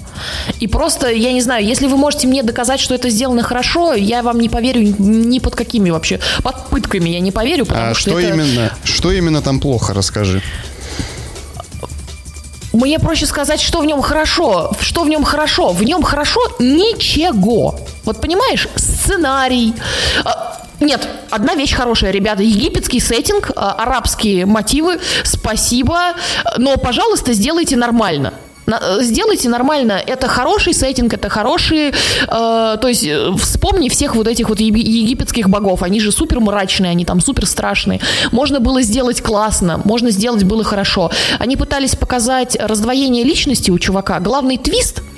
И 0.59 0.67
просто, 0.67 1.09
я 1.09 1.33
не 1.33 1.41
знаю, 1.41 1.65
если 1.65 1.87
вы 1.87 1.97
можете 1.97 2.27
мне 2.27 2.43
доказать, 2.43 2.81
что 2.81 2.95
это 2.95 3.11
сделано 3.11 3.43
хорошо, 3.43 3.95
я 3.95 4.23
вам 4.23 4.41
не 4.41 4.49
поверю 4.49 4.95
ни 4.99 5.39
под 5.39 5.55
какими 5.55 5.91
вообще, 5.91 6.19
под 6.43 6.67
пытками 6.67 7.11
я 7.11 7.21
не 7.21 7.31
поверю, 7.31 7.65
потому 7.65 7.93
а 7.93 7.95
что, 7.95 8.11
что 8.11 8.19
это... 8.19 8.35
именно, 8.35 8.73
что 8.83 9.13
именно 9.13 9.41
там 9.41 9.61
плохо, 9.61 9.95
расскажи. 9.95 10.43
Мне 12.73 12.99
проще 12.99 13.27
сказать, 13.27 13.61
что 13.61 13.81
в 13.81 13.87
нем 13.87 14.03
хорошо. 14.03 14.73
Что 14.81 15.05
в 15.05 15.09
нем 15.09 15.23
хорошо? 15.23 15.69
В 15.69 15.85
нем 15.85 16.03
хорошо 16.03 16.41
ничего. 16.59 17.79
Вот 18.03 18.21
понимаешь, 18.21 18.67
сценарий, 18.75 19.75
а, 20.25 20.54
нет, 20.85 21.07
одна 21.31 21.55
вещь 21.55 21.75
хорошая, 21.75 22.11
ребята. 22.11 22.43
Египетский 22.43 23.01
сеттинг, 23.01 23.51
а, 23.57 23.73
арабские 23.73 24.47
мотивы, 24.47 24.99
спасибо. 25.25 26.15
Но, 26.59 26.77
пожалуйста, 26.77 27.33
сделайте 27.33 27.77
нормально. 27.77 28.35
Э, 28.67 29.03
сделайте 29.03 29.49
нормально. 29.49 30.01
Это 30.07 30.29
хороший 30.29 30.75
сеттинг, 30.75 31.15
это 31.15 31.29
хорошие... 31.29 31.93
Э, 32.29 32.77
то 32.81 32.89
есть 32.89 33.05
э, 33.05 33.31
вспомни 33.39 33.89
всех 33.89 34.15
вот 34.17 34.29
этих 34.29 34.49
вот 34.49 34.61
египетских 34.61 35.49
богов. 35.49 35.83
Они 35.83 36.01
же 36.01 36.13
супер 36.13 36.41
мрачные, 36.41 36.91
они 36.91 37.05
там 37.05 37.21
супер 37.21 37.47
страшные. 37.47 38.01
Можно 38.33 38.61
было 38.61 38.83
сделать 38.83 39.23
классно, 39.23 39.81
можно 39.85 40.11
сделать 40.11 40.45
было 40.45 40.65
хорошо. 40.65 41.11
Они 41.39 41.57
пытались 41.57 41.97
показать 41.97 42.57
раздвоение 42.61 43.25
личности 43.25 43.71
у 43.71 43.79
чувака. 43.79 44.21
Главный 44.21 44.59
твист— 44.59 45.03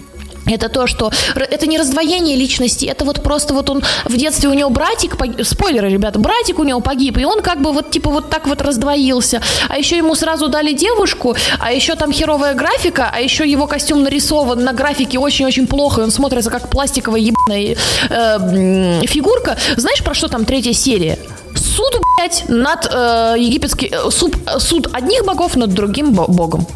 это 0.47 0.69
то, 0.69 0.87
что 0.87 1.11
это 1.35 1.67
не 1.67 1.79
раздвоение 1.79 2.37
личности, 2.37 2.87
это 2.87 3.05
вот 3.05 3.23
просто 3.23 3.55
вот 3.55 3.71
он 3.71 3.83
в 4.05 4.17
детстве 4.17 4.49
у 4.49 4.55
него 4.55 4.71
братик, 4.71 5.17
спойлеры, 5.45 5.89
ребята, 5.89 6.19
братик 6.19 6.59
у 6.59 6.65
него 6.65 6.81
погиб, 6.81 7.19
и 7.19 7.25
он 7.25 7.43
как 7.43 7.61
бы 7.61 7.73
вот 7.73 7.91
типа 7.91 8.11
вот 8.11 8.31
так 8.31 8.47
вот 8.47 8.63
раздвоился. 8.63 9.43
А 9.69 9.79
еще 9.79 9.97
ему 9.97 10.15
сразу 10.15 10.49
дали 10.49 10.73
девушку, 10.73 11.37
а 11.59 11.73
еще 11.73 11.95
там 11.95 12.13
херовая 12.13 12.55
графика, 12.55 13.11
а 13.13 13.21
еще 13.21 13.49
его 13.49 13.67
костюм 13.67 14.03
нарисован 14.03 14.63
на 14.63 14.73
графике 14.73 15.19
очень-очень 15.19 15.67
плохо, 15.67 16.01
и 16.01 16.05
он 16.05 16.11
смотрится 16.11 16.51
как 16.51 16.69
пластиковая 16.71 17.21
ебаная 17.21 17.77
э, 18.11 19.07
фигурка. 19.07 19.57
Знаешь, 19.77 20.03
про 20.03 20.15
что 20.15 20.29
там 20.29 20.45
третья 20.45 20.73
серия? 20.73 21.19
Суд, 21.57 22.01
блядь, 22.19 22.45
над 22.49 22.89
э, 22.91 23.35
египетский... 23.39 23.91
Э, 23.93 24.11
суд, 24.11 24.37
суд 24.59 24.89
одних 24.93 25.25
богов 25.25 25.57
над 25.57 25.75
другим 25.75 26.13
богом. 26.13 26.67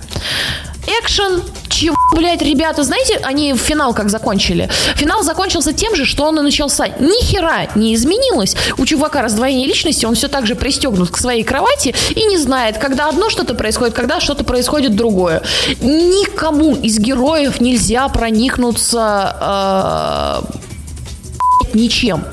Экшен, 0.87 1.43
чего, 1.69 1.97
блядь, 2.15 2.43
ребята, 2.43 2.83
знаете, 2.83 3.21
они 3.23 3.55
финал 3.55 3.95
как 3.95 4.11
закончили? 4.11 4.69
Финал 4.97 5.23
закончился 5.23 5.73
тем 5.73 5.95
же, 5.95 6.05
что 6.05 6.25
он 6.25 6.39
и 6.39 6.43
начался. 6.43 6.89
Ни 6.89 7.25
хера 7.25 7.69
не 7.75 7.95
изменилось. 7.95 8.57
У 8.79 8.87
чувака 8.87 9.23
раздвоение 9.23 9.67
личности, 9.67 10.07
он 10.07 10.15
все 10.15 10.29
так 10.29 10.47
же 10.47 10.55
пристегнут 10.55 11.11
к 11.11 11.17
своей 11.17 11.45
кровати 11.45 11.95
и 12.15 12.25
не 12.25 12.39
знает, 12.39 12.79
когда 12.79 13.09
одно 13.09 13.31
что-то 13.31 13.55
происходит, 13.55 13.95
когда 13.95 14.21
что-то 14.21 14.45
происходит 14.45 14.97
другое. 14.97 15.43
Никому 15.81 16.75
из 16.75 16.99
героев 16.99 17.61
нельзя 17.61 18.09
проникнуться 18.09 20.43
э, 20.43 21.75
ничем. 21.75 22.25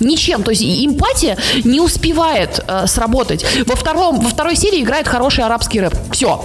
Ничем. 0.00 0.42
То 0.42 0.50
есть 0.50 0.62
эмпатия 0.62 1.36
не 1.64 1.80
успевает 1.80 2.60
э, 2.66 2.86
сработать. 2.86 3.44
Во, 3.66 3.76
втором, 3.76 4.20
во 4.20 4.30
второй 4.30 4.56
серии 4.56 4.82
играет 4.82 5.08
хороший 5.08 5.44
арабский 5.44 5.80
рэп. 5.80 5.94
Все. 6.12 6.40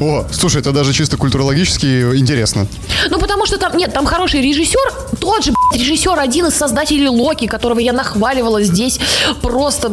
О, 0.00 0.24
слушай, 0.32 0.60
это 0.60 0.72
даже 0.72 0.92
чисто 0.92 1.16
культурологически 1.16 2.16
интересно. 2.16 2.66
Ну, 3.10 3.18
потому 3.18 3.46
что 3.46 3.58
там, 3.58 3.76
нет, 3.76 3.92
там 3.92 4.06
хороший 4.06 4.40
режиссер, 4.40 4.92
тот 5.20 5.44
же, 5.44 5.52
блядь, 5.52 5.82
режиссер, 5.82 6.18
один 6.18 6.46
из 6.46 6.54
создателей 6.54 7.08
Локи, 7.08 7.46
которого 7.46 7.80
я 7.80 7.92
нахваливала 7.92 8.62
здесь. 8.62 8.98
Просто 9.42 9.90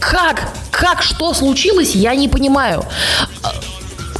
как, 0.00 0.48
как, 0.70 1.02
что 1.02 1.34
случилось, 1.34 1.94
я 1.94 2.14
не 2.14 2.28
понимаю. 2.28 2.84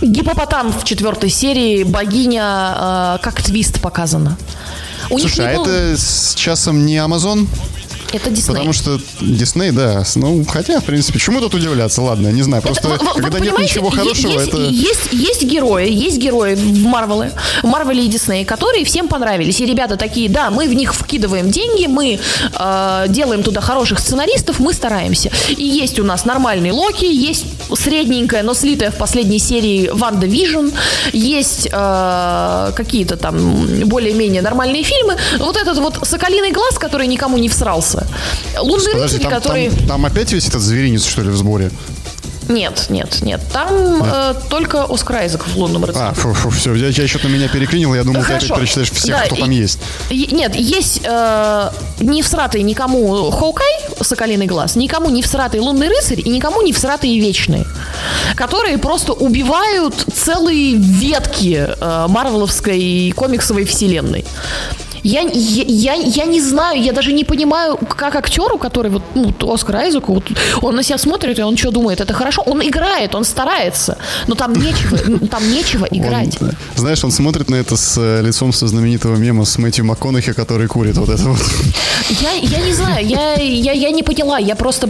Гипопотам 0.00 0.72
в 0.72 0.84
четвертой 0.84 1.30
серии, 1.30 1.84
богиня, 1.84 2.74
э, 2.76 3.18
как 3.22 3.40
твист 3.40 3.80
показана. 3.80 4.36
У 5.12 5.18
Слушай, 5.18 5.54
а 5.54 5.56
был... 5.58 5.66
это 5.66 5.94
с 5.98 6.34
часом 6.34 6.86
не 6.86 6.96
Амазон? 6.96 7.46
Это 8.12 8.30
Дисней. 8.30 8.54
Потому 8.54 8.72
что 8.72 9.00
Дисней, 9.20 9.70
да. 9.70 10.04
Ну, 10.16 10.44
хотя, 10.44 10.80
в 10.80 10.84
принципе, 10.84 11.18
чему 11.18 11.40
тут 11.40 11.54
удивляться? 11.54 12.02
Ладно, 12.02 12.28
не 12.28 12.42
знаю. 12.42 12.62
Просто 12.62 12.88
это, 12.88 13.04
когда 13.20 13.38
нет 13.40 13.58
ничего 13.58 13.90
хорошего, 13.90 14.32
есть, 14.32 14.48
это... 14.48 14.58
Есть, 14.58 15.12
есть 15.12 15.42
герои, 15.42 15.90
есть 15.90 16.18
герои 16.18 16.54
в 16.54 16.84
Марвеле, 16.84 17.32
в 17.62 17.66
Марвеле 17.66 18.04
и 18.04 18.08
Дисней, 18.08 18.44
которые 18.44 18.84
всем 18.84 19.08
понравились. 19.08 19.60
И 19.60 19.66
ребята 19.66 19.96
такие, 19.96 20.28
да, 20.28 20.50
мы 20.50 20.68
в 20.68 20.74
них 20.74 20.94
вкидываем 20.94 21.50
деньги, 21.50 21.86
мы 21.86 22.18
э, 22.58 23.04
делаем 23.08 23.42
туда 23.42 23.60
хороших 23.60 23.98
сценаристов, 23.98 24.58
мы 24.60 24.72
стараемся. 24.72 25.30
И 25.48 25.64
есть 25.64 25.98
у 25.98 26.04
нас 26.04 26.24
нормальный 26.24 26.70
Локи, 26.70 27.04
есть 27.04 27.44
средненькая, 27.74 28.42
но 28.42 28.54
слитая 28.54 28.90
в 28.90 28.96
последней 28.96 29.38
серии 29.38 29.88
WandaVision, 29.92 30.68
есть 31.12 31.68
э, 31.70 32.72
какие-то 32.74 33.16
там 33.16 33.36
более-менее 33.84 34.42
нормальные 34.42 34.82
фильмы. 34.82 35.16
Вот 35.38 35.56
этот 35.56 35.78
вот 35.78 35.98
«Соколиный 36.02 36.52
глаз», 36.52 36.78
который 36.78 37.06
никому 37.06 37.38
не 37.38 37.48
всрался, 37.48 38.01
Лунный 38.58 38.92
Подожди, 38.92 39.16
рыцарь, 39.16 39.20
там, 39.20 39.30
который... 39.30 39.70
Там, 39.70 39.86
там 39.86 40.06
опять 40.06 40.32
весь 40.32 40.48
этот 40.48 40.62
зверинец, 40.62 41.04
что 41.04 41.22
ли, 41.22 41.30
в 41.30 41.36
сборе? 41.36 41.70
Нет, 42.48 42.86
нет, 42.88 43.22
нет. 43.22 43.40
Там 43.52 44.00
нет. 44.00 44.12
Э, 44.12 44.34
только 44.50 44.84
Оскар 44.84 45.16
Айзек 45.16 45.46
в 45.46 45.56
лунном 45.56 45.84
рыцаре. 45.84 46.08
А, 46.10 46.14
фу, 46.14 46.32
фу, 46.34 46.50
все, 46.50 46.74
я, 46.74 46.88
я 46.88 47.08
что-то 47.08 47.28
меня 47.28 47.48
переклинил, 47.48 47.94
я 47.94 48.04
думал, 48.04 48.22
Хорошо. 48.22 48.40
ты 48.40 48.46
опять 48.46 48.58
перечитаешь 48.60 48.90
всех, 48.90 49.16
да, 49.16 49.26
кто 49.26 49.36
там 49.36 49.50
есть. 49.50 49.78
Нет, 50.10 50.54
есть 50.54 51.00
э, 51.04 51.70
не 52.00 52.22
всратый 52.22 52.62
никому 52.62 53.30
Хоукай, 53.30 53.72
Соколиный 54.00 54.46
глаз, 54.46 54.76
никому 54.76 55.10
не 55.10 55.22
всратый 55.22 55.60
Лунный 55.60 55.88
рыцарь 55.88 56.20
и 56.20 56.28
никому 56.28 56.62
не 56.62 56.72
всратые 56.72 57.18
Вечные, 57.20 57.66
которые 58.34 58.78
просто 58.78 59.12
убивают 59.12 60.06
целые 60.12 60.74
ветки 60.76 61.68
э, 61.68 62.06
марвеловской 62.08 63.12
комиксовой 63.16 63.64
вселенной. 63.64 64.24
Я, 65.02 65.22
я, 65.22 65.64
я, 65.64 65.94
я 65.94 66.24
не 66.26 66.40
знаю, 66.40 66.80
я 66.80 66.92
даже 66.92 67.12
не 67.12 67.24
понимаю, 67.24 67.76
как 67.76 68.14
актеру, 68.14 68.58
который 68.58 68.90
вот, 68.90 69.02
ну, 69.14 69.52
Оскар 69.52 69.76
Айзек, 69.76 70.08
вот, 70.08 70.24
он 70.62 70.76
на 70.76 70.82
себя 70.82 70.98
смотрит, 70.98 71.38
и 71.38 71.42
он 71.42 71.56
что 71.56 71.70
думает, 71.70 72.00
это 72.00 72.14
хорошо? 72.14 72.42
Он 72.46 72.62
играет, 72.62 73.14
он 73.14 73.24
старается, 73.24 73.98
но 74.28 74.34
там 74.34 74.52
нечего, 74.52 74.98
там 75.30 75.50
нечего 75.50 75.86
играть. 75.90 76.40
Он, 76.40 76.52
знаешь, 76.76 77.04
он 77.04 77.10
смотрит 77.10 77.50
на 77.50 77.56
это 77.56 77.76
с 77.76 77.98
э, 77.98 78.22
лицом 78.22 78.52
со 78.52 78.68
знаменитого 78.68 79.16
мема 79.16 79.44
с 79.44 79.58
Мэтью 79.58 79.84
МакКонахи, 79.84 80.32
который 80.32 80.68
курит 80.68 80.96
вот 80.96 81.08
это 81.08 81.22
вот. 81.24 81.40
Я, 82.20 82.32
я 82.32 82.60
не 82.60 82.72
знаю, 82.72 83.04
я, 83.06 83.34
я, 83.34 83.72
я 83.72 83.90
не 83.90 84.02
поняла, 84.02 84.38
я 84.38 84.54
просто... 84.54 84.88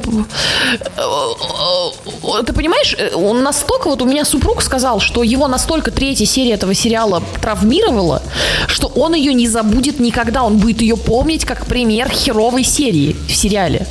Ты 2.47 2.53
понимаешь, 2.53 2.97
он 3.15 3.43
настолько, 3.43 3.89
вот 3.89 4.03
у 4.03 4.05
меня 4.05 4.25
супруг 4.25 4.63
сказал, 4.63 5.01
что 5.01 5.23
его 5.23 5.49
настолько 5.49 5.91
третья 5.91 6.27
серия 6.27 6.53
этого 6.53 6.75
сериала 6.75 7.23
травмировала, 7.41 8.23
что 8.67 8.89
он 8.89 9.15
ее 9.15 9.33
не 9.33 9.49
забудет 9.49 10.02
никогда. 10.03 10.43
Он 10.43 10.59
будет 10.59 10.83
ее 10.83 10.97
помнить 10.97 11.45
как 11.45 11.67
пример 11.67 12.11
херовой 12.11 12.65
серии 12.65 13.17
в 13.29 13.35
сериале. 13.35 13.87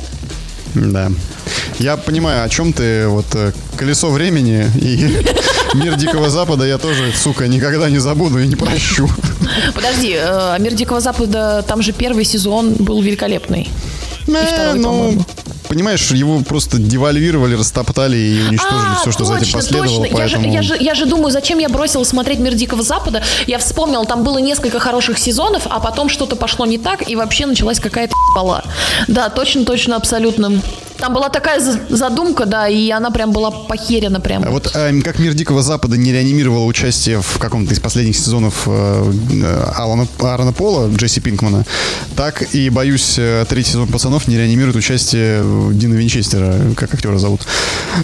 Да. 0.74 1.10
Я 1.78 1.96
понимаю, 1.96 2.44
о 2.44 2.48
чем 2.48 2.72
ты. 2.72 3.06
Вот 3.08 3.26
э, 3.34 3.52
колесо 3.76 4.10
времени 4.10 4.70
и 4.80 5.24
мир 5.74 5.96
Дикого 5.96 6.30
Запада 6.30 6.64
я 6.64 6.78
тоже, 6.78 7.12
сука, 7.12 7.48
никогда 7.48 7.90
не 7.90 7.98
забуду 7.98 8.38
и 8.38 8.46
не 8.46 8.56
прощу. 8.56 9.08
Подожди, 9.74 10.16
э, 10.18 10.56
мир 10.60 10.74
Дикого 10.74 11.00
Запада, 11.00 11.64
там 11.66 11.82
же 11.82 11.92
первый 11.92 12.24
сезон 12.24 12.74
был 12.74 13.02
великолепный. 13.02 13.68
И 14.26 14.32
Э, 14.32 14.46
второй, 14.46 14.78
ну. 14.78 15.24
Понимаешь, 15.72 16.10
его 16.10 16.40
просто 16.40 16.76
девальвировали, 16.78 17.54
растоптали 17.54 18.18
и 18.18 18.42
уничтожили 18.46 18.90
А, 18.92 19.00
все, 19.00 19.10
что 19.10 19.24
за 19.24 19.36
этим 19.36 19.44
точно, 19.44 19.58
последовало. 19.58 20.04
точно. 20.04 20.18
Я, 20.18 20.28
же, 20.28 20.36
Поэтому... 20.36 20.54
я, 20.54 20.62
же, 20.62 20.76
я 20.78 20.94
же 20.94 21.06
думаю, 21.06 21.30
зачем 21.30 21.58
я 21.60 21.70
бросила 21.70 22.04
смотреть 22.04 22.40
«Мир 22.40 22.52
Дикого 22.54 22.82
Запада». 22.82 23.22
Я 23.46 23.56
вспомнила, 23.58 24.04
там 24.04 24.22
было 24.22 24.36
несколько 24.36 24.78
хороших 24.78 25.18
сезонов, 25.18 25.62
а 25.70 25.80
потом 25.80 26.10
что-то 26.10 26.36
пошло 26.36 26.66
не 26.66 26.76
так, 26.76 27.08
и 27.08 27.16
вообще 27.16 27.46
началась 27.46 27.80
какая-то 27.80 28.14
бала. 28.36 28.64
Да, 29.08 29.30
точно, 29.30 29.64
точно, 29.64 29.96
абсолютно. 29.96 30.60
Там 31.02 31.14
была 31.14 31.30
такая 31.30 31.58
за- 31.58 31.80
задумка, 31.88 32.46
да, 32.46 32.68
и 32.68 32.88
она 32.90 33.10
прям 33.10 33.32
была 33.32 33.50
похерена 33.50 34.20
прям. 34.20 34.44
Вот 34.44 34.70
э, 34.72 35.00
как 35.02 35.18
мир 35.18 35.34
Дикого 35.34 35.60
Запада 35.60 35.96
не 35.96 36.12
реанимировал 36.12 36.64
участие 36.64 37.20
в 37.20 37.38
каком-то 37.38 37.74
из 37.74 37.80
последних 37.80 38.14
сезонов 38.16 38.62
э, 38.68 39.12
э, 39.32 39.64
Алана, 39.74 40.06
Аарона 40.20 40.52
Пола, 40.52 40.88
Джесси 40.94 41.20
Пинкмана, 41.20 41.64
так 42.14 42.54
и, 42.54 42.70
боюсь, 42.70 43.16
э, 43.18 43.44
третий 43.48 43.70
сезон 43.72 43.88
«Пацанов» 43.88 44.28
не 44.28 44.36
реанимирует 44.36 44.76
участие 44.76 45.40
э, 45.42 45.70
Дина 45.72 45.94
Винчестера, 45.94 46.54
как 46.76 46.94
актера 46.94 47.18
зовут. 47.18 47.40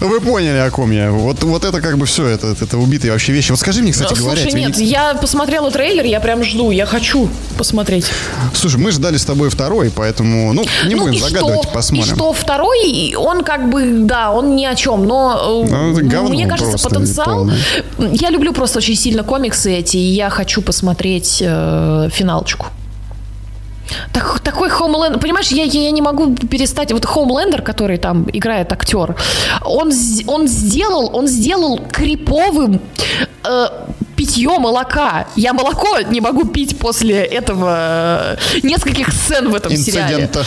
Вы 0.00 0.20
поняли, 0.20 0.56
о 0.56 0.68
ком 0.72 0.90
я. 0.90 1.12
Вот, 1.12 1.44
вот 1.44 1.64
это 1.64 1.80
как 1.80 1.98
бы 1.98 2.06
все, 2.06 2.26
это, 2.26 2.56
это 2.60 2.78
убитые 2.78 3.12
вообще 3.12 3.30
вещи. 3.30 3.52
Вот 3.52 3.60
скажи 3.60 3.80
мне, 3.80 3.92
кстати 3.92 4.14
Э, 4.14 4.16
говоря, 4.16 4.42
Слушай, 4.42 4.50
тебе 4.50 4.60
не- 4.62 4.66
нет, 4.66 4.78
я 4.80 5.14
посмотрела 5.14 5.70
трейлер, 5.70 6.04
я 6.04 6.18
прям 6.18 6.42
жду, 6.42 6.72
я 6.72 6.84
хочу 6.84 7.28
посмотреть. 7.56 8.06
Слушай, 8.54 8.80
мы 8.80 8.90
ждали 8.90 9.18
с 9.18 9.24
тобой 9.24 9.50
второй, 9.50 9.92
поэтому, 9.94 10.52
ну, 10.52 10.64
не 10.88 10.96
ну 10.96 11.06
будем 11.06 11.20
загадывать, 11.20 11.62
что? 11.62 11.72
посмотрим. 11.72 12.12
И 12.12 12.16
что 12.16 12.32
второй, 12.32 12.87
он 13.16 13.44
как 13.44 13.70
бы, 13.70 14.00
да, 14.04 14.30
он 14.30 14.56
ни 14.56 14.64
о 14.64 14.74
чем, 14.74 15.06
но 15.06 15.64
э, 15.66 15.70
Ну, 16.22 16.28
мне 16.28 16.46
кажется, 16.46 16.78
потенциал. 16.88 17.50
Я 17.98 18.30
люблю 18.30 18.52
просто 18.52 18.78
очень 18.78 18.96
сильно 18.96 19.22
комиксы 19.22 19.72
эти, 19.72 19.96
и 19.96 20.12
я 20.14 20.30
хочу 20.30 20.62
посмотреть 20.62 21.42
э, 21.44 22.08
финалочку. 22.12 22.66
Так, 24.12 24.40
такой 24.40 24.68
Хоумлендер, 24.68 25.18
понимаешь, 25.18 25.48
я, 25.48 25.64
я, 25.64 25.80
я 25.80 25.90
не 25.90 26.02
могу 26.02 26.34
перестать. 26.34 26.92
Вот 26.92 27.04
Хоумлендер, 27.04 27.62
который 27.62 27.98
там 27.98 28.26
играет 28.32 28.72
актер, 28.72 29.16
он, 29.64 29.92
он 30.26 30.48
сделал, 30.48 31.10
он 31.14 31.26
сделал 31.26 31.80
криповым 31.90 32.80
э, 33.44 33.66
питье 34.18 34.58
молока. 34.58 35.28
Я 35.36 35.52
молоко 35.52 36.00
не 36.10 36.20
могу 36.20 36.44
пить 36.44 36.76
после 36.78 37.14
этого 37.22 38.36
э, 38.52 38.60
нескольких 38.64 39.12
сцен 39.12 39.48
в 39.50 39.54
этом 39.54 39.74
сериале. 39.76 40.24
Инцидента. 40.24 40.44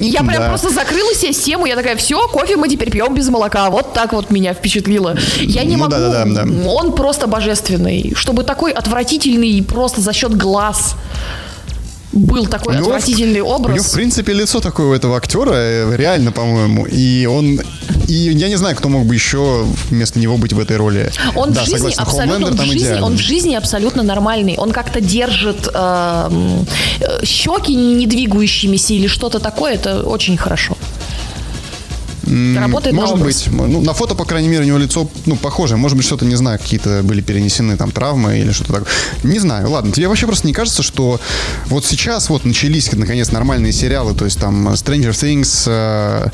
Я 0.00 0.20
прям 0.24 0.42
Да. 0.42 0.48
просто 0.48 0.70
закрыла 0.70 1.14
себе 1.14 1.32
тему, 1.32 1.66
я 1.66 1.76
такая, 1.76 1.96
все, 1.96 2.26
кофе 2.28 2.56
мы 2.56 2.68
теперь 2.68 2.90
пьем 2.90 3.14
без 3.14 3.28
молока. 3.28 3.68
Вот 3.70 3.92
так 3.92 4.12
вот 4.14 4.30
меня 4.30 4.54
впечатлило. 4.54 5.16
Я 5.40 5.64
не 5.64 5.76
Ну 5.76 5.82
могу. 5.84 5.92
да-да-да, 5.92 6.24
да. 6.44 6.68
Он 6.70 6.92
просто 6.94 7.26
божественный. 7.26 8.14
Чтобы 8.16 8.42
такой 8.42 8.72
отвратительный 8.72 9.62
просто 9.62 10.00
за 10.00 10.12
счет 10.12 10.34
глаз 10.36 10.94
был 12.14 12.46
такой 12.46 12.76
него 12.76 12.86
отвратительный 12.86 13.40
У 13.40 13.44
него, 13.44 13.58
в 13.58 13.60
образ. 13.60 13.92
принципе, 13.92 14.32
лицо 14.32 14.60
такое 14.60 14.86
у 14.86 14.92
этого 14.92 15.16
актера, 15.16 15.52
э, 15.54 15.96
реально, 15.96 16.32
по-моему. 16.32 16.86
И 16.86 17.26
он... 17.26 17.60
И 18.08 18.12
я 18.14 18.48
не 18.48 18.56
знаю, 18.56 18.76
кто 18.76 18.88
мог 18.88 19.04
бы 19.06 19.14
еще 19.14 19.66
вместо 19.90 20.18
него 20.18 20.36
быть 20.36 20.52
в 20.52 20.58
этой 20.58 20.76
роли. 20.76 21.10
Он 21.34 21.52
да, 21.52 21.62
в 21.62 21.64
жизни 21.64 21.76
согласен, 21.76 22.02
абсолютно 22.02 22.34
Хоумлендер 22.34 22.64
в 22.64 22.68
жизни, 22.68 22.78
идеально. 22.86 23.06
он 23.06 23.16
в 23.16 23.20
жизни 23.20 23.54
абсолютно 23.54 24.02
нормальный. 24.02 24.56
Он 24.58 24.70
как-то 24.72 25.00
держит 25.00 25.68
эм, 25.74 26.66
э, 27.00 27.24
щеки 27.24 27.74
не 27.74 28.06
двигающимися 28.06 28.94
или 28.94 29.06
что-то 29.06 29.38
такое. 29.40 29.74
Это 29.74 30.02
очень 30.02 30.36
хорошо. 30.36 30.76
Работает 32.58 32.94
Может 32.96 33.18
быть. 33.20 33.48
Ну, 33.50 33.80
на 33.80 33.94
фото, 33.94 34.14
по 34.14 34.24
крайней 34.24 34.48
мере, 34.48 34.64
у 34.64 34.66
него 34.66 34.78
лицо, 34.78 35.08
ну, 35.26 35.36
похоже. 35.36 35.76
Может 35.76 35.96
быть, 35.96 36.06
что-то, 36.06 36.24
не 36.24 36.34
знаю, 36.34 36.58
какие-то 36.58 37.02
были 37.02 37.20
перенесены 37.20 37.76
там 37.76 37.90
травмы 37.90 38.38
или 38.38 38.52
что-то 38.52 38.72
такое. 38.72 38.88
Не 39.22 39.38
знаю. 39.38 39.70
Ладно, 39.70 39.92
тебе 39.92 40.08
вообще 40.08 40.26
просто 40.26 40.46
не 40.46 40.52
кажется, 40.52 40.82
что 40.82 41.20
вот 41.66 41.84
сейчас 41.84 42.28
вот 42.28 42.44
начались, 42.44 42.90
наконец, 42.92 43.30
нормальные 43.30 43.72
сериалы, 43.72 44.14
то 44.14 44.24
есть 44.24 44.38
там 44.38 44.68
Stranger 44.68 45.10
Things, 45.10 45.64
э, 45.66 46.28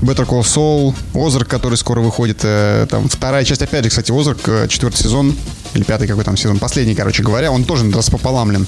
Better 0.00 0.26
Call 0.26 0.42
Saul, 0.42 0.94
Озарк, 1.14 1.48
который 1.48 1.76
скоро 1.76 2.00
выходит, 2.00 2.40
э, 2.42 2.86
там 2.88 3.08
вторая 3.08 3.44
часть, 3.44 3.62
опять 3.62 3.84
же, 3.84 3.90
кстати, 3.90 4.12
Озарк, 4.12 4.40
э, 4.48 4.68
четвертый 4.68 5.02
сезон, 5.02 5.36
или 5.74 5.82
пятый 5.84 6.08
какой 6.08 6.24
там 6.24 6.36
сезон, 6.36 6.58
последний, 6.58 6.94
короче 6.94 7.22
говоря, 7.22 7.52
он 7.52 7.64
тоже 7.64 7.90
распополамлен. 7.90 8.66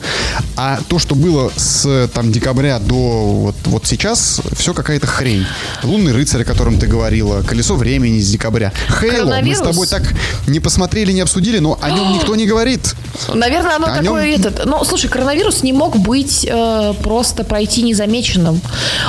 А 0.57 0.81
то, 0.89 0.99
что 0.99 1.15
было 1.15 1.51
с 1.57 2.09
там 2.15 2.31
декабря 2.31 2.79
до 2.79 2.95
вот, 2.95 3.57
вот 3.65 3.87
сейчас, 3.87 4.41
все 4.57 4.73
какая-то 4.75 5.07
хрень. 5.07 5.47
Лунный 5.83 6.13
рыцарь, 6.13 6.43
о 6.43 6.45
котором 6.45 6.72
ты 6.79 6.87
говорила, 6.87 7.43
колесо 7.43 7.77
времени 7.77 8.21
с 8.21 8.31
декабря. 8.31 8.73
Хейло, 8.89 9.41
мы 9.43 9.55
с 9.55 9.61
тобой 9.61 9.87
так 9.87 10.03
не 10.47 10.61
посмотрели, 10.61 11.13
не 11.13 11.21
обсудили, 11.21 11.59
но 11.59 11.79
о 11.81 11.91
нем 11.91 12.13
никто 12.15 12.35
не 12.37 12.47
говорит. 12.47 12.95
Наверное, 13.33 13.77
оно 13.77 13.87
О 13.87 13.99
такое 13.99 14.27
нем- 14.29 14.41
этот. 14.41 14.65
Ну, 14.67 14.85
слушай, 14.85 15.09
коронавирус 15.09 15.63
не 15.63 15.73
мог 15.73 15.97
быть 15.97 16.47
э, 16.49 16.95
просто 17.03 17.45
пройти 17.45 17.83
незамеченным. 17.83 18.61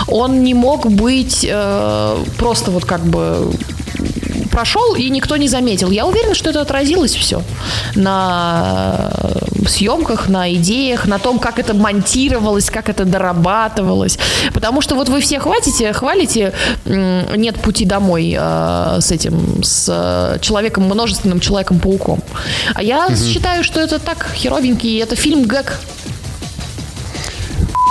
Он 0.08 0.44
не 0.44 0.54
мог 0.54 0.90
быть 0.92 1.46
э, 1.50 2.24
просто 2.38 2.72
вот 2.72 2.86
как 2.86 3.04
бы 3.06 3.52
прошел 4.52 4.96
и 4.96 5.10
никто 5.10 5.36
не 5.38 5.48
заметил. 5.48 5.90
Я 5.90 6.06
уверена, 6.06 6.36
что 6.36 6.50
это 6.50 6.62
отразилось 6.62 7.16
все 7.16 7.42
на 7.96 9.12
э, 9.18 9.53
съемках, 9.70 10.30
на 10.30 10.54
идеях, 10.54 11.08
на 11.08 11.20
том, 11.20 11.40
как 11.40 11.60
это 11.60 11.74
монтировалось, 11.74 12.70
как 12.70 12.90
это 12.90 13.06
дорабатывалось. 13.06 14.18
Потому 14.54 14.82
что 14.82 14.96
вот 14.96 15.10
вы 15.10 15.22
все 15.22 15.40
хватите, 15.40 15.94
хвалите 15.94 16.54
«Нет 16.86 17.60
пути 17.60 17.86
домой» 17.86 18.36
э, 18.38 18.98
с 19.02 19.12
этим, 19.12 19.64
с 19.64 19.88
э, 19.90 20.40
человеком, 20.42 20.84
множественным 20.84 21.40
Человеком-пауком. 21.40 22.22
А 22.74 22.84
я 22.84 23.10
считаю, 23.16 23.64
что 23.64 23.80
это 23.80 24.00
так 24.00 24.28
херовенький, 24.34 25.02
это 25.02 25.16
фильм 25.16 25.46
гэг. 25.46 25.80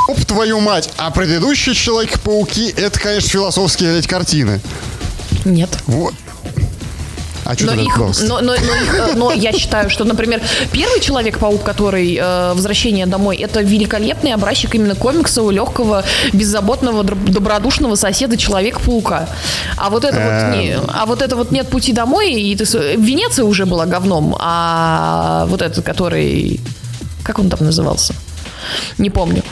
Оп, 0.08 0.24
твою 0.24 0.60
мать! 0.60 0.90
А 0.96 1.10
предыдущий 1.10 1.74
Человек-пауки, 1.74 2.74
это, 2.76 2.98
конечно, 2.98 3.28
философские 3.28 3.92
блядь, 3.92 4.06
картины. 4.06 4.60
Нет. 5.44 5.70
Вот. 5.86 6.14
А 7.52 7.56
что 7.58 7.66
Но, 7.74 7.82
их, 7.82 7.96
но, 8.28 8.40
но- 8.40 8.52
но 8.52 8.54
их, 8.54 8.94
э, 8.94 9.12
но 9.16 9.32
я 9.32 9.52
считаю, 9.52 9.90
что, 9.90 10.04
например, 10.04 10.40
первый 10.72 11.00
Человек-паук, 11.00 11.62
который 11.62 12.16
э, 12.20 12.52
«Возвращение 12.54 13.06
домой», 13.06 13.36
это 13.36 13.60
великолепный 13.62 14.32
образчик 14.34 14.74
именно 14.74 14.94
комикса 14.94 15.42
у 15.42 15.50
легкого, 15.50 16.02
беззаботного, 16.32 17.02
добродушного 17.04 17.94
соседа 17.96 18.36
Человека-паука. 18.36 19.28
А 19.76 19.90
вот 19.90 20.04
это 20.04 20.16
вот, 20.18 20.56
не- 20.56 20.76
а 20.88 21.06
вот 21.06 21.22
это 21.22 21.36
вот 21.36 21.52
«Нет 21.52 21.68
пути 21.68 21.92
домой», 21.92 22.32
и 22.32 22.56
ты, 22.56 22.64
Венеция 22.96 23.44
уже 23.44 23.66
была 23.66 23.86
говном, 23.86 24.36
а 24.38 25.46
вот 25.48 25.62
этот, 25.62 25.84
который... 25.84 26.60
Как 27.24 27.38
он 27.38 27.48
там 27.50 27.60
назывался? 27.66 28.14
Не 28.98 29.10
помню. 29.10 29.42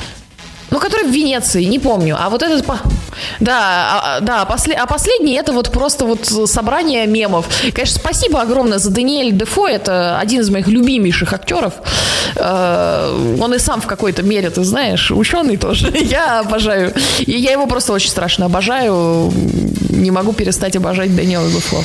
В 1.11 1.13
Венеции, 1.13 1.65
не 1.65 1.79
помню. 1.81 2.17
А 2.19 2.31
вот 2.31 2.43
этот... 2.43 2.65
Да, 3.41 3.59
а, 3.59 4.17
а, 4.17 4.21
да, 4.21 4.45
после- 4.45 4.75
а 4.75 4.87
последний 4.87 5.35
это 5.35 5.53
вот 5.53 5.71
просто 5.73 6.05
вот 6.05 6.27
собрание 6.49 7.07
мемов. 7.07 7.47
Конечно, 7.75 7.99
спасибо 7.99 8.41
огромное 8.41 8.79
за 8.79 8.91
Даниэль 8.91 9.33
Дефо. 9.33 9.67
Это 9.67 10.19
один 10.21 10.41
из 10.41 10.51
моих 10.51 10.69
любимейших 10.69 11.33
актеров. 11.33 11.75
Э, 12.37 13.37
Он 13.41 13.53
и 13.55 13.59
сам 13.59 13.81
в 13.81 13.87
какой-то 13.87 14.23
мере, 14.23 14.51
ты 14.51 14.63
знаешь, 14.63 15.11
ученый 15.11 15.57
тоже. 15.57 15.91
Я 16.01 16.41
обожаю. 16.41 16.95
И 17.19 17.33
я 17.33 17.53
его 17.53 17.67
просто 17.67 17.93
очень 17.93 18.11
страшно 18.11 18.47
обожаю. 18.47 19.33
Не 19.91 20.11
могу 20.13 20.33
перестать 20.33 20.77
обожать 20.77 21.15
Даниэла 21.17 21.49
Дефо. 21.49 21.83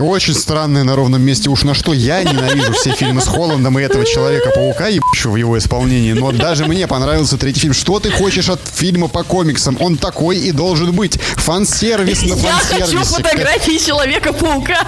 Очень 0.00 0.34
странное 0.34 0.84
на 0.84 0.94
ровном 0.96 1.22
месте. 1.22 1.50
Уж 1.50 1.64
на 1.64 1.74
что 1.74 1.92
я 1.92 2.22
ненавижу 2.22 2.72
все 2.72 2.92
фильмы 2.92 3.20
с 3.20 3.26
Холландом 3.26 3.78
и 3.78 3.82
этого 3.82 4.04
Человека-паука, 4.04 4.88
ебучего 4.88 5.32
в 5.32 5.36
его 5.36 5.58
исполнении. 5.58 6.12
Но 6.12 6.30
даже 6.32 6.66
мне 6.66 6.86
понравился 6.86 7.36
третий 7.36 7.60
фильм. 7.60 7.74
Что 7.74 7.98
ты 8.00 8.10
хочешь 8.10 8.48
от 8.48 8.60
фильма 8.72 9.08
по 9.08 9.24
комиксам? 9.24 9.76
Он 9.80 9.96
такой 9.96 10.38
и 10.38 10.52
должен 10.52 10.92
быть. 10.92 11.18
Фан-сервис 11.36 12.22
на 12.22 12.34
Я 12.34 12.52
хочу 12.52 12.98
фотографии 13.02 13.78
Человека-паука. 13.84 14.86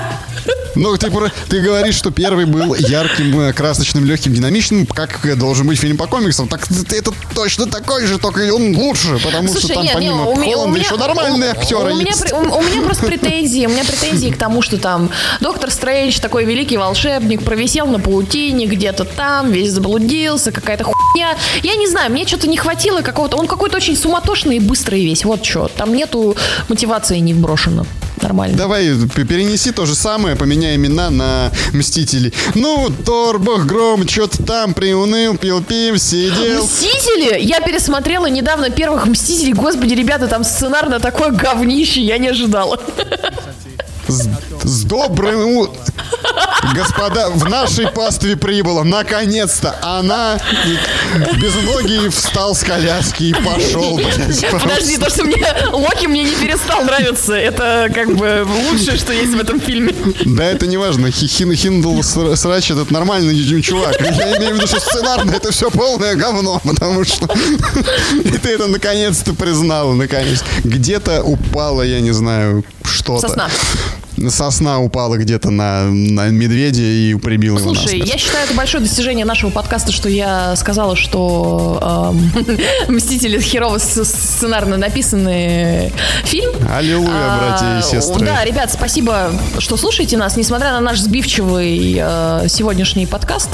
Ну, 0.76 0.96
ты, 0.96 1.10
ты 1.48 1.60
говоришь, 1.60 1.96
что 1.96 2.10
первый 2.10 2.44
был 2.44 2.74
ярким, 2.74 3.40
э, 3.40 3.52
красочным, 3.52 4.04
легким, 4.04 4.32
динамичным, 4.32 4.86
как 4.86 5.24
э, 5.26 5.34
должен 5.34 5.66
быть 5.66 5.78
фильм 5.78 5.96
по 5.96 6.06
комиксам. 6.06 6.48
Так 6.48 6.66
это 6.92 7.12
точно 7.34 7.66
такой 7.66 8.06
же, 8.06 8.18
только 8.18 8.52
он 8.54 8.76
лучше, 8.76 9.18
потому 9.24 9.48
что 9.48 9.60
Слушай, 9.60 9.74
там 9.74 9.84
нет, 9.84 9.94
помимо 9.94 10.14
не, 10.14 10.20
у 10.22 10.34
Холланда 10.36 10.58
у 10.62 10.68
меня- 10.68 10.84
еще 10.84 10.96
нормальные 10.96 11.50
у- 11.50 11.52
актеры 11.52 11.92
у 11.92 11.96
меня, 11.96 12.10
есть. 12.12 12.32
у, 12.32 12.36
у 12.36 12.62
меня 12.62 12.82
просто 12.82 13.06
претензии, 13.06 13.66
у 13.66 13.70
меня 13.70 13.84
претензии 13.84 14.30
к 14.30 14.36
тому, 14.36 14.62
что 14.62 14.78
там 14.78 15.10
Доктор 15.40 15.70
Стрэндж, 15.70 16.20
такой 16.20 16.44
великий 16.44 16.76
волшебник, 16.76 17.42
провисел 17.42 17.86
на 17.86 17.98
паутине 17.98 18.66
где-то 18.66 19.04
там, 19.04 19.50
весь 19.50 19.72
заблудился, 19.72 20.52
какая-то 20.52 20.84
хуйня. 20.84 21.36
Я 21.62 21.74
не 21.76 21.88
знаю, 21.88 22.10
мне 22.12 22.26
что-то 22.26 22.46
не 22.48 22.56
хватило 22.56 23.00
какого-то... 23.00 23.36
Он 23.36 23.46
какой-то 23.46 23.76
очень 23.76 23.96
суматошный 23.96 24.56
и 24.56 24.60
быстрый 24.60 25.04
весь, 25.04 25.24
вот 25.24 25.44
что. 25.44 25.68
Там 25.68 25.94
нету 25.94 26.36
мотивации 26.68 27.18
не 27.18 27.34
вброшено. 27.34 27.86
Нормально. 28.22 28.56
Давай 28.56 28.84
перенеси 29.28 29.72
то 29.72 29.86
же 29.86 29.94
самое, 29.94 30.36
поменяй 30.36 30.76
имена 30.76 31.10
на 31.10 31.52
Мстителей. 31.72 32.32
Ну, 32.54 32.90
Тор, 33.04 33.38
Бог 33.38 33.66
Гром, 33.66 34.06
что-то 34.08 34.42
там 34.42 34.74
приуныл, 34.74 35.36
пил 35.36 35.62
пив, 35.62 36.00
сидел. 36.00 36.64
Мстители? 36.64 37.40
Я 37.40 37.60
пересмотрела 37.60 38.26
недавно 38.26 38.70
первых 38.70 39.06
Мстителей. 39.06 39.52
Господи, 39.52 39.94
ребята, 39.94 40.28
там 40.28 40.44
сценарно 40.44 41.00
такое 41.00 41.30
говнище, 41.30 42.00
я 42.00 42.18
не 42.18 42.28
ожидала. 42.28 42.78
С, 44.08 44.28
с 44.62 44.84
добрым... 44.84 45.68
Господа, 46.74 47.30
в 47.30 47.48
нашей 47.48 47.88
пастве 47.88 48.36
прибыла, 48.36 48.84
наконец-то, 48.84 49.76
она 49.82 50.38
без 51.40 51.54
ноги 51.62 52.08
встал 52.08 52.54
с 52.54 52.60
коляски 52.62 53.24
и 53.24 53.32
пошел, 53.32 53.96
блядь, 53.96 54.50
Подожди, 54.50 54.96
то, 54.98 55.10
что 55.10 55.24
мне 55.24 55.36
Локи 55.72 56.06
мне 56.06 56.24
не 56.24 56.34
перестал 56.36 56.82
нравиться, 56.82 57.34
это 57.34 57.88
как 57.94 58.14
бы 58.16 58.46
лучшее, 58.70 58.96
что 58.96 59.12
есть 59.12 59.32
в 59.34 59.40
этом 59.40 59.60
фильме. 59.60 59.94
Да 60.24 60.44
это 60.44 60.66
не 60.66 60.76
важно. 60.76 61.10
Хин 61.10 61.54
Хиндл 61.54 62.00
Ср- 62.00 62.36
Срач 62.36 62.70
этот 62.70 62.90
нормальный 62.90 63.34
чувак. 63.62 64.00
Я 64.00 64.36
имею 64.36 64.52
в 64.52 64.56
виду, 64.56 64.66
что 64.66 64.80
сценарно 64.80 65.32
это 65.32 65.50
все 65.52 65.70
полное 65.70 66.14
говно, 66.14 66.60
потому 66.64 67.04
что 67.04 67.28
и 68.24 68.38
ты 68.38 68.50
это 68.50 68.66
наконец-то 68.66 69.34
признал, 69.34 69.92
наконец. 69.92 70.42
Где-то 70.64 71.22
упала, 71.22 71.82
я 71.82 72.00
не 72.00 72.12
знаю, 72.12 72.64
что-то. 72.84 73.28
Сосна. 73.28 73.48
Сосна 74.28 74.80
упала 74.80 75.16
где-то 75.16 75.50
на, 75.50 75.84
на 75.84 76.28
медведя 76.28 76.82
и 76.82 77.14
прибила 77.14 77.58
его 77.58 77.74
Слушай, 77.74 78.00
я 78.00 78.18
считаю, 78.18 78.44
это 78.44 78.54
большое 78.54 78.82
достижение 78.82 79.24
нашего 79.24 79.50
подкаста, 79.50 79.92
что 79.92 80.08
я 80.08 80.54
сказала, 80.56 80.96
что 80.96 82.12
эм, 82.88 82.94
«Мстители» 82.94 83.40
херово 83.40 83.78
сценарно 83.78 84.76
написанный 84.76 85.92
фильм. 86.24 86.52
Аллилуйя, 86.70 87.38
братья 87.38 87.78
и 87.78 87.82
сестры. 87.82 88.26
Да, 88.26 88.44
ребят, 88.44 88.70
спасибо, 88.70 89.30
что 89.58 89.76
слушаете 89.76 90.16
нас, 90.16 90.36
несмотря 90.36 90.72
на 90.72 90.80
наш 90.80 90.98
сбивчивый 91.00 91.96
э, 91.98 92.46
сегодняшний 92.48 93.06
подкаст. 93.06 93.50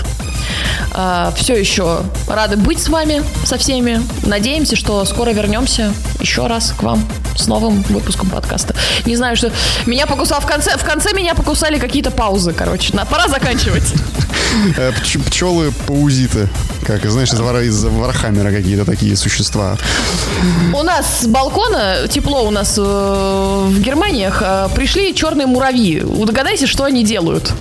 все 1.36 1.54
еще 1.54 2.00
рады 2.28 2.56
быть 2.56 2.80
с 2.80 2.88
вами, 2.88 3.22
со 3.44 3.58
всеми. 3.58 4.00
Надеемся, 4.24 4.76
что 4.76 5.04
скоро 5.04 5.30
вернемся 5.30 5.92
еще 6.20 6.46
раз 6.46 6.72
к 6.76 6.82
вам 6.82 7.06
с 7.36 7.46
новым 7.46 7.82
выпуском 7.82 8.28
подкаста. 8.30 8.74
Не 9.04 9.16
знаю, 9.16 9.36
что 9.36 9.52
меня 9.86 10.06
покусал 10.06 10.40
в 10.40 10.46
конце, 10.56 10.76
в 10.78 10.84
конце 10.84 11.12
меня 11.12 11.34
покусали 11.34 11.78
какие-то 11.78 12.10
паузы, 12.10 12.52
короче. 12.52 12.94
На, 12.94 13.04
пора 13.04 13.28
заканчивать. 13.28 13.84
Э, 14.76 14.90
пч- 14.90 15.22
пчелы 15.26 15.72
паразиты. 15.86 16.48
Как, 16.86 17.04
знаешь, 17.10 17.32
из, 17.32 17.40
Вар- 17.40 17.62
из 17.62 17.84
Вархаммера 17.84 18.50
какие-то 18.50 18.84
такие 18.84 19.16
существа. 19.16 19.76
У 20.72 20.82
нас 20.82 21.22
с 21.22 21.26
балкона, 21.26 22.06
тепло 22.08 22.46
у 22.46 22.50
нас 22.50 22.74
э, 22.78 22.80
в 22.80 23.80
Германиях, 23.80 24.40
э, 24.42 24.68
пришли 24.74 25.14
черные 25.14 25.46
муравьи. 25.46 26.00
Догадайся, 26.00 26.66
что 26.66 26.84
они 26.84 27.04
делают. 27.04 27.52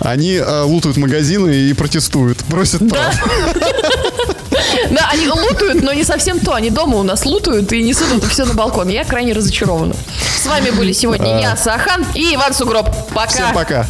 Они 0.00 0.32
э, 0.34 0.62
лутают 0.62 0.96
магазины 0.96 1.50
и 1.54 1.72
протестуют. 1.74 2.38
Просят 2.44 2.88
прав. 2.88 3.14
Да, 4.90 5.08
они 5.12 5.28
лутают, 5.28 5.82
но 5.82 5.92
не 5.92 6.04
совсем 6.04 6.40
то. 6.40 6.54
Они 6.54 6.70
дома 6.70 6.96
у 6.96 7.02
нас 7.02 7.24
лутают 7.24 7.72
и 7.72 7.82
несут 7.82 8.08
это 8.16 8.28
все 8.28 8.44
на 8.44 8.54
балкон. 8.54 8.88
Я 8.88 9.04
крайне 9.04 9.32
разочарована. 9.32 9.94
С 10.42 10.46
вами 10.46 10.70
были 10.70 10.92
сегодня 10.92 11.40
я, 11.40 11.56
Сахан 11.56 12.04
и 12.14 12.34
Иван 12.34 12.52
Сугроб. 12.52 12.88
Пока. 13.14 13.28
Всем 13.28 13.54
пока. 13.54 13.86